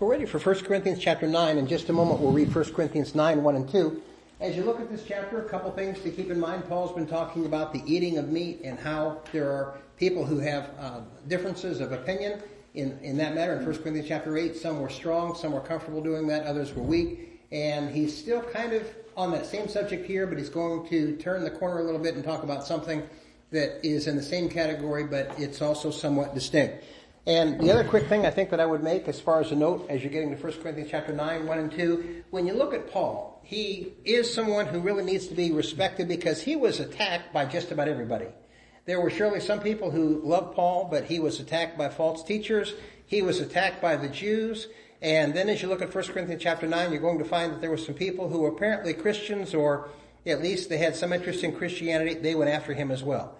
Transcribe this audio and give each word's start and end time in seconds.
We're 0.00 0.10
ready 0.10 0.24
for 0.24 0.38
1 0.38 0.64
Corinthians 0.64 0.98
chapter 0.98 1.26
9. 1.26 1.58
In 1.58 1.66
just 1.66 1.90
a 1.90 1.92
moment, 1.92 2.20
we'll 2.20 2.32
read 2.32 2.54
1 2.54 2.72
Corinthians 2.72 3.14
9, 3.14 3.42
1 3.42 3.54
and 3.54 3.68
2. 3.68 4.02
As 4.40 4.56
you 4.56 4.64
look 4.64 4.80
at 4.80 4.90
this 4.90 5.04
chapter, 5.06 5.44
a 5.44 5.46
couple 5.46 5.70
things 5.72 6.00
to 6.00 6.10
keep 6.10 6.30
in 6.30 6.40
mind. 6.40 6.66
Paul's 6.66 6.94
been 6.94 7.06
talking 7.06 7.44
about 7.44 7.74
the 7.74 7.82
eating 7.84 8.16
of 8.16 8.30
meat 8.30 8.62
and 8.64 8.78
how 8.78 9.20
there 9.30 9.50
are 9.50 9.76
people 9.98 10.24
who 10.24 10.38
have 10.38 10.70
uh, 10.78 11.00
differences 11.28 11.82
of 11.82 11.92
opinion 11.92 12.40
in, 12.72 12.98
in 13.02 13.18
that 13.18 13.34
matter. 13.34 13.52
In 13.52 13.66
1 13.66 13.76
Corinthians 13.82 14.08
chapter 14.08 14.38
8, 14.38 14.56
some 14.56 14.80
were 14.80 14.88
strong, 14.88 15.34
some 15.34 15.52
were 15.52 15.60
comfortable 15.60 16.00
doing 16.00 16.26
that, 16.28 16.46
others 16.46 16.72
were 16.72 16.82
weak. 16.82 17.38
And 17.52 17.90
he's 17.90 18.16
still 18.16 18.40
kind 18.40 18.72
of 18.72 18.88
on 19.18 19.32
that 19.32 19.44
same 19.44 19.68
subject 19.68 20.06
here, 20.06 20.26
but 20.26 20.38
he's 20.38 20.48
going 20.48 20.88
to 20.88 21.14
turn 21.18 21.44
the 21.44 21.50
corner 21.50 21.80
a 21.80 21.84
little 21.84 22.00
bit 22.00 22.14
and 22.14 22.24
talk 22.24 22.42
about 22.42 22.66
something 22.66 23.06
that 23.50 23.86
is 23.86 24.06
in 24.06 24.16
the 24.16 24.22
same 24.22 24.48
category, 24.48 25.04
but 25.04 25.30
it's 25.38 25.60
also 25.60 25.90
somewhat 25.90 26.34
distinct. 26.34 26.84
And 27.26 27.60
the 27.60 27.70
other 27.70 27.84
quick 27.84 28.08
thing 28.08 28.24
I 28.24 28.30
think 28.30 28.50
that 28.50 28.60
I 28.60 28.66
would 28.66 28.82
make 28.82 29.06
as 29.06 29.20
far 29.20 29.40
as 29.40 29.52
a 29.52 29.56
note 29.56 29.86
as 29.90 30.02
you're 30.02 30.12
getting 30.12 30.34
to 30.34 30.42
1 30.42 30.52
Corinthians 30.62 30.90
chapter 30.90 31.12
9, 31.12 31.46
1 31.46 31.58
and 31.58 31.70
2, 31.70 32.24
when 32.30 32.46
you 32.46 32.54
look 32.54 32.72
at 32.72 32.90
Paul, 32.90 33.40
he 33.44 33.92
is 34.04 34.32
someone 34.32 34.66
who 34.66 34.80
really 34.80 35.04
needs 35.04 35.26
to 35.26 35.34
be 35.34 35.52
respected 35.52 36.08
because 36.08 36.40
he 36.40 36.56
was 36.56 36.80
attacked 36.80 37.32
by 37.32 37.44
just 37.44 37.72
about 37.72 37.88
everybody. 37.88 38.28
There 38.86 39.00
were 39.00 39.10
surely 39.10 39.40
some 39.40 39.60
people 39.60 39.90
who 39.90 40.20
loved 40.24 40.54
Paul, 40.54 40.88
but 40.90 41.04
he 41.04 41.20
was 41.20 41.40
attacked 41.40 41.76
by 41.76 41.90
false 41.90 42.24
teachers. 42.24 42.74
He 43.06 43.20
was 43.20 43.38
attacked 43.40 43.82
by 43.82 43.96
the 43.96 44.08
Jews. 44.08 44.68
And 45.02 45.34
then 45.34 45.48
as 45.48 45.60
you 45.60 45.68
look 45.68 45.82
at 45.82 45.94
1 45.94 46.04
Corinthians 46.04 46.42
chapter 46.42 46.66
9, 46.66 46.90
you're 46.90 47.00
going 47.00 47.18
to 47.18 47.24
find 47.24 47.52
that 47.52 47.60
there 47.60 47.70
were 47.70 47.76
some 47.76 47.94
people 47.94 48.28
who 48.28 48.40
were 48.40 48.48
apparently 48.48 48.94
Christians 48.94 49.54
or 49.54 49.90
at 50.26 50.42
least 50.42 50.68
they 50.68 50.78
had 50.78 50.96
some 50.96 51.12
interest 51.12 51.44
in 51.44 51.54
Christianity. 51.54 52.14
They 52.14 52.34
went 52.34 52.50
after 52.50 52.72
him 52.72 52.90
as 52.90 53.02
well. 53.02 53.36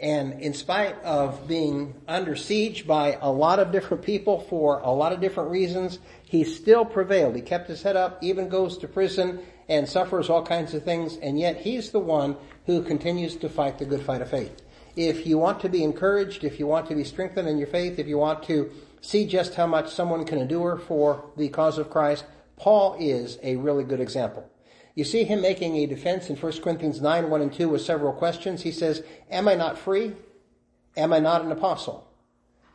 And 0.00 0.40
in 0.40 0.54
spite 0.54 1.00
of 1.02 1.46
being 1.46 1.94
under 2.08 2.34
siege 2.34 2.86
by 2.86 3.16
a 3.20 3.30
lot 3.30 3.60
of 3.60 3.70
different 3.70 4.02
people 4.02 4.40
for 4.40 4.80
a 4.80 4.90
lot 4.90 5.12
of 5.12 5.20
different 5.20 5.50
reasons, 5.50 6.00
he 6.24 6.42
still 6.44 6.84
prevailed. 6.84 7.36
He 7.36 7.42
kept 7.42 7.68
his 7.68 7.82
head 7.82 7.96
up, 7.96 8.18
even 8.22 8.48
goes 8.48 8.76
to 8.78 8.88
prison 8.88 9.40
and 9.68 9.88
suffers 9.88 10.28
all 10.28 10.44
kinds 10.44 10.74
of 10.74 10.84
things, 10.84 11.16
and 11.18 11.38
yet 11.38 11.56
he's 11.58 11.90
the 11.90 12.00
one 12.00 12.36
who 12.66 12.82
continues 12.82 13.36
to 13.36 13.48
fight 13.48 13.78
the 13.78 13.84
good 13.84 14.02
fight 14.02 14.20
of 14.20 14.30
faith. 14.30 14.62
If 14.96 15.26
you 15.26 15.38
want 15.38 15.60
to 15.60 15.68
be 15.68 15.82
encouraged, 15.82 16.44
if 16.44 16.58
you 16.58 16.66
want 16.66 16.88
to 16.88 16.94
be 16.94 17.04
strengthened 17.04 17.48
in 17.48 17.58
your 17.58 17.66
faith, 17.66 17.98
if 17.98 18.06
you 18.06 18.18
want 18.18 18.42
to 18.44 18.70
see 19.00 19.26
just 19.26 19.54
how 19.54 19.66
much 19.66 19.90
someone 19.92 20.24
can 20.24 20.38
endure 20.38 20.76
for 20.76 21.24
the 21.36 21.48
cause 21.48 21.78
of 21.78 21.90
Christ, 21.90 22.24
Paul 22.56 22.96
is 22.98 23.38
a 23.42 23.56
really 23.56 23.84
good 23.84 24.00
example. 24.00 24.48
You 24.94 25.04
see 25.04 25.24
him 25.24 25.40
making 25.40 25.76
a 25.76 25.86
defense 25.86 26.30
in 26.30 26.36
1 26.36 26.60
Corinthians 26.62 27.00
9, 27.00 27.28
1 27.28 27.40
and 27.40 27.52
2 27.52 27.68
with 27.68 27.82
several 27.82 28.12
questions. 28.12 28.62
He 28.62 28.70
says, 28.70 29.02
Am 29.30 29.48
I 29.48 29.54
not 29.54 29.78
free? 29.78 30.14
Am 30.96 31.12
I 31.12 31.18
not 31.18 31.44
an 31.44 31.50
apostle? 31.50 32.08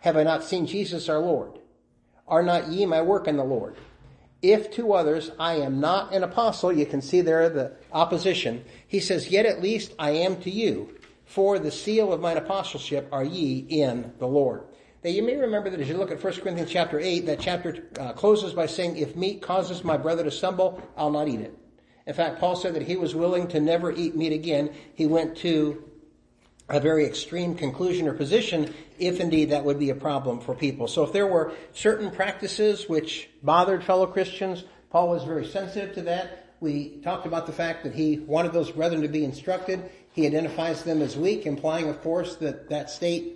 Have 0.02 0.17
I 0.17 0.23
not 0.23 0.44
seen 0.44 0.66
Jesus 0.66 1.08
our 1.08 1.20
Lord? 1.20 1.59
Are 2.28 2.44
not 2.44 2.67
ye 2.67 2.86
my 2.86 3.02
work 3.02 3.28
in 3.28 3.38
the 3.38 3.44
Lord? 3.44 3.78
If 4.42 4.72
to 4.75 4.94
others 4.94 5.31
I 5.40 5.56
am 5.56 5.80
not 5.80 6.14
an 6.14 6.23
apostle, 6.23 6.72
you 6.72 6.86
can 6.86 7.02
see 7.02 7.22
there 7.22 7.50
the 7.50 7.73
opposition. 7.92 8.64
He 8.88 9.00
says, 9.00 9.30
Yet 9.30 9.45
at 9.45 9.62
least 9.62 9.94
I 9.97 10.12
am 10.12 10.42
to 10.42 10.50
you, 10.50 10.95
for 11.25 11.59
the 11.59 11.72
seal 11.72 12.12
of 12.14 12.22
mine 12.22 12.38
apostleship 12.38 13.08
are 13.12 13.23
ye 13.23 13.66
in 13.70 14.14
the 14.20 14.28
Lord. 14.28 14.64
Now 15.03 15.09
you 15.09 15.23
may 15.23 15.38
remember 15.38 15.70
that 15.70 15.80
as 15.80 15.88
you 15.88 15.97
look 15.97 16.12
at 16.12 16.22
1 16.22 16.34
Corinthians 16.36 16.72
chapter 16.72 17.00
8, 17.00 17.25
that 17.25 17.40
chapter 17.40 17.90
uh, 17.97 18.14
closes 18.14 18.53
by 18.53 18.66
saying, 18.66 18.97
If 18.97 19.16
meat 19.16 19.42
causes 19.42 19.84
my 19.84 19.97
brother 19.97 20.23
to 20.25 20.31
stumble, 20.31 20.81
I'll 20.97 21.12
not 21.12 21.30
eat 21.30 21.42
it. 21.42 21.58
In 22.10 22.16
fact, 22.16 22.40
Paul 22.40 22.56
said 22.56 22.74
that 22.74 22.82
he 22.82 22.96
was 22.96 23.14
willing 23.14 23.48
to 23.50 23.60
never 23.60 23.92
eat 23.92 24.16
meat 24.16 24.34
again. 24.34 24.72
He 24.96 25.06
went 25.06 25.38
to 25.38 25.84
a 26.68 26.80
very 26.80 27.06
extreme 27.06 27.54
conclusion 27.54 28.08
or 28.08 28.14
position 28.14 28.74
if 28.98 29.20
indeed 29.20 29.52
that 29.52 29.64
would 29.64 29.78
be 29.78 29.92
a 29.92 29.96
problem 29.96 30.40
for 30.40 30.56
people. 30.56 30.88
So 30.88 31.04
if 31.04 31.14
there 31.14 31.28
were 31.28 31.54
certain 31.72 32.10
practices 32.10 32.90
which 32.90 33.30
bothered 33.44 33.84
fellow 33.84 34.08
Christians, 34.08 34.64
Paul 34.90 35.10
was 35.10 35.24
very 35.24 35.46
sensitive 35.46 35.94
to 35.94 36.02
that. 36.02 36.48
We 36.60 36.98
talked 37.04 37.28
about 37.28 37.46
the 37.46 37.54
fact 37.54 37.84
that 37.84 37.94
he 37.94 38.18
wanted 38.18 38.54
those 38.54 38.72
brethren 38.72 39.04
to 39.04 39.08
be 39.08 39.24
instructed. 39.24 39.88
He 40.12 40.26
identifies 40.26 40.81
them 40.81 41.03
as 41.03 41.16
weak, 41.16 41.46
implying, 41.46 41.90
of 41.90 42.02
course, 42.02 42.38
that 42.38 42.69
that 42.69 42.90
state 42.90 43.36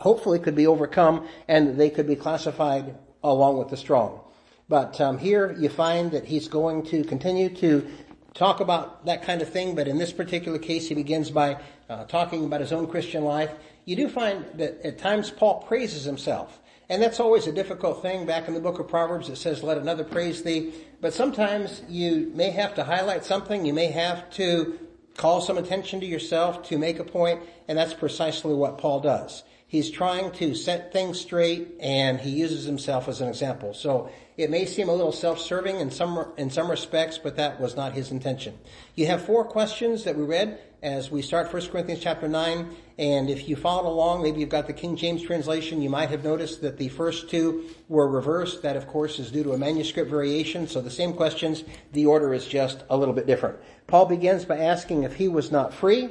hopefully 0.00 0.40
could 0.40 0.56
be 0.56 0.66
overcome 0.66 1.28
and 1.46 1.76
they 1.76 1.90
could 1.90 2.08
be 2.08 2.16
classified 2.16 2.96
along 3.22 3.56
with 3.56 3.68
the 3.68 3.76
strong. 3.76 4.22
But 4.68 5.00
um, 5.00 5.18
here 5.18 5.56
you 5.58 5.68
find 5.68 6.10
that 6.12 6.26
he's 6.26 6.48
going 6.48 6.84
to 6.86 7.04
continue 7.04 7.48
to 7.56 7.86
talk 8.34 8.60
about 8.60 9.06
that 9.06 9.22
kind 9.22 9.42
of 9.42 9.48
thing, 9.48 9.74
but 9.74 9.88
in 9.88 9.98
this 9.98 10.12
particular 10.12 10.58
case, 10.58 10.88
he 10.88 10.94
begins 10.94 11.30
by 11.30 11.56
uh, 11.88 12.04
talking 12.04 12.44
about 12.44 12.60
his 12.60 12.72
own 12.72 12.86
Christian 12.86 13.24
life. 13.24 13.50
You 13.84 13.96
do 13.96 14.08
find 14.08 14.44
that 14.54 14.84
at 14.84 14.98
times 14.98 15.30
Paul 15.30 15.62
praises 15.62 16.04
himself. 16.04 16.60
And 16.90 17.02
that's 17.02 17.20
always 17.20 17.46
a 17.46 17.52
difficult 17.52 18.00
thing. 18.00 18.26
Back 18.26 18.48
in 18.48 18.54
the 18.54 18.60
book 18.60 18.78
of 18.78 18.88
Proverbs, 18.88 19.28
it 19.28 19.36
says, 19.36 19.62
let 19.62 19.76
another 19.76 20.04
praise 20.04 20.42
thee. 20.42 20.72
But 21.00 21.12
sometimes 21.12 21.82
you 21.88 22.30
may 22.34 22.50
have 22.50 22.74
to 22.76 22.84
highlight 22.84 23.24
something. 23.24 23.66
You 23.66 23.74
may 23.74 23.88
have 23.88 24.30
to 24.32 24.78
call 25.16 25.40
some 25.40 25.58
attention 25.58 26.00
to 26.00 26.06
yourself 26.06 26.62
to 26.68 26.78
make 26.78 26.98
a 26.98 27.04
point, 27.04 27.40
and 27.66 27.76
that's 27.76 27.92
precisely 27.92 28.54
what 28.54 28.78
Paul 28.78 29.00
does. 29.00 29.42
He's 29.70 29.90
trying 29.90 30.32
to 30.32 30.54
set 30.54 30.94
things 30.94 31.20
straight 31.20 31.74
and 31.78 32.18
he 32.18 32.30
uses 32.30 32.64
himself 32.64 33.06
as 33.06 33.20
an 33.20 33.28
example. 33.28 33.74
So 33.74 34.10
it 34.38 34.48
may 34.48 34.64
seem 34.64 34.88
a 34.88 34.94
little 34.94 35.12
self-serving 35.12 35.78
in 35.78 35.90
some, 35.90 36.32
in 36.38 36.48
some 36.48 36.70
respects, 36.70 37.18
but 37.18 37.36
that 37.36 37.60
was 37.60 37.76
not 37.76 37.92
his 37.92 38.10
intention. 38.10 38.58
You 38.94 39.06
have 39.08 39.22
four 39.22 39.44
questions 39.44 40.04
that 40.04 40.16
we 40.16 40.24
read 40.24 40.58
as 40.82 41.10
we 41.10 41.20
start 41.20 41.52
1 41.52 41.66
Corinthians 41.66 42.00
chapter 42.00 42.26
9. 42.26 42.74
And 42.96 43.28
if 43.28 43.46
you 43.46 43.56
followed 43.56 43.86
along, 43.86 44.22
maybe 44.22 44.40
you've 44.40 44.48
got 44.48 44.68
the 44.68 44.72
King 44.72 44.96
James 44.96 45.22
translation, 45.22 45.82
you 45.82 45.90
might 45.90 46.08
have 46.08 46.24
noticed 46.24 46.62
that 46.62 46.78
the 46.78 46.88
first 46.88 47.28
two 47.28 47.68
were 47.90 48.08
reversed. 48.08 48.62
That 48.62 48.76
of 48.76 48.86
course 48.86 49.18
is 49.18 49.30
due 49.30 49.44
to 49.44 49.52
a 49.52 49.58
manuscript 49.58 50.08
variation. 50.08 50.66
So 50.66 50.80
the 50.80 50.90
same 50.90 51.12
questions, 51.12 51.62
the 51.92 52.06
order 52.06 52.32
is 52.32 52.46
just 52.46 52.84
a 52.88 52.96
little 52.96 53.14
bit 53.14 53.26
different. 53.26 53.58
Paul 53.86 54.06
begins 54.06 54.46
by 54.46 54.56
asking 54.56 55.02
if 55.02 55.16
he 55.16 55.28
was 55.28 55.52
not 55.52 55.74
free. 55.74 56.08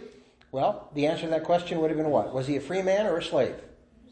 Well, 0.58 0.90
the 0.96 1.06
answer 1.06 1.26
to 1.26 1.30
that 1.30 1.44
question 1.44 1.80
would 1.80 1.92
have 1.92 2.00
been 2.00 2.10
what? 2.10 2.34
Was 2.34 2.48
he 2.48 2.56
a 2.56 2.62
free 2.62 2.82
man 2.82 3.06
or 3.06 3.18
a 3.18 3.24
slave? 3.24 3.54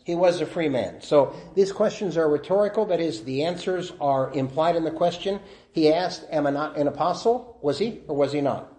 He 0.04 0.14
was 0.14 0.42
a 0.42 0.46
free 0.46 0.70
man. 0.70 1.02
So 1.02 1.36
these 1.56 1.72
questions 1.72 2.18
are 2.18 2.30
rhetorical. 2.30 2.86
That 2.86 3.00
is, 3.00 3.24
the 3.24 3.46
answers 3.46 3.92
are 4.00 4.32
implied 4.32 4.76
in 4.76 4.84
the 4.84 4.92
question. 4.92 5.40
He 5.72 5.92
asked, 5.92 6.24
am 6.30 6.46
I 6.46 6.52
not 6.52 6.78
an 6.78 6.88
apostle? 6.88 7.58
Was 7.64 7.80
he 7.80 8.02
or 8.08 8.16
was 8.16 8.32
he 8.32 8.42
not? 8.42 8.72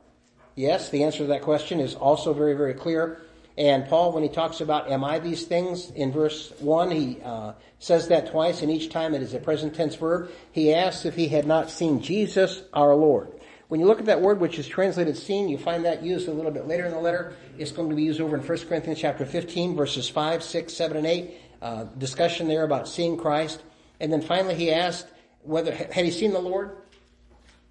Yes, 0.54 0.90
the 0.90 1.02
answer 1.02 1.18
to 1.18 1.26
that 1.26 1.42
question 1.42 1.80
is 1.80 1.96
also 1.96 2.32
very, 2.32 2.54
very 2.54 2.72
clear. 2.72 3.20
And 3.58 3.88
Paul, 3.88 4.12
when 4.12 4.22
he 4.22 4.28
talks 4.28 4.60
about 4.60 4.88
am 4.88 5.02
I 5.02 5.18
these 5.18 5.44
things 5.44 5.90
in 5.90 6.12
verse 6.12 6.52
1, 6.60 6.92
he 6.92 7.18
uh, 7.24 7.54
says 7.80 8.06
that 8.08 8.30
twice, 8.30 8.62
and 8.62 8.70
each 8.70 8.90
time 8.90 9.12
it 9.12 9.22
is 9.22 9.34
a 9.34 9.40
present 9.40 9.74
tense 9.74 9.96
verb. 9.96 10.30
He 10.52 10.72
asks 10.72 11.04
if 11.04 11.16
he 11.16 11.26
had 11.26 11.48
not 11.48 11.70
seen 11.70 12.00
Jesus 12.00 12.62
our 12.72 12.94
Lord. 12.94 13.32
When 13.68 13.80
you 13.80 13.86
look 13.86 13.98
at 13.98 14.06
that 14.06 14.20
word 14.20 14.38
which 14.38 14.60
is 14.60 14.68
translated 14.68 15.16
seen, 15.16 15.48
you 15.48 15.58
find 15.58 15.84
that 15.84 16.02
used 16.02 16.28
a 16.28 16.32
little 16.32 16.52
bit 16.52 16.68
later 16.68 16.84
in 16.84 16.92
the 16.92 17.00
letter. 17.00 17.34
It's 17.58 17.72
going 17.72 17.90
to 17.90 17.96
be 17.96 18.02
used 18.02 18.20
over 18.20 18.36
in 18.36 18.46
1 18.46 18.58
Corinthians 18.68 19.00
chapter 19.00 19.26
15, 19.26 19.74
verses 19.74 20.08
5, 20.08 20.42
6, 20.42 20.72
7, 20.72 20.96
and 20.96 21.06
8. 21.06 21.34
Uh, 21.60 21.84
discussion 21.98 22.46
there 22.46 22.62
about 22.62 22.86
seeing 22.86 23.16
Christ. 23.16 23.62
And 23.98 24.12
then 24.12 24.22
finally 24.22 24.54
he 24.54 24.70
asked 24.70 25.08
whether, 25.42 25.72
had 25.74 26.04
he 26.04 26.12
seen 26.12 26.32
the 26.32 26.38
Lord? 26.38 26.76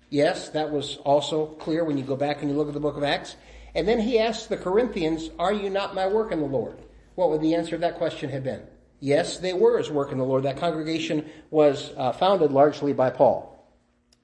Yes, 0.10 0.50
that 0.50 0.70
was 0.70 0.98
also 0.98 1.46
clear 1.46 1.86
when 1.86 1.98
you 1.98 2.04
go 2.04 2.16
back 2.18 2.42
and 2.42 2.52
you 2.52 2.58
look 2.58 2.68
at 2.68 2.74
the 2.74 2.80
book 2.80 2.98
of 2.98 3.04
Acts. 3.04 3.38
And 3.74 3.88
then 3.88 4.00
he 4.00 4.20
asked 4.20 4.50
the 4.50 4.58
Corinthians, 4.58 5.30
are 5.40 5.54
you 5.54 5.70
not 5.70 5.96
my 5.96 6.08
work 6.08 6.32
in 6.32 6.40
the 6.40 6.46
Lord? 6.46 6.78
What 7.16 7.30
would 7.30 7.42
the 7.42 7.56
answer 7.56 7.72
to 7.72 7.78
that 7.78 7.98
question 7.98 8.30
have 8.32 8.44
been? 8.44 8.62
Yes, 9.00 9.38
they 9.38 9.54
were 9.54 9.78
his 9.78 9.90
work 9.90 10.12
in 10.12 10.18
the 10.18 10.26
Lord. 10.26 10.44
That 10.44 10.58
congregation 10.58 11.30
was 11.52 11.94
uh, 11.96 12.12
founded 12.12 12.52
largely 12.52 12.92
by 12.92 13.12
Paul. 13.12 13.55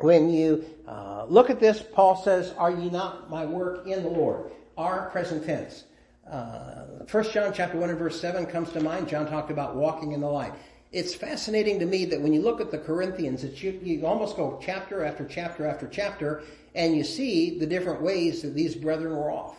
When 0.02 0.30
you 0.30 0.66
uh, 0.88 1.26
look 1.28 1.50
at 1.50 1.60
this, 1.60 1.84
Paul 1.94 2.22
says, 2.24 2.54
Are 2.58 2.72
ye 2.72 2.90
not 2.90 3.30
my 3.30 3.46
work 3.46 3.86
in 3.86 4.04
the 4.04 4.10
Lord? 4.10 4.52
Are 4.78 5.10
present 5.12 5.46
tense. 5.46 5.84
Uh, 6.30 6.86
1 7.10 7.32
John 7.32 7.54
chapter 7.54 7.78
1 7.78 7.90
and 7.90 8.00
verse 8.00 8.20
7 8.20 8.46
comes 8.46 8.72
to 8.72 8.80
mind. 8.80 9.08
John 9.08 9.28
talked 9.28 9.52
about 9.52 9.76
walking 9.76 10.14
in 10.14 10.22
the 10.22 10.30
light. 10.30 10.54
It's 10.92 11.14
fascinating 11.14 11.80
to 11.80 11.86
me 11.86 12.06
that 12.06 12.20
when 12.20 12.34
you 12.34 12.42
look 12.42 12.60
at 12.60 12.72
the 12.72 12.78
Corinthians, 12.78 13.44
that 13.44 13.62
you, 13.62 13.80
you 13.84 14.06
almost 14.06 14.36
go 14.36 14.60
chapter 14.62 15.06
after 15.06 15.26
chapter 15.26 15.66
after 15.66 15.88
chapter, 15.88 16.44
and 16.74 16.96
you 16.96 17.04
see 17.04 17.60
the 17.60 17.66
different 17.66 18.02
ways 18.02 18.42
that 18.42 18.54
these 18.54 18.76
brethren 18.76 19.16
were 19.16 19.32
off. 19.32 19.56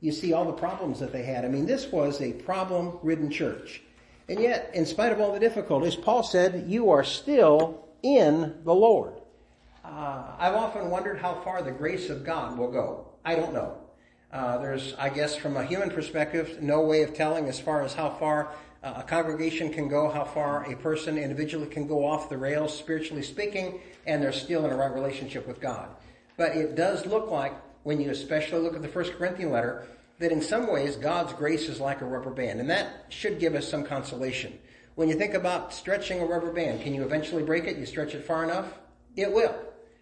You 0.00 0.12
see 0.12 0.32
all 0.32 0.44
the 0.44 0.52
problems 0.52 1.00
that 1.00 1.12
they 1.12 1.22
had. 1.22 1.44
I 1.44 1.48
mean, 1.48 1.66
this 1.66 1.90
was 1.90 2.20
a 2.20 2.32
problem 2.32 2.98
ridden 3.02 3.30
church. 3.30 3.82
And 4.28 4.40
yet, 4.40 4.70
in 4.74 4.84
spite 4.84 5.12
of 5.12 5.20
all 5.20 5.32
the 5.32 5.40
difficulties, 5.40 5.96
Paul 5.96 6.22
said, 6.22 6.66
You 6.68 6.90
are 6.90 7.04
still 7.04 7.84
in 8.02 8.54
the 8.64 8.74
Lord. 8.74 9.15
Uh, 9.86 10.34
I've 10.38 10.54
often 10.54 10.90
wondered 10.90 11.18
how 11.18 11.34
far 11.44 11.62
the 11.62 11.70
grace 11.70 12.10
of 12.10 12.24
God 12.24 12.58
will 12.58 12.70
go. 12.70 13.06
I 13.24 13.36
don't 13.36 13.54
know. 13.54 13.78
Uh, 14.32 14.58
there's, 14.58 14.94
I 14.98 15.08
guess, 15.10 15.36
from 15.36 15.56
a 15.56 15.64
human 15.64 15.90
perspective, 15.90 16.60
no 16.60 16.80
way 16.80 17.02
of 17.02 17.14
telling 17.14 17.48
as 17.48 17.60
far 17.60 17.82
as 17.82 17.94
how 17.94 18.10
far 18.10 18.52
uh, 18.82 18.94
a 18.96 19.02
congregation 19.04 19.72
can 19.72 19.88
go, 19.88 20.10
how 20.10 20.24
far 20.24 20.70
a 20.70 20.76
person 20.76 21.16
individually 21.16 21.68
can 21.68 21.86
go 21.86 22.04
off 22.04 22.28
the 22.28 22.36
rails, 22.36 22.76
spiritually 22.76 23.22
speaking, 23.22 23.80
and 24.06 24.20
they're 24.20 24.32
still 24.32 24.64
in 24.64 24.72
a 24.72 24.76
right 24.76 24.92
relationship 24.92 25.46
with 25.46 25.60
God. 25.60 25.88
But 26.36 26.56
it 26.56 26.74
does 26.74 27.06
look 27.06 27.30
like, 27.30 27.54
when 27.84 28.00
you 28.00 28.10
especially 28.10 28.58
look 28.62 28.74
at 28.74 28.82
the 28.82 28.88
First 28.88 29.12
Corinthian 29.12 29.52
letter, 29.52 29.86
that 30.18 30.32
in 30.32 30.42
some 30.42 30.70
ways 30.70 30.96
God's 30.96 31.32
grace 31.32 31.68
is 31.68 31.78
like 31.78 32.00
a 32.00 32.04
rubber 32.06 32.32
band, 32.32 32.58
and 32.58 32.68
that 32.70 33.06
should 33.08 33.38
give 33.38 33.54
us 33.54 33.68
some 33.68 33.84
consolation. 33.84 34.58
When 34.96 35.08
you 35.08 35.14
think 35.14 35.34
about 35.34 35.72
stretching 35.72 36.20
a 36.20 36.26
rubber 36.26 36.52
band, 36.52 36.82
can 36.82 36.92
you 36.92 37.04
eventually 37.04 37.44
break 37.44 37.66
it? 37.66 37.76
You 37.76 37.86
stretch 37.86 38.14
it 38.14 38.24
far 38.24 38.42
enough? 38.42 38.66
It 39.14 39.32
will. 39.32 39.54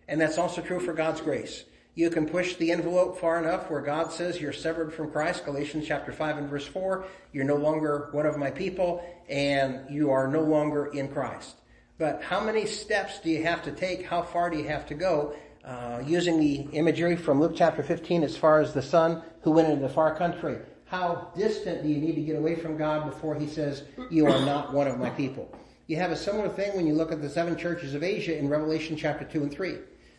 And 0.09 0.21
that's 0.21 0.39
also 0.39 0.61
true 0.61 0.81
for 0.81 0.93
God's 0.93 1.21
grace. 1.21 1.65
You 1.97 2.11
can 2.11 2.27
push 2.27 2.57
the 2.57 2.73
envelope 2.73 3.21
far 3.21 3.39
enough 3.39 3.71
where 3.71 3.81
God 3.81 4.11
says 4.11 4.41
you're 4.41 4.53
severed 4.53 4.93
from 4.93 5.13
Christ, 5.13 5.45
Galatians 5.45 5.87
chapter 5.87 6.13
5 6.13 6.39
and 6.39 6.51
verse 6.51 6.67
4. 6.67 7.05
You're 7.33 7.45
no 7.45 7.55
longer 7.55 8.09
one 8.11 8.27
of 8.27 8.37
my 8.37 8.51
people 8.51 9.05
and 9.29 9.81
you 9.89 10.11
are 10.11 10.27
no 10.27 10.43
longer 10.43 10.87
in 10.87 11.07
Christ. 11.09 11.55
But 11.97 12.21
how 12.21 12.43
many 12.43 12.67
steps 12.67 13.21
do 13.21 13.31
you 13.31 13.45
have 13.45 13.63
to 13.63 13.73
take? 13.73 14.05
How 14.05 14.23
far 14.23 14.51
do 14.51 14.59
you 14.59 14.67
have 14.67 14.87
to 14.87 14.95
go? 14.95 15.37
Uh, 15.65 16.03
using 16.05 16.41
the 16.41 16.77
imagery 16.77 17.15
from 17.15 17.41
Luke 17.41 17.53
chapter 17.55 17.83
15 17.83 18.25
as 18.25 18.37
far 18.37 18.61
as 18.61 18.75
the 18.75 18.83
son 18.83 19.23
who 19.43 19.53
went 19.53 19.69
into 19.69 19.81
the 19.81 19.89
far 19.89 20.17
country. 20.17 20.59
How 20.87 21.31
distant 21.37 21.85
do 21.85 21.89
you 21.89 21.99
need 21.99 22.17
to 22.17 22.21
get 22.23 22.37
away 22.37 22.57
from 22.57 22.77
God 22.77 23.09
before 23.09 23.37
he 23.37 23.47
says, 23.47 23.85
you 24.11 24.27
are 24.27 24.45
not 24.45 24.75
one 24.75 24.89
of 24.89 24.99
my 24.99 25.11
people? 25.11 25.49
You 25.87 25.97
have 25.97 26.11
a 26.11 26.17
similar 26.17 26.49
thing 26.49 26.77
when 26.77 26.89
you 26.89 26.95
look 26.95 27.13
at 27.13 27.23
the 27.23 27.31
seven 27.31 27.57
churches 27.57 27.95
of 27.95 28.03
Asia 28.03 28.37
in 28.37 28.49
Revelation 28.49 28.97
chapter 28.97 29.25
2 29.25 29.43
and 29.43 29.53
3 29.53 29.79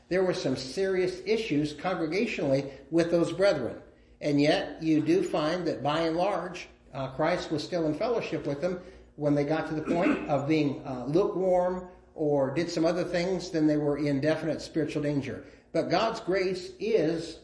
there 0.09 0.23
were 0.23 0.33
some 0.33 0.55
serious 0.55 1.21
issues 1.25 1.73
congregationally 1.73 2.71
with 2.91 3.11
those 3.11 3.31
brethren. 3.31 3.77
And 4.21 4.39
yet, 4.39 4.81
you 4.81 5.01
do 5.01 5.23
find 5.23 5.67
that 5.67 5.83
by 5.83 6.01
and 6.01 6.15
large, 6.15 6.67
uh, 6.93 7.09
Christ 7.09 7.51
was 7.51 7.63
still 7.63 7.85
in 7.87 7.93
fellowship 7.93 8.47
with 8.47 8.61
them 8.61 8.79
when 9.15 9.35
they 9.35 9.43
got 9.43 9.67
to 9.67 9.75
the 9.75 9.81
point 9.81 10.17
of 10.29 10.47
being 10.47 10.81
uh, 10.85 11.05
lukewarm 11.05 11.87
or 12.13 12.53
did 12.53 12.69
some 12.69 12.85
other 12.85 13.03
things, 13.03 13.49
then 13.49 13.67
they 13.67 13.77
were 13.77 13.97
in 13.97 14.21
definite 14.21 14.61
spiritual 14.61 15.03
danger. 15.03 15.43
But 15.73 15.89
God's 15.89 16.21
grace 16.21 16.71
is 16.79 17.39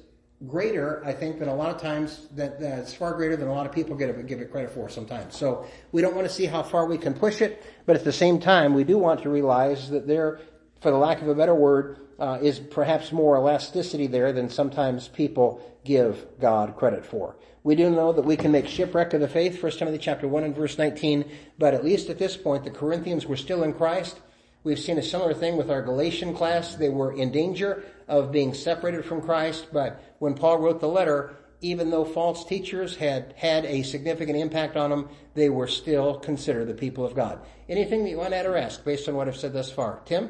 greater, 0.48 1.04
I 1.06 1.14
think, 1.14 1.40
than 1.40 1.50
a 1.50 1.54
lot 1.56 1.76
of 1.76 1.82
times 1.82 2.28
that 2.32 2.60
that's 2.60 2.94
far 2.94 3.14
greater 3.14 3.36
than 3.36 3.48
a 3.48 3.54
lot 3.54 3.66
of 3.66 3.74
people 3.74 3.96
give 3.96 4.10
it, 4.10 4.26
give 4.28 4.40
it 4.40 4.52
credit 4.52 4.72
for 4.72 4.90
sometimes. 4.90 5.36
So 5.36 5.66
we 5.92 6.02
don't 6.02 6.16
want 6.16 6.28
to 6.28 6.34
see 6.34 6.46
how 6.46 6.64
far 6.64 6.86
we 6.86 6.98
can 6.98 7.14
push 7.14 7.42
it, 7.42 7.64
but 7.86 7.96
at 7.96 8.04
the 8.04 8.14
same 8.14 8.40
time, 8.40 8.74
we 8.74 8.84
do 8.84 8.98
want 8.98 9.22
to 9.24 9.30
realize 9.30 9.90
that 9.90 10.08
there, 10.08 10.40
for 10.80 10.92
the 10.92 10.98
lack 10.98 11.22
of 11.22 11.28
a 11.28 11.36
better 11.36 11.54
word, 11.54 12.00
uh, 12.22 12.38
is 12.40 12.60
perhaps 12.60 13.12
more 13.12 13.36
elasticity 13.36 14.06
there 14.06 14.32
than 14.32 14.48
sometimes 14.48 15.08
people 15.08 15.60
give 15.84 16.24
God 16.40 16.78
credit 16.78 17.04
for. 17.04 17.36
We 17.64 17.76
do 17.76 17.90
know 17.90 18.14
that 18.14 18.26
we 18.26 18.38
can 18.38 18.52
make 18.52 18.68
shipwreck 18.68 19.14
of 19.14 19.22
the 19.22 19.28
faith, 19.28 19.62
1 19.62 19.72
Timothy 19.74 19.98
chapter 19.98 20.28
1 20.28 20.44
and 20.44 20.56
verse 20.56 20.78
19, 20.78 21.30
but 21.58 21.74
at 21.74 21.84
least 21.84 22.10
at 22.10 22.20
this 22.20 22.38
point, 22.38 22.64
the 22.64 22.70
Corinthians 22.70 23.26
were 23.26 23.36
still 23.36 23.64
in 23.64 23.74
Christ. 23.74 24.20
We've 24.64 24.80
seen 24.80 25.00
a 25.00 25.04
similar 25.04 25.34
thing 25.34 25.58
with 25.58 25.72
our 25.72 25.82
Galatian 25.82 26.36
class. 26.36 26.76
They 26.76 26.90
were 26.90 27.12
in 27.12 27.32
danger 27.32 27.84
of 28.08 28.32
being 28.32 28.54
separated 28.54 29.04
from 29.04 29.22
Christ, 29.22 29.68
but 29.74 30.00
when 30.20 30.36
Paul 30.36 30.60
wrote 30.60 30.80
the 30.80 30.88
letter, 30.88 31.36
even 31.62 31.90
though 31.90 32.06
false 32.06 32.46
teachers 32.46 32.96
had 32.96 33.34
had 33.36 33.66
a 33.66 33.82
significant 33.82 34.38
impact 34.38 34.78
on 34.78 34.92
them, 34.92 35.10
they 35.34 35.50
were 35.50 35.68
still 35.68 36.20
considered 36.20 36.68
the 36.68 36.76
people 36.76 37.04
of 37.04 37.16
God. 37.16 37.40
Anything 37.68 38.04
that 38.04 38.12
you 38.12 38.18
want 38.18 38.32
to 38.32 38.38
add 38.38 38.46
or 38.46 38.58
ask 38.58 38.84
based 38.86 39.10
on 39.10 39.16
what 39.16 39.28
I've 39.28 39.38
said 39.38 39.54
thus 39.54 39.72
far? 39.72 40.02
Tim? 40.06 40.30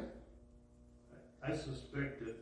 I 1.44 1.56
suspect 1.56 2.24
that 2.26 2.36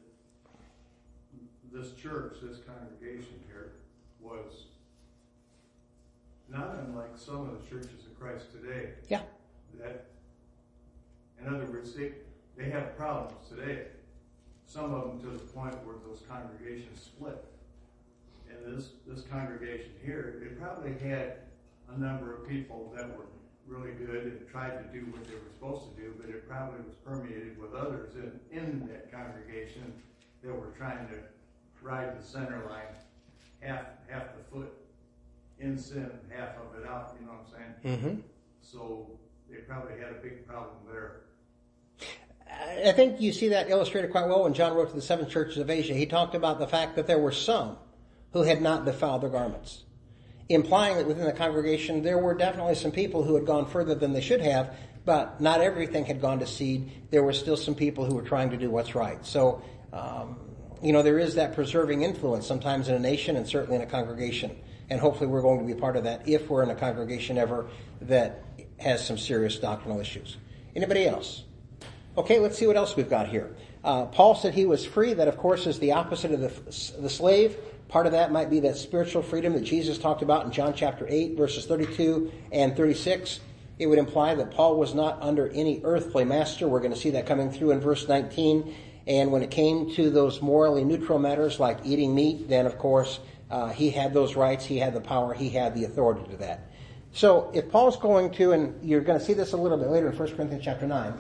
this 1.72 1.94
church, 1.94 2.38
this 2.42 2.58
congregation 2.60 3.40
here, 3.48 3.72
was 4.20 4.66
not 6.50 6.76
unlike 6.86 7.12
some 7.16 7.42
of 7.42 7.62
the 7.62 7.70
churches 7.70 8.06
of 8.06 8.20
Christ 8.20 8.52
today. 8.52 8.90
Yeah. 9.08 9.22
That, 9.80 10.08
in 11.42 11.54
other 11.54 11.66
words, 11.66 11.94
they, 11.94 12.12
they 12.58 12.70
have 12.70 12.98
problems 12.98 13.48
today. 13.48 13.86
Some 14.66 14.94
of 14.94 15.08
them 15.08 15.22
to 15.22 15.38
the 15.38 15.44
point 15.46 15.76
where 15.86 15.96
those 16.06 16.22
congregations 16.28 17.02
split. 17.02 17.46
And 18.50 18.78
this, 18.78 18.90
this 19.08 19.24
congregation 19.26 19.92
here, 20.04 20.42
it 20.44 20.60
probably 20.60 20.94
had 21.08 21.38
a 21.96 22.00
number 22.00 22.36
of 22.36 22.48
people 22.48 22.94
that 22.96 23.16
were 23.16 23.26
really 23.70 23.92
good 23.92 24.24
and 24.26 24.50
tried 24.50 24.78
to 24.78 24.84
do 25.00 25.06
what 25.12 25.24
they 25.28 25.36
were 25.36 25.52
supposed 25.54 25.96
to 25.96 26.02
do, 26.02 26.14
but 26.20 26.30
it 26.30 26.50
probably 26.50 26.82
was 26.82 26.96
permeated 27.06 27.62
with 27.62 27.74
others 27.74 28.16
in, 28.16 28.40
in 28.52 28.88
that 28.88 29.12
congregation 29.12 29.94
that 30.44 30.52
were 30.52 30.74
trying 30.78 31.08
to 31.08 31.16
ride 31.82 32.20
the 32.20 32.24
center 32.24 32.66
line 32.70 32.96
half 33.62 33.86
half 34.08 34.24
the 34.36 34.44
foot 34.52 34.74
in 35.60 35.78
sin, 35.78 36.10
half 36.30 36.50
of 36.58 36.82
it 36.82 36.88
out. 36.88 37.16
You 37.20 37.26
know 37.26 37.34
what 37.34 37.46
I'm 37.60 37.84
saying? 37.84 37.98
Mm-hmm. 37.98 38.22
So 38.62 39.08
they 39.50 39.58
probably 39.58 40.00
had 40.00 40.10
a 40.10 40.22
big 40.22 40.48
problem 40.48 40.78
there. 40.92 41.22
I 42.86 42.92
think 42.94 43.22
you 43.22 43.32
see 43.32 43.50
that 43.50 43.70
illustrated 43.70 44.12
quite 44.12 44.28
well 44.28 44.44
when 44.44 44.54
John 44.54 44.74
wrote 44.74 44.90
to 44.90 44.96
the 44.96 45.02
seven 45.02 45.30
churches 45.30 45.58
of 45.58 45.70
Asia. 45.70 45.94
He 45.94 46.06
talked 46.06 46.34
about 46.34 46.60
the 46.60 46.68
fact 46.68 46.96
that 46.96 47.06
there 47.06 47.20
were 47.20 47.32
some 47.32 47.78
who 48.34 48.42
had 48.42 48.62
not 48.62 48.86
defiled 48.86 49.22
their 49.22 49.30
garments 49.30 49.84
implying 50.50 50.98
that 50.98 51.08
within 51.08 51.26
the 51.26 51.34
congregation 51.34 52.02
there 52.02 52.18
were 52.18 52.34
definitely 52.34 52.76
some 52.76 52.92
people 52.92 53.24
who 53.24 53.36
had 53.36 53.46
gone 53.46 53.68
further 53.68 53.96
than 53.96 54.14
they 54.14 54.22
should 54.22 54.42
have, 54.42 54.76
but 55.06 55.40
not 55.40 55.62
everything 55.62 56.06
had 56.06 56.20
gone 56.20 56.40
to 56.40 56.48
seed. 56.48 56.92
There 57.12 57.24
were 57.24 57.34
still 57.34 57.56
some 57.56 57.76
people 57.76 58.06
who 58.06 58.16
were 58.16 58.24
trying 58.24 58.50
to 58.50 58.58
do 58.58 58.70
what's 58.70 58.96
right. 58.96 59.24
So, 59.26 59.64
um, 59.94 60.38
you 60.82 60.92
know, 60.92 61.04
there 61.04 61.20
is 61.20 61.36
that 61.36 61.54
preserving 61.56 62.02
influence 62.02 62.48
sometimes 62.48 62.90
in 62.90 62.96
a 62.96 63.00
nation 63.00 63.36
and 63.36 63.48
certainly 63.48 63.76
in 63.76 63.82
a 63.82 63.86
congregation. 63.86 64.58
And 64.90 65.00
hopefully 65.00 65.28
we're 65.28 65.42
going 65.42 65.60
to 65.60 65.74
be 65.74 65.80
part 65.80 65.96
of 65.96 66.04
that 66.06 66.28
if 66.28 66.50
we're 66.50 66.64
in 66.64 66.72
a 66.72 66.76
congregation 66.76 67.38
ever 67.38 67.68
that 68.02 68.44
has 68.80 69.06
some 69.06 69.18
serious 69.18 69.58
doctrinal 69.58 70.00
issues. 70.00 70.38
Anybody 70.76 71.08
else? 71.08 71.44
Okay, 72.18 72.40
let's 72.40 72.58
see 72.58 72.66
what 72.66 72.76
else 72.76 72.96
we've 72.96 73.10
got 73.10 73.28
here. 73.28 73.56
Uh, 73.84 74.06
Paul 74.06 74.36
said 74.36 74.54
he 74.54 74.66
was 74.66 74.86
free. 74.86 75.14
That, 75.14 75.28
of 75.28 75.38
course, 75.38 75.68
is 75.68 75.80
the 75.80 75.94
opposite 75.94 76.32
of 76.32 76.42
the, 76.42 77.02
the 77.02 77.10
slave. 77.10 77.56
Part 77.90 78.06
of 78.06 78.12
that 78.12 78.32
might 78.32 78.52
be 78.52 78.60
that 78.62 78.78
spiritual 78.78 79.24
freedom 79.24 79.54
that 79.54 79.64
Jesus 79.64 79.98
talked 79.98 80.22
about 80.22 80.46
in 80.46 80.52
John 80.52 80.76
chapter 80.76 81.08
8, 81.10 81.36
verses 81.36 81.66
32 81.66 82.32
and 82.52 82.78
36. 82.78 83.40
It 83.80 83.88
would 83.88 83.98
imply 83.98 84.36
that 84.36 84.52
Paul 84.52 84.78
was 84.78 84.94
not 84.94 85.20
under 85.22 85.50
any 85.50 85.82
earthly 85.84 86.24
master. 86.24 86.68
We're 86.68 86.82
going 86.82 86.94
to 86.94 87.00
see 87.00 87.10
that 87.12 87.26
coming 87.26 87.52
through 87.52 87.72
in 87.72 87.80
verse 87.80 88.08
19. 88.08 88.76
And 89.08 89.32
when 89.32 89.42
it 89.42 89.50
came 89.50 89.92
to 89.96 90.12
those 90.12 90.40
morally 90.40 90.84
neutral 90.84 91.18
matters 91.18 91.60
like 91.60 91.80
eating 91.84 92.14
meat, 92.14 92.48
then 92.48 92.68
of 92.68 92.78
course 92.78 93.20
uh, 93.50 93.70
he 93.70 93.90
had 93.90 94.14
those 94.14 94.36
rights, 94.36 94.66
he 94.66 94.78
had 94.78 94.94
the 94.94 95.02
power, 95.02 95.34
he 95.34 95.50
had 95.50 95.74
the 95.74 95.86
authority 95.86 96.30
to 96.30 96.38
that. 96.38 96.70
So 97.12 97.50
if 97.56 97.72
Paul's 97.72 97.98
going 97.98 98.30
to, 98.34 98.52
and 98.52 98.88
you're 98.88 99.02
going 99.02 99.18
to 99.18 99.26
see 99.26 99.34
this 99.34 99.54
a 99.54 99.58
little 99.58 99.80
bit 99.80 99.88
later 99.88 100.12
in 100.12 100.16
1 100.16 100.36
Corinthians 100.36 100.64
chapter 100.64 100.86
9, 100.86 101.14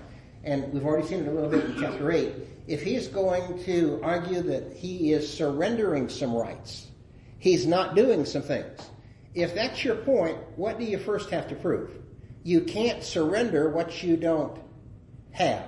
and 0.43 0.71
we've 0.73 0.85
already 0.85 1.07
seen 1.07 1.23
it 1.23 1.27
a 1.27 1.31
little 1.31 1.49
bit 1.49 1.65
in 1.65 1.79
chapter 1.79 2.11
8, 2.11 2.33
if 2.67 2.83
he's 2.83 3.07
going 3.07 3.63
to 3.63 3.99
argue 4.03 4.41
that 4.41 4.73
he 4.73 5.11
is 5.11 5.31
surrendering 5.31 6.07
some 6.07 6.33
rights, 6.33 6.87
he's 7.39 7.65
not 7.65 7.95
doing 7.95 8.25
some 8.25 8.41
things. 8.41 8.79
If 9.33 9.55
that's 9.55 9.83
your 9.83 9.95
point, 9.95 10.37
what 10.55 10.77
do 10.77 10.85
you 10.85 10.97
first 10.97 11.29
have 11.31 11.47
to 11.49 11.55
prove? 11.55 11.91
You 12.43 12.61
can't 12.61 13.03
surrender 13.03 13.69
what 13.69 14.01
you 14.03 14.17
don't 14.17 14.59
have. 15.31 15.65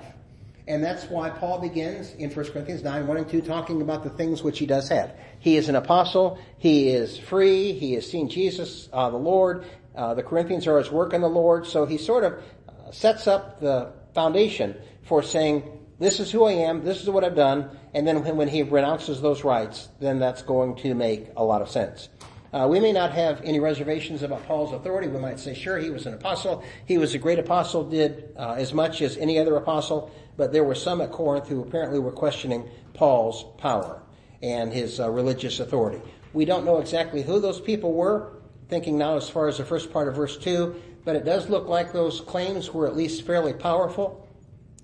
And 0.68 0.84
that's 0.84 1.06
why 1.06 1.30
Paul 1.32 1.60
begins 1.60 2.14
in 2.14 2.30
1 2.30 2.52
Corinthians 2.52 2.84
9, 2.84 3.08
1 3.08 3.18
and 3.18 3.30
2, 3.30 3.42
talking 3.42 3.82
about 3.82 4.04
the 4.04 4.10
things 4.10 4.44
which 4.44 4.60
he 4.60 4.66
does 4.66 4.88
have. 4.90 5.16
He 5.40 5.58
is 5.58 5.70
an 5.70 5.76
apostle. 5.76 6.40
He 6.60 6.90
is 6.90 7.18
free. 7.18 7.74
He 7.74 7.94
has 7.94 8.10
seen 8.10 8.30
Jesus, 8.30 8.88
uh, 8.94 9.10
the 9.10 9.18
Lord. 9.18 9.66
Uh, 9.96 10.14
the 10.14 10.24
Corinthians 10.24 10.68
are 10.68 10.78
his 10.78 10.92
work 10.92 11.14
in 11.14 11.22
the 11.22 11.30
Lord. 11.30 11.66
So 11.66 11.86
he 11.86 11.98
sort 11.98 12.24
of 12.24 12.34
uh, 12.34 12.92
sets 12.92 13.28
up 13.28 13.60
the 13.60 13.92
foundation 14.14 14.76
for 15.04 15.24
saying, 15.24 15.64
this 16.00 16.20
is 16.20 16.32
who 16.32 16.46
I 16.46 16.54
am, 16.54 16.84
this 16.84 17.02
is 17.02 17.10
what 17.10 17.24
I've 17.24 17.36
done, 17.36 17.70
and 17.94 18.08
then 18.08 18.36
when 18.36 18.48
he 18.48 18.64
renounces 18.64 19.22
those 19.22 19.44
rights, 19.44 19.90
then 20.00 20.20
that's 20.20 20.42
going 20.42 20.76
to 20.78 20.96
make 20.96 21.28
a 21.38 21.44
lot 21.44 21.62
of 21.62 21.70
sense. 21.70 22.10
Uh, 22.54 22.68
we 22.70 22.80
may 22.80 22.92
not 22.92 23.12
have 23.12 23.42
any 23.44 23.60
reservations 23.60 24.24
about 24.24 24.46
Paul's 24.46 24.74
authority. 24.74 25.08
We 25.08 25.20
might 25.20 25.40
say, 25.40 25.54
sure, 25.54 25.78
he 25.78 25.90
was 25.90 26.06
an 26.06 26.14
apostle. 26.14 26.64
He 26.86 26.98
was 26.98 27.14
a 27.14 27.18
great 27.18 27.40
apostle, 27.40 27.88
did 27.88 28.34
uh, 28.36 28.56
as 28.58 28.74
much 28.74 29.02
as 29.02 29.16
any 29.18 29.40
other 29.40 29.56
apostle, 29.56 30.12
but 30.36 30.52
there 30.52 30.64
were 30.64 30.76
some 30.76 31.00
at 31.00 31.12
Corinth 31.12 31.48
who 31.48 31.62
apparently 31.62 32.00
were 32.00 32.12
questioning 32.12 32.70
Paul's 32.94 33.46
power 33.58 34.02
and 34.42 34.74
his 34.74 35.00
uh, 35.00 35.10
religious 35.10 35.60
authority. 35.60 36.02
We 36.34 36.46
don't 36.46 36.66
know 36.66 36.80
exactly 36.80 37.22
who 37.22 37.40
those 37.40 37.62
people 37.62 37.94
were, 37.94 38.34
thinking 38.68 38.98
now 38.98 39.18
as 39.18 39.30
far 39.30 39.48
as 39.48 39.58
the 39.58 39.66
first 39.66 39.92
part 39.94 40.08
of 40.08 40.16
verse 40.16 40.38
2, 40.38 40.76
but 41.04 41.16
it 41.16 41.26
does 41.26 41.50
look 41.50 41.68
like 41.68 41.92
those 41.92 42.22
claims 42.22 42.74
were 42.74 42.88
at 42.88 42.96
least 42.96 43.26
fairly 43.26 43.54
powerful 43.54 44.28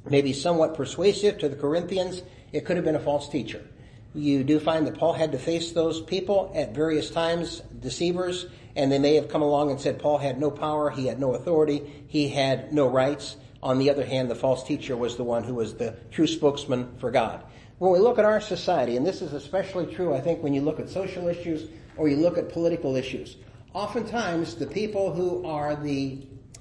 maybe 0.09 0.33
somewhat 0.33 0.75
persuasive 0.75 1.37
to 1.39 1.49
the 1.49 1.55
Corinthians, 1.55 2.23
it 2.51 2.65
could 2.65 2.75
have 2.75 2.85
been 2.85 2.95
a 2.95 2.99
false 2.99 3.29
teacher. 3.29 3.65
You 4.13 4.43
do 4.43 4.59
find 4.59 4.87
that 4.87 4.97
Paul 4.97 5.13
had 5.13 5.31
to 5.33 5.37
face 5.37 5.71
those 5.71 6.01
people 6.01 6.51
at 6.55 6.73
various 6.73 7.11
times, 7.11 7.61
deceivers, 7.79 8.47
and 8.75 8.91
they 8.91 8.99
may 8.99 9.15
have 9.15 9.29
come 9.29 9.41
along 9.41 9.69
and 9.69 9.79
said 9.79 9.99
Paul 9.99 10.17
had 10.17 10.39
no 10.39 10.49
power, 10.49 10.89
he 10.89 11.07
had 11.07 11.19
no 11.19 11.33
authority, 11.35 12.03
he 12.07 12.29
had 12.29 12.73
no 12.73 12.87
rights. 12.87 13.35
On 13.61 13.79
the 13.79 13.89
other 13.89 14.05
hand, 14.05 14.29
the 14.29 14.35
false 14.35 14.63
teacher 14.63 14.95
was 14.95 15.17
the 15.17 15.23
one 15.23 15.43
who 15.43 15.55
was 15.55 15.75
the 15.75 15.95
true 16.11 16.27
spokesman 16.27 16.95
for 16.99 17.11
God. 17.11 17.43
When 17.79 17.91
we 17.91 17.99
look 17.99 18.17
at 18.17 18.25
our 18.25 18.41
society, 18.41 18.97
and 18.97 19.05
this 19.05 19.21
is 19.21 19.33
especially 19.33 19.93
true, 19.93 20.15
I 20.15 20.21
think, 20.21 20.41
when 20.41 20.53
you 20.53 20.61
look 20.61 20.79
at 20.79 20.89
social 20.89 21.27
issues 21.27 21.69
or 21.95 22.07
you 22.07 22.17
look 22.17 22.37
at 22.37 22.49
political 22.49 22.95
issues, 22.95 23.35
oftentimes 23.77 24.55
the 24.55 24.65
people 24.65 25.13
who 25.13 25.45
are 25.45 25.75
the 25.75 26.17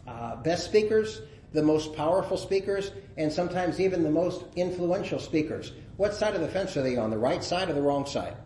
uh, 0.07 0.37
best 0.37 0.67
speakers, 0.67 1.23
the 1.55 1.63
most 1.63 1.95
powerful 1.95 2.37
speakers, 2.37 2.93
and 3.17 3.33
sometimes 3.33 3.81
even 3.81 4.03
the 4.03 4.11
most 4.11 4.45
influential 4.55 5.19
speakers. 5.19 5.73
What 5.97 6.13
side 6.13 6.35
of 6.35 6.43
the 6.43 6.49
fence 6.49 6.77
are 6.77 6.83
they 6.83 6.99
on? 6.99 7.09
The 7.09 7.17
right 7.17 7.43
side 7.43 7.71
or 7.71 7.73
the 7.73 7.81
wrong 7.81 8.05
side? 8.05 8.37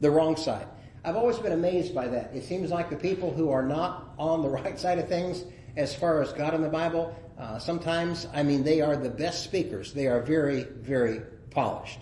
The 0.00 0.10
wrong 0.10 0.34
side. 0.34 0.66
I've 1.04 1.16
always 1.16 1.36
been 1.36 1.52
amazed 1.52 1.94
by 1.94 2.08
that. 2.08 2.34
It 2.34 2.42
seems 2.42 2.70
like 2.70 2.88
the 2.88 2.96
people 2.96 3.30
who 3.34 3.50
are 3.50 3.62
not 3.62 4.14
on 4.18 4.40
the 4.40 4.48
right 4.58 4.80
side 4.80 4.98
of 4.98 5.06
things, 5.06 5.44
as 5.76 5.94
far 5.94 6.22
as 6.22 6.32
God 6.32 6.54
and 6.54 6.64
the 6.64 6.70
Bible. 6.70 7.14
Uh, 7.38 7.58
sometimes, 7.58 8.28
I 8.32 8.42
mean, 8.42 8.64
they 8.64 8.80
are 8.80 8.96
the 8.96 9.10
best 9.10 9.44
speakers. 9.44 9.92
They 9.92 10.06
are 10.06 10.22
very, 10.22 10.62
very 10.62 11.20
polished. 11.50 11.98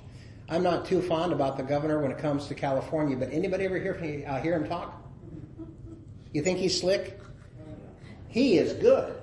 I'm 0.48 0.62
not 0.62 0.86
too 0.86 1.02
fond 1.02 1.32
about 1.32 1.56
the 1.56 1.64
governor 1.64 2.00
when 2.00 2.12
it 2.12 2.18
comes 2.18 2.46
to 2.46 2.54
California, 2.54 3.16
but 3.16 3.32
anybody 3.32 3.64
ever 3.64 3.80
hear, 3.80 4.24
uh, 4.28 4.40
hear 4.40 4.54
him 4.54 4.68
talk? 4.68 5.06
You 6.32 6.42
think 6.42 6.58
he's 6.58 6.78
slick? 6.78 7.18
He 8.28 8.58
is 8.58 8.72
good. 8.74 9.14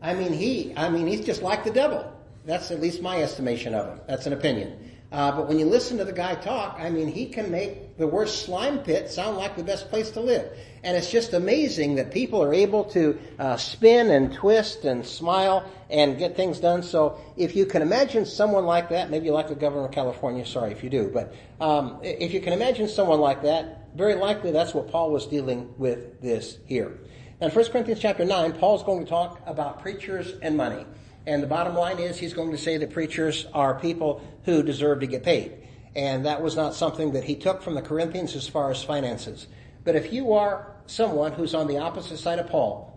I 0.00 0.14
mean, 0.14 0.32
he, 0.32 0.72
I 0.76 0.88
mean, 0.88 1.06
he's 1.06 1.24
just 1.24 1.42
like 1.42 1.64
the 1.64 1.70
devil. 1.70 2.12
That's 2.44 2.70
at 2.70 2.80
least 2.80 3.00
my 3.00 3.22
estimation 3.22 3.74
of 3.74 3.86
him. 3.86 4.00
That's 4.06 4.26
an 4.26 4.32
opinion. 4.32 4.90
Uh, 5.12 5.30
but 5.30 5.46
when 5.46 5.58
you 5.58 5.66
listen 5.66 5.98
to 5.98 6.04
the 6.04 6.12
guy 6.12 6.34
talk, 6.34 6.78
I 6.80 6.88
mean, 6.88 7.06
he 7.06 7.26
can 7.26 7.50
make 7.50 7.98
the 7.98 8.06
worst 8.06 8.46
slime 8.46 8.78
pit 8.78 9.10
sound 9.10 9.36
like 9.36 9.56
the 9.56 9.62
best 9.62 9.90
place 9.90 10.10
to 10.12 10.20
live. 10.20 10.50
And 10.82 10.96
it's 10.96 11.10
just 11.10 11.34
amazing 11.34 11.96
that 11.96 12.10
people 12.10 12.42
are 12.42 12.54
able 12.54 12.84
to 12.86 13.18
uh, 13.38 13.56
spin 13.58 14.10
and 14.10 14.32
twist 14.32 14.84
and 14.84 15.04
smile 15.04 15.70
and 15.90 16.18
get 16.18 16.34
things 16.34 16.60
done. 16.60 16.82
So 16.82 17.20
if 17.36 17.54
you 17.54 17.66
can 17.66 17.82
imagine 17.82 18.24
someone 18.24 18.64
like 18.64 18.88
that, 18.88 19.10
maybe 19.10 19.26
you 19.26 19.32
like 19.32 19.48
the 19.48 19.54
governor 19.54 19.84
of 19.84 19.92
California, 19.92 20.46
sorry 20.46 20.72
if 20.72 20.82
you 20.82 20.88
do, 20.88 21.10
but 21.12 21.34
um, 21.60 22.00
if 22.02 22.32
you 22.32 22.40
can 22.40 22.54
imagine 22.54 22.88
someone 22.88 23.20
like 23.20 23.42
that, 23.42 23.81
very 23.94 24.14
likely 24.14 24.50
that's 24.50 24.74
what 24.74 24.88
Paul 24.90 25.10
was 25.10 25.26
dealing 25.26 25.74
with 25.78 26.20
this 26.20 26.58
here. 26.66 26.98
Now 27.40 27.48
in 27.48 27.52
1 27.52 27.64
Corinthians 27.66 28.00
chapter 28.00 28.24
9, 28.24 28.52
Paul's 28.52 28.82
going 28.82 29.04
to 29.04 29.10
talk 29.10 29.40
about 29.46 29.82
preachers 29.82 30.34
and 30.42 30.56
money. 30.56 30.86
And 31.26 31.42
the 31.42 31.46
bottom 31.46 31.74
line 31.74 31.98
is 31.98 32.18
he's 32.18 32.34
going 32.34 32.50
to 32.50 32.58
say 32.58 32.76
that 32.78 32.90
preachers 32.90 33.46
are 33.52 33.78
people 33.78 34.22
who 34.44 34.62
deserve 34.62 35.00
to 35.00 35.06
get 35.06 35.22
paid. 35.22 35.58
And 35.94 36.24
that 36.26 36.42
was 36.42 36.56
not 36.56 36.74
something 36.74 37.12
that 37.12 37.24
he 37.24 37.36
took 37.36 37.62
from 37.62 37.74
the 37.74 37.82
Corinthians 37.82 38.34
as 38.34 38.48
far 38.48 38.70
as 38.70 38.82
finances. 38.82 39.46
But 39.84 39.94
if 39.94 40.12
you 40.12 40.32
are 40.32 40.74
someone 40.86 41.32
who's 41.32 41.54
on 41.54 41.66
the 41.66 41.78
opposite 41.78 42.18
side 42.18 42.38
of 42.38 42.48
Paul, 42.48 42.92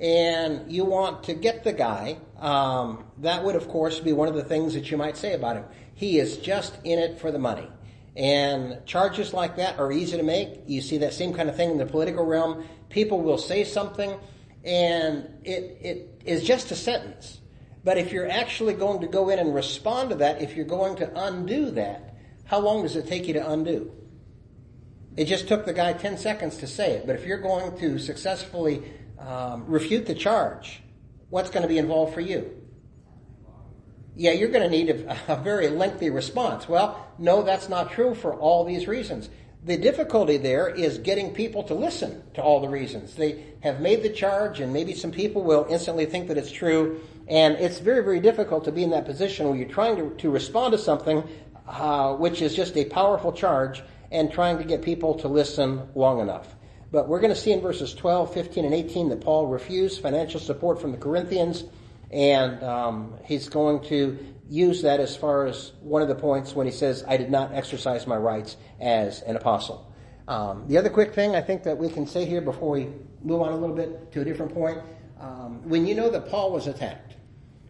and 0.00 0.70
you 0.70 0.84
want 0.84 1.22
to 1.24 1.34
get 1.34 1.62
the 1.62 1.72
guy, 1.72 2.18
um, 2.40 3.04
that 3.18 3.44
would 3.44 3.54
of 3.54 3.68
course 3.68 4.00
be 4.00 4.12
one 4.12 4.28
of 4.28 4.34
the 4.34 4.42
things 4.42 4.74
that 4.74 4.90
you 4.90 4.96
might 4.96 5.16
say 5.16 5.34
about 5.34 5.56
him. 5.56 5.64
He 5.94 6.18
is 6.18 6.38
just 6.38 6.76
in 6.82 6.98
it 6.98 7.20
for 7.20 7.30
the 7.30 7.38
money. 7.38 7.68
And 8.14 8.84
charges 8.84 9.32
like 9.32 9.56
that 9.56 9.78
are 9.78 9.90
easy 9.90 10.16
to 10.16 10.22
make. 10.22 10.64
You 10.66 10.82
see 10.82 10.98
that 10.98 11.14
same 11.14 11.32
kind 11.32 11.48
of 11.48 11.56
thing 11.56 11.70
in 11.70 11.78
the 11.78 11.86
political 11.86 12.24
realm. 12.24 12.64
People 12.90 13.22
will 13.22 13.38
say 13.38 13.64
something 13.64 14.14
and 14.64 15.28
it, 15.44 15.78
it 15.80 16.22
is 16.24 16.44
just 16.44 16.70
a 16.70 16.76
sentence. 16.76 17.40
But 17.84 17.98
if 17.98 18.12
you're 18.12 18.30
actually 18.30 18.74
going 18.74 19.00
to 19.00 19.08
go 19.08 19.28
in 19.30 19.38
and 19.38 19.54
respond 19.54 20.10
to 20.10 20.16
that, 20.16 20.40
if 20.40 20.54
you're 20.54 20.64
going 20.64 20.96
to 20.96 21.24
undo 21.26 21.70
that, 21.72 22.14
how 22.44 22.60
long 22.60 22.82
does 22.82 22.96
it 22.96 23.08
take 23.08 23.26
you 23.26 23.34
to 23.34 23.50
undo? 23.50 23.90
It 25.16 25.24
just 25.24 25.48
took 25.48 25.66
the 25.66 25.72
guy 25.72 25.92
10 25.92 26.16
seconds 26.16 26.58
to 26.58 26.66
say 26.66 26.92
it. 26.92 27.06
But 27.06 27.16
if 27.16 27.26
you're 27.26 27.38
going 27.38 27.76
to 27.78 27.98
successfully 27.98 28.82
um, 29.18 29.64
refute 29.66 30.06
the 30.06 30.14
charge, 30.14 30.80
what's 31.30 31.50
going 31.50 31.62
to 31.62 31.68
be 31.68 31.78
involved 31.78 32.14
for 32.14 32.20
you? 32.20 32.61
Yeah, 34.14 34.32
you're 34.32 34.50
going 34.50 34.62
to 34.62 34.70
need 34.70 34.90
a, 34.90 35.32
a 35.32 35.36
very 35.36 35.68
lengthy 35.68 36.10
response. 36.10 36.68
Well, 36.68 37.06
no, 37.18 37.42
that's 37.42 37.68
not 37.68 37.92
true 37.92 38.14
for 38.14 38.34
all 38.34 38.64
these 38.64 38.86
reasons. 38.86 39.30
The 39.64 39.76
difficulty 39.76 40.38
there 40.38 40.68
is 40.68 40.98
getting 40.98 41.32
people 41.32 41.62
to 41.64 41.74
listen 41.74 42.22
to 42.34 42.42
all 42.42 42.60
the 42.60 42.68
reasons. 42.68 43.14
They 43.14 43.44
have 43.60 43.80
made 43.80 44.02
the 44.02 44.10
charge, 44.10 44.58
and 44.60 44.72
maybe 44.72 44.92
some 44.92 45.12
people 45.12 45.42
will 45.42 45.66
instantly 45.70 46.04
think 46.04 46.28
that 46.28 46.36
it's 46.36 46.50
true. 46.50 47.00
And 47.28 47.54
it's 47.54 47.78
very, 47.78 48.02
very 48.02 48.20
difficult 48.20 48.64
to 48.64 48.72
be 48.72 48.82
in 48.82 48.90
that 48.90 49.04
position 49.04 49.48
where 49.48 49.56
you're 49.56 49.68
trying 49.68 49.96
to, 49.96 50.14
to 50.16 50.30
respond 50.30 50.72
to 50.72 50.78
something 50.78 51.22
uh, 51.66 52.14
which 52.14 52.42
is 52.42 52.54
just 52.54 52.76
a 52.76 52.84
powerful 52.84 53.32
charge 53.32 53.82
and 54.10 54.32
trying 54.32 54.58
to 54.58 54.64
get 54.64 54.82
people 54.82 55.14
to 55.14 55.28
listen 55.28 55.88
long 55.94 56.20
enough. 56.20 56.56
But 56.90 57.08
we're 57.08 57.20
going 57.20 57.32
to 57.32 57.40
see 57.40 57.52
in 57.52 57.60
verses 57.60 57.94
12, 57.94 58.34
15, 58.34 58.64
and 58.64 58.74
18 58.74 59.08
that 59.08 59.20
Paul 59.20 59.46
refused 59.46 60.02
financial 60.02 60.40
support 60.40 60.80
from 60.80 60.92
the 60.92 60.98
Corinthians, 60.98 61.64
and 62.12 62.62
um, 62.62 63.14
he's 63.24 63.48
going 63.48 63.82
to 63.84 64.18
use 64.48 64.82
that 64.82 65.00
as 65.00 65.16
far 65.16 65.46
as 65.46 65.72
one 65.80 66.02
of 66.02 66.08
the 66.08 66.14
points 66.14 66.54
when 66.54 66.66
he 66.66 66.72
says, 66.72 67.04
I 67.08 67.16
did 67.16 67.30
not 67.30 67.54
exercise 67.54 68.06
my 68.06 68.16
rights 68.16 68.56
as 68.80 69.22
an 69.22 69.36
apostle. 69.36 69.92
Um, 70.28 70.66
the 70.68 70.76
other 70.76 70.90
quick 70.90 71.14
thing 71.14 71.34
I 71.34 71.40
think 71.40 71.62
that 71.64 71.76
we 71.76 71.88
can 71.88 72.06
say 72.06 72.26
here 72.26 72.40
before 72.40 72.70
we 72.70 72.88
move 73.22 73.40
on 73.40 73.52
a 73.52 73.56
little 73.56 73.74
bit 73.74 74.12
to 74.12 74.20
a 74.20 74.24
different 74.24 74.52
point, 74.52 74.78
um, 75.18 75.66
when 75.68 75.86
you 75.86 75.94
know 75.94 76.10
that 76.10 76.28
Paul 76.28 76.52
was 76.52 76.66
attacked, 76.66 77.14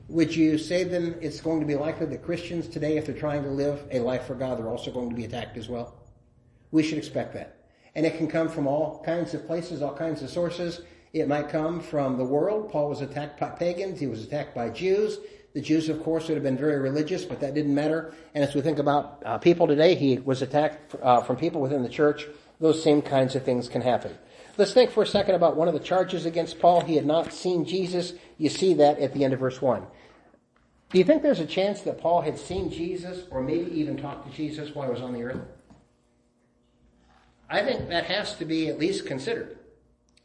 would 0.08 0.34
you 0.34 0.58
say 0.58 0.84
then 0.84 1.16
it's 1.20 1.40
going 1.40 1.60
to 1.60 1.66
be 1.66 1.74
likely 1.74 2.06
that 2.06 2.22
Christians 2.22 2.66
today, 2.68 2.96
if 2.96 3.06
they're 3.06 3.14
trying 3.14 3.42
to 3.44 3.48
live 3.48 3.86
a 3.90 4.00
life 4.00 4.26
for 4.26 4.34
God, 4.34 4.58
they're 4.58 4.68
also 4.68 4.90
going 4.90 5.08
to 5.08 5.16
be 5.16 5.24
attacked 5.24 5.56
as 5.56 5.68
well? 5.68 5.94
We 6.70 6.82
should 6.82 6.98
expect 6.98 7.32
that. 7.34 7.64
And 7.94 8.04
it 8.04 8.16
can 8.16 8.26
come 8.26 8.48
from 8.48 8.66
all 8.66 9.02
kinds 9.04 9.34
of 9.34 9.46
places, 9.46 9.82
all 9.82 9.94
kinds 9.94 10.22
of 10.22 10.30
sources. 10.30 10.80
It 11.12 11.28
might 11.28 11.50
come 11.50 11.80
from 11.80 12.16
the 12.16 12.24
world. 12.24 12.70
Paul 12.70 12.88
was 12.88 13.02
attacked 13.02 13.38
by 13.38 13.50
pagans. 13.50 14.00
He 14.00 14.06
was 14.06 14.24
attacked 14.24 14.54
by 14.54 14.70
Jews. 14.70 15.18
The 15.52 15.60
Jews, 15.60 15.90
of 15.90 16.02
course, 16.02 16.28
would 16.28 16.34
have 16.34 16.42
been 16.42 16.56
very 16.56 16.78
religious, 16.78 17.24
but 17.24 17.40
that 17.40 17.52
didn't 17.52 17.74
matter. 17.74 18.14
And 18.34 18.42
as 18.42 18.54
we 18.54 18.62
think 18.62 18.78
about 18.78 19.22
uh, 19.24 19.36
people 19.36 19.66
today, 19.66 19.94
he 19.94 20.18
was 20.18 20.40
attacked 20.40 20.94
uh, 21.02 21.20
from 21.20 21.36
people 21.36 21.60
within 21.60 21.82
the 21.82 21.90
church. 21.90 22.26
Those 22.58 22.82
same 22.82 23.02
kinds 23.02 23.34
of 23.34 23.44
things 23.44 23.68
can 23.68 23.82
happen. 23.82 24.16
Let's 24.56 24.72
think 24.72 24.90
for 24.90 25.02
a 25.02 25.06
second 25.06 25.34
about 25.34 25.56
one 25.56 25.68
of 25.68 25.74
the 25.74 25.80
charges 25.80 26.24
against 26.24 26.58
Paul. 26.58 26.80
He 26.80 26.96
had 26.96 27.04
not 27.04 27.32
seen 27.32 27.66
Jesus. 27.66 28.14
You 28.38 28.48
see 28.48 28.72
that 28.74 28.98
at 28.98 29.12
the 29.12 29.24
end 29.24 29.34
of 29.34 29.40
verse 29.40 29.60
1. 29.60 29.82
Do 30.90 30.98
you 30.98 31.04
think 31.04 31.22
there's 31.22 31.40
a 31.40 31.46
chance 31.46 31.82
that 31.82 31.98
Paul 31.98 32.22
had 32.22 32.38
seen 32.38 32.70
Jesus 32.70 33.26
or 33.30 33.42
maybe 33.42 33.70
even 33.72 33.96
talked 33.96 34.30
to 34.30 34.36
Jesus 34.36 34.74
while 34.74 34.86
he 34.86 34.92
was 34.92 35.02
on 35.02 35.12
the 35.12 35.22
earth? 35.22 35.40
I 37.50 37.62
think 37.62 37.88
that 37.88 38.04
has 38.06 38.34
to 38.36 38.46
be 38.46 38.68
at 38.68 38.78
least 38.78 39.06
considered. 39.06 39.58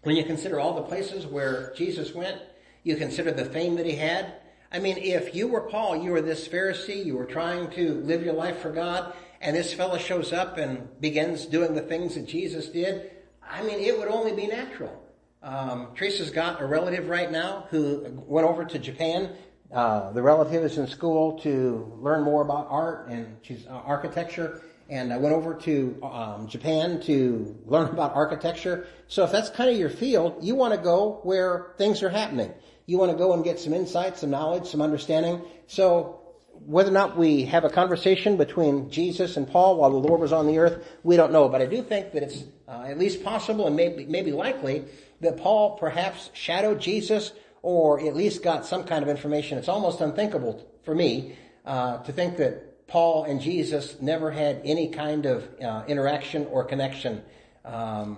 When 0.08 0.16
you 0.16 0.24
consider 0.24 0.58
all 0.58 0.74
the 0.74 0.84
places 0.84 1.28
where 1.28 1.74
Jesus 1.76 2.14
went, 2.16 2.42
you 2.84 2.96
consider 2.96 3.32
the 3.32 3.44
fame 3.44 3.76
that 3.76 3.86
he 3.86 3.98
had. 3.98 4.36
I 4.72 4.80
mean, 4.80 4.96
if 4.98 5.36
you 5.36 5.50
were 5.50 5.60
Paul, 5.60 5.98
you 5.98 6.12
were 6.12 6.22
this 6.22 6.48
Pharisee, 6.48 7.04
you 7.04 7.18
were 7.18 7.26
trying 7.26 7.70
to 7.72 7.96
live 7.96 8.24
your 8.24 8.34
life 8.34 8.60
for 8.60 8.72
God, 8.72 9.12
and 9.42 9.54
this 9.54 9.74
fellow 9.74 9.98
shows 9.98 10.32
up 10.32 10.58
and 10.58 10.88
begins 11.02 11.46
doing 11.46 11.76
the 11.76 11.82
things 11.82 12.16
that 12.16 12.26
Jesus 12.26 12.70
did, 12.70 13.12
I 13.44 13.64
mean, 13.64 13.82
it 13.82 14.00
would 14.00 14.08
only 14.08 14.32
be 14.32 14.48
natural. 14.48 14.98
Um, 15.44 15.90
Teresa's 15.94 16.30
got 16.30 16.62
a 16.62 16.66
relative 16.66 17.10
right 17.10 17.30
now 17.30 17.68
who 17.70 18.06
went 18.26 18.48
over 18.48 18.64
to 18.64 18.80
Japan. 18.80 19.32
Uh, 19.74 20.14
the 20.14 20.22
relative 20.22 20.64
is 20.64 20.78
in 20.78 20.88
school 20.88 21.38
to 21.40 21.94
learn 22.00 22.24
more 22.24 22.44
about 22.44 22.68
art 22.70 23.10
and 23.10 23.36
she's 23.42 23.68
uh, 23.68 23.72
architecture 23.72 24.62
and 24.89 25.12
I 25.12 25.17
went 25.17 25.36
over 25.36 25.53
to 25.53 26.00
um, 26.03 26.48
Japan 26.48 27.01
to 27.01 27.58
learn 27.65 27.89
about 27.91 28.15
architecture. 28.15 28.88
So 29.08 29.24
if 29.24 29.32
that's 29.32 29.50
kind 29.50 29.70
of 29.70 29.77
your 29.77 29.89
field, 29.89 30.38
you 30.41 30.56
want 30.56 30.74
to 30.74 30.79
go 30.79 31.20
where 31.24 31.74
things 31.77 32.03
are 32.03 32.10
happening. 32.10 32.53
You 32.86 32.98
want 32.98 33.12
to 33.12 33.17
go 33.17 33.34
and 33.34 33.44
get 33.44 33.60
some 33.60 33.74
insight, 33.74 34.17
some 34.17 34.29
knowledge, 34.29 34.67
some 34.67 34.82
understanding. 34.82 35.41
So 35.67 36.22
whether 36.65 36.89
or 36.89 36.94
not 36.94 37.17
we 37.17 37.44
have 37.46 37.65
a 37.65 37.70
conversation 37.70 38.38
between 38.38 38.89
Jesus 38.89 39.38
and 39.38 39.48
Paul 39.48 39.77
while 39.77 39.91
the 39.91 39.98
Lord 39.98 40.22
was 40.22 40.32
on 40.32 40.48
the 40.48 40.58
earth, 40.58 40.86
we 41.03 41.17
don't 41.17 41.32
know. 41.32 41.50
But 41.50 41.62
I 41.62 41.65
do 41.65 41.82
think 41.82 42.13
that 42.13 42.24
it's 42.24 42.44
uh, 42.67 42.86
at 42.88 42.98
least 42.98 43.24
possible 43.24 43.67
and 43.67 43.75
maybe, 43.75 44.06
maybe 44.06 44.32
likely 44.32 44.86
that 45.22 45.38
Paul 45.38 45.77
perhaps 45.77 46.29
shadowed 46.34 46.79
Jesus 46.79 47.32
or 47.62 48.00
at 48.00 48.15
least 48.15 48.44
got 48.44 48.65
some 48.65 48.84
kind 48.86 49.03
of 49.03 49.10
information. 49.10 49.58
It's 49.58 49.67
almost 49.67 50.00
unthinkable 50.00 50.65
for 50.84 50.96
me 50.96 51.36
uh, 51.65 51.98
to 52.03 52.13
think 52.13 52.38
that 52.38 52.67
Paul 52.88 53.25
and 53.25 53.41
Jesus 53.41 54.01
never 54.01 54.32
had 54.32 54.62
any 54.63 54.88
kind 54.88 55.25
of 55.25 55.48
uh, 55.62 55.84
interaction 55.88 56.48
or 56.48 56.63
connection. 56.63 57.22
Um, 57.65 58.17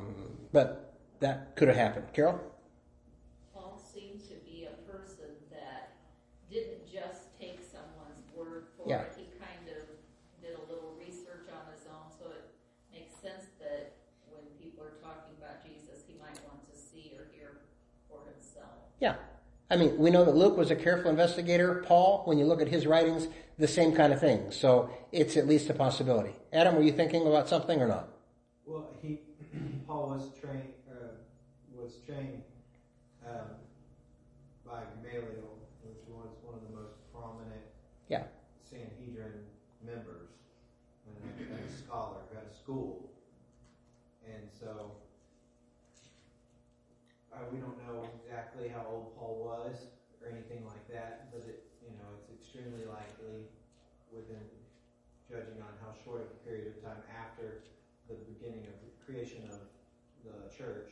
but 0.53 0.95
that 1.19 1.55
could 1.55 1.67
have 1.67 1.77
happened. 1.77 2.05
Carol? 2.13 2.39
Paul 3.53 3.81
seemed 3.93 4.21
to 4.29 4.35
be 4.45 4.67
a 4.69 4.91
person 4.91 5.25
that 5.51 5.93
didn't 6.51 6.85
just 6.85 7.37
take 7.39 7.59
someone's 7.65 8.21
word 8.35 8.67
for 8.77 8.87
Yeah. 8.87 9.01
it. 9.01 9.13
He 9.17 9.25
kind 9.41 9.65
of 9.73 9.89
did 10.41 10.53
a 10.53 10.61
little 10.71 10.93
research 10.99 11.49
on 11.49 11.73
his 11.73 11.85
own, 11.89 12.13
so 12.13 12.29
it 12.29 12.45
makes 12.93 13.15
sense 13.15 13.49
that 13.59 13.93
when 14.29 14.45
people 14.61 14.85
are 14.85 15.01
talking 15.01 15.33
about 15.41 15.65
Jesus, 15.65 16.05
he 16.07 16.13
might 16.21 16.37
want 16.45 16.61
to 16.69 16.77
see 16.77 17.17
or 17.17 17.25
hear 17.33 17.57
for 18.07 18.21
himself. 18.31 18.69
Yeah. 18.99 19.15
I 19.71 19.77
mean, 19.77 19.97
we 19.97 20.09
know 20.09 20.25
that 20.25 20.35
Luke 20.35 20.57
was 20.57 20.71
a 20.71 20.75
careful 20.75 21.09
investigator. 21.09 21.83
Paul, 21.87 22.21
when 22.25 22.37
you 22.37 22.45
look 22.45 22.61
at 22.61 22.67
his 22.67 22.87
writings, 22.87 23.27
the 23.59 23.67
same 23.67 23.93
kind 23.93 24.13
of 24.13 24.19
thing. 24.19 24.51
So 24.51 24.89
it's 25.11 25.35
at 25.37 25.47
least 25.47 25.69
a 25.69 25.73
possibility. 25.73 26.33
Adam, 26.53 26.75
were 26.75 26.81
you 26.81 26.93
thinking 26.93 27.27
about 27.27 27.49
something 27.49 27.79
or 27.81 27.87
not? 27.87 28.07
Well, 28.65 28.87
he 29.01 29.19
Paul 29.87 30.09
was 30.09 30.29
trained 30.39 30.73
uh, 30.89 31.19
was 31.75 31.97
trained 32.07 32.41
um, 33.27 33.51
by 34.65 34.79
Gamaliel, 35.03 35.59
which 35.83 35.99
was 36.07 36.31
one 36.43 36.55
of 36.55 36.63
the 36.63 36.75
most 36.75 36.95
prominent 37.13 37.67
Yeah. 38.07 38.23
Sanhedrin 38.63 39.43
members 39.85 40.29
and 41.05 41.15
a, 41.25 41.71
scholar 41.71 42.21
had 42.33 42.43
a 42.49 42.55
school, 42.55 43.09
and 44.25 44.47
so 44.59 44.91
uh, 47.33 47.37
we 47.51 47.57
don't 47.59 47.77
know 47.87 48.07
exactly 48.21 48.69
how 48.69 48.85
old 48.89 49.17
Paul 49.17 49.41
was 49.43 49.87
or 50.21 50.29
anything 50.29 50.65
like 50.65 50.87
that, 50.93 51.31
but 51.31 51.43
it 51.47 51.63
you 51.81 51.91
know 51.97 52.09
it's 52.21 52.29
extremely 52.29 52.85
likely 52.85 53.49
within 54.13 54.45
judging 55.29 55.61
on 55.61 55.73
how 55.81 55.93
short 56.03 56.25
a 56.25 56.47
period 56.47 56.73
of 56.73 56.83
time 56.83 57.01
after 57.13 57.61
the 58.09 58.15
beginning 58.33 58.65
of 58.65 58.75
the 58.81 58.89
creation 59.05 59.45
of 59.53 59.61
the 60.25 60.49
church 60.57 60.89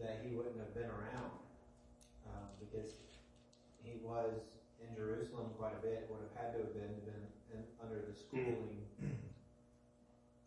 that 0.00 0.22
he 0.22 0.34
wouldn't 0.34 0.56
have 0.56 0.72
been 0.74 0.86
around. 0.86 1.34
um, 2.26 2.46
because 2.60 2.92
he 3.82 3.98
was 4.04 4.32
in 4.80 4.94
Jerusalem 4.94 5.46
quite 5.58 5.72
a 5.72 5.82
bit. 5.82 6.08
Would 6.10 6.20
have 6.28 6.44
had 6.44 6.52
to 6.54 6.58
have 6.64 6.74
been 6.74 6.94
been 7.04 7.24
in, 7.54 7.64
under 7.82 7.96
the 8.06 8.14
schooling 8.14 8.78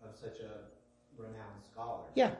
of 0.03 0.15
such 0.15 0.39
a 0.39 1.21
renowned 1.21 1.63
scholar. 1.71 2.03
Yeah. 2.15 2.31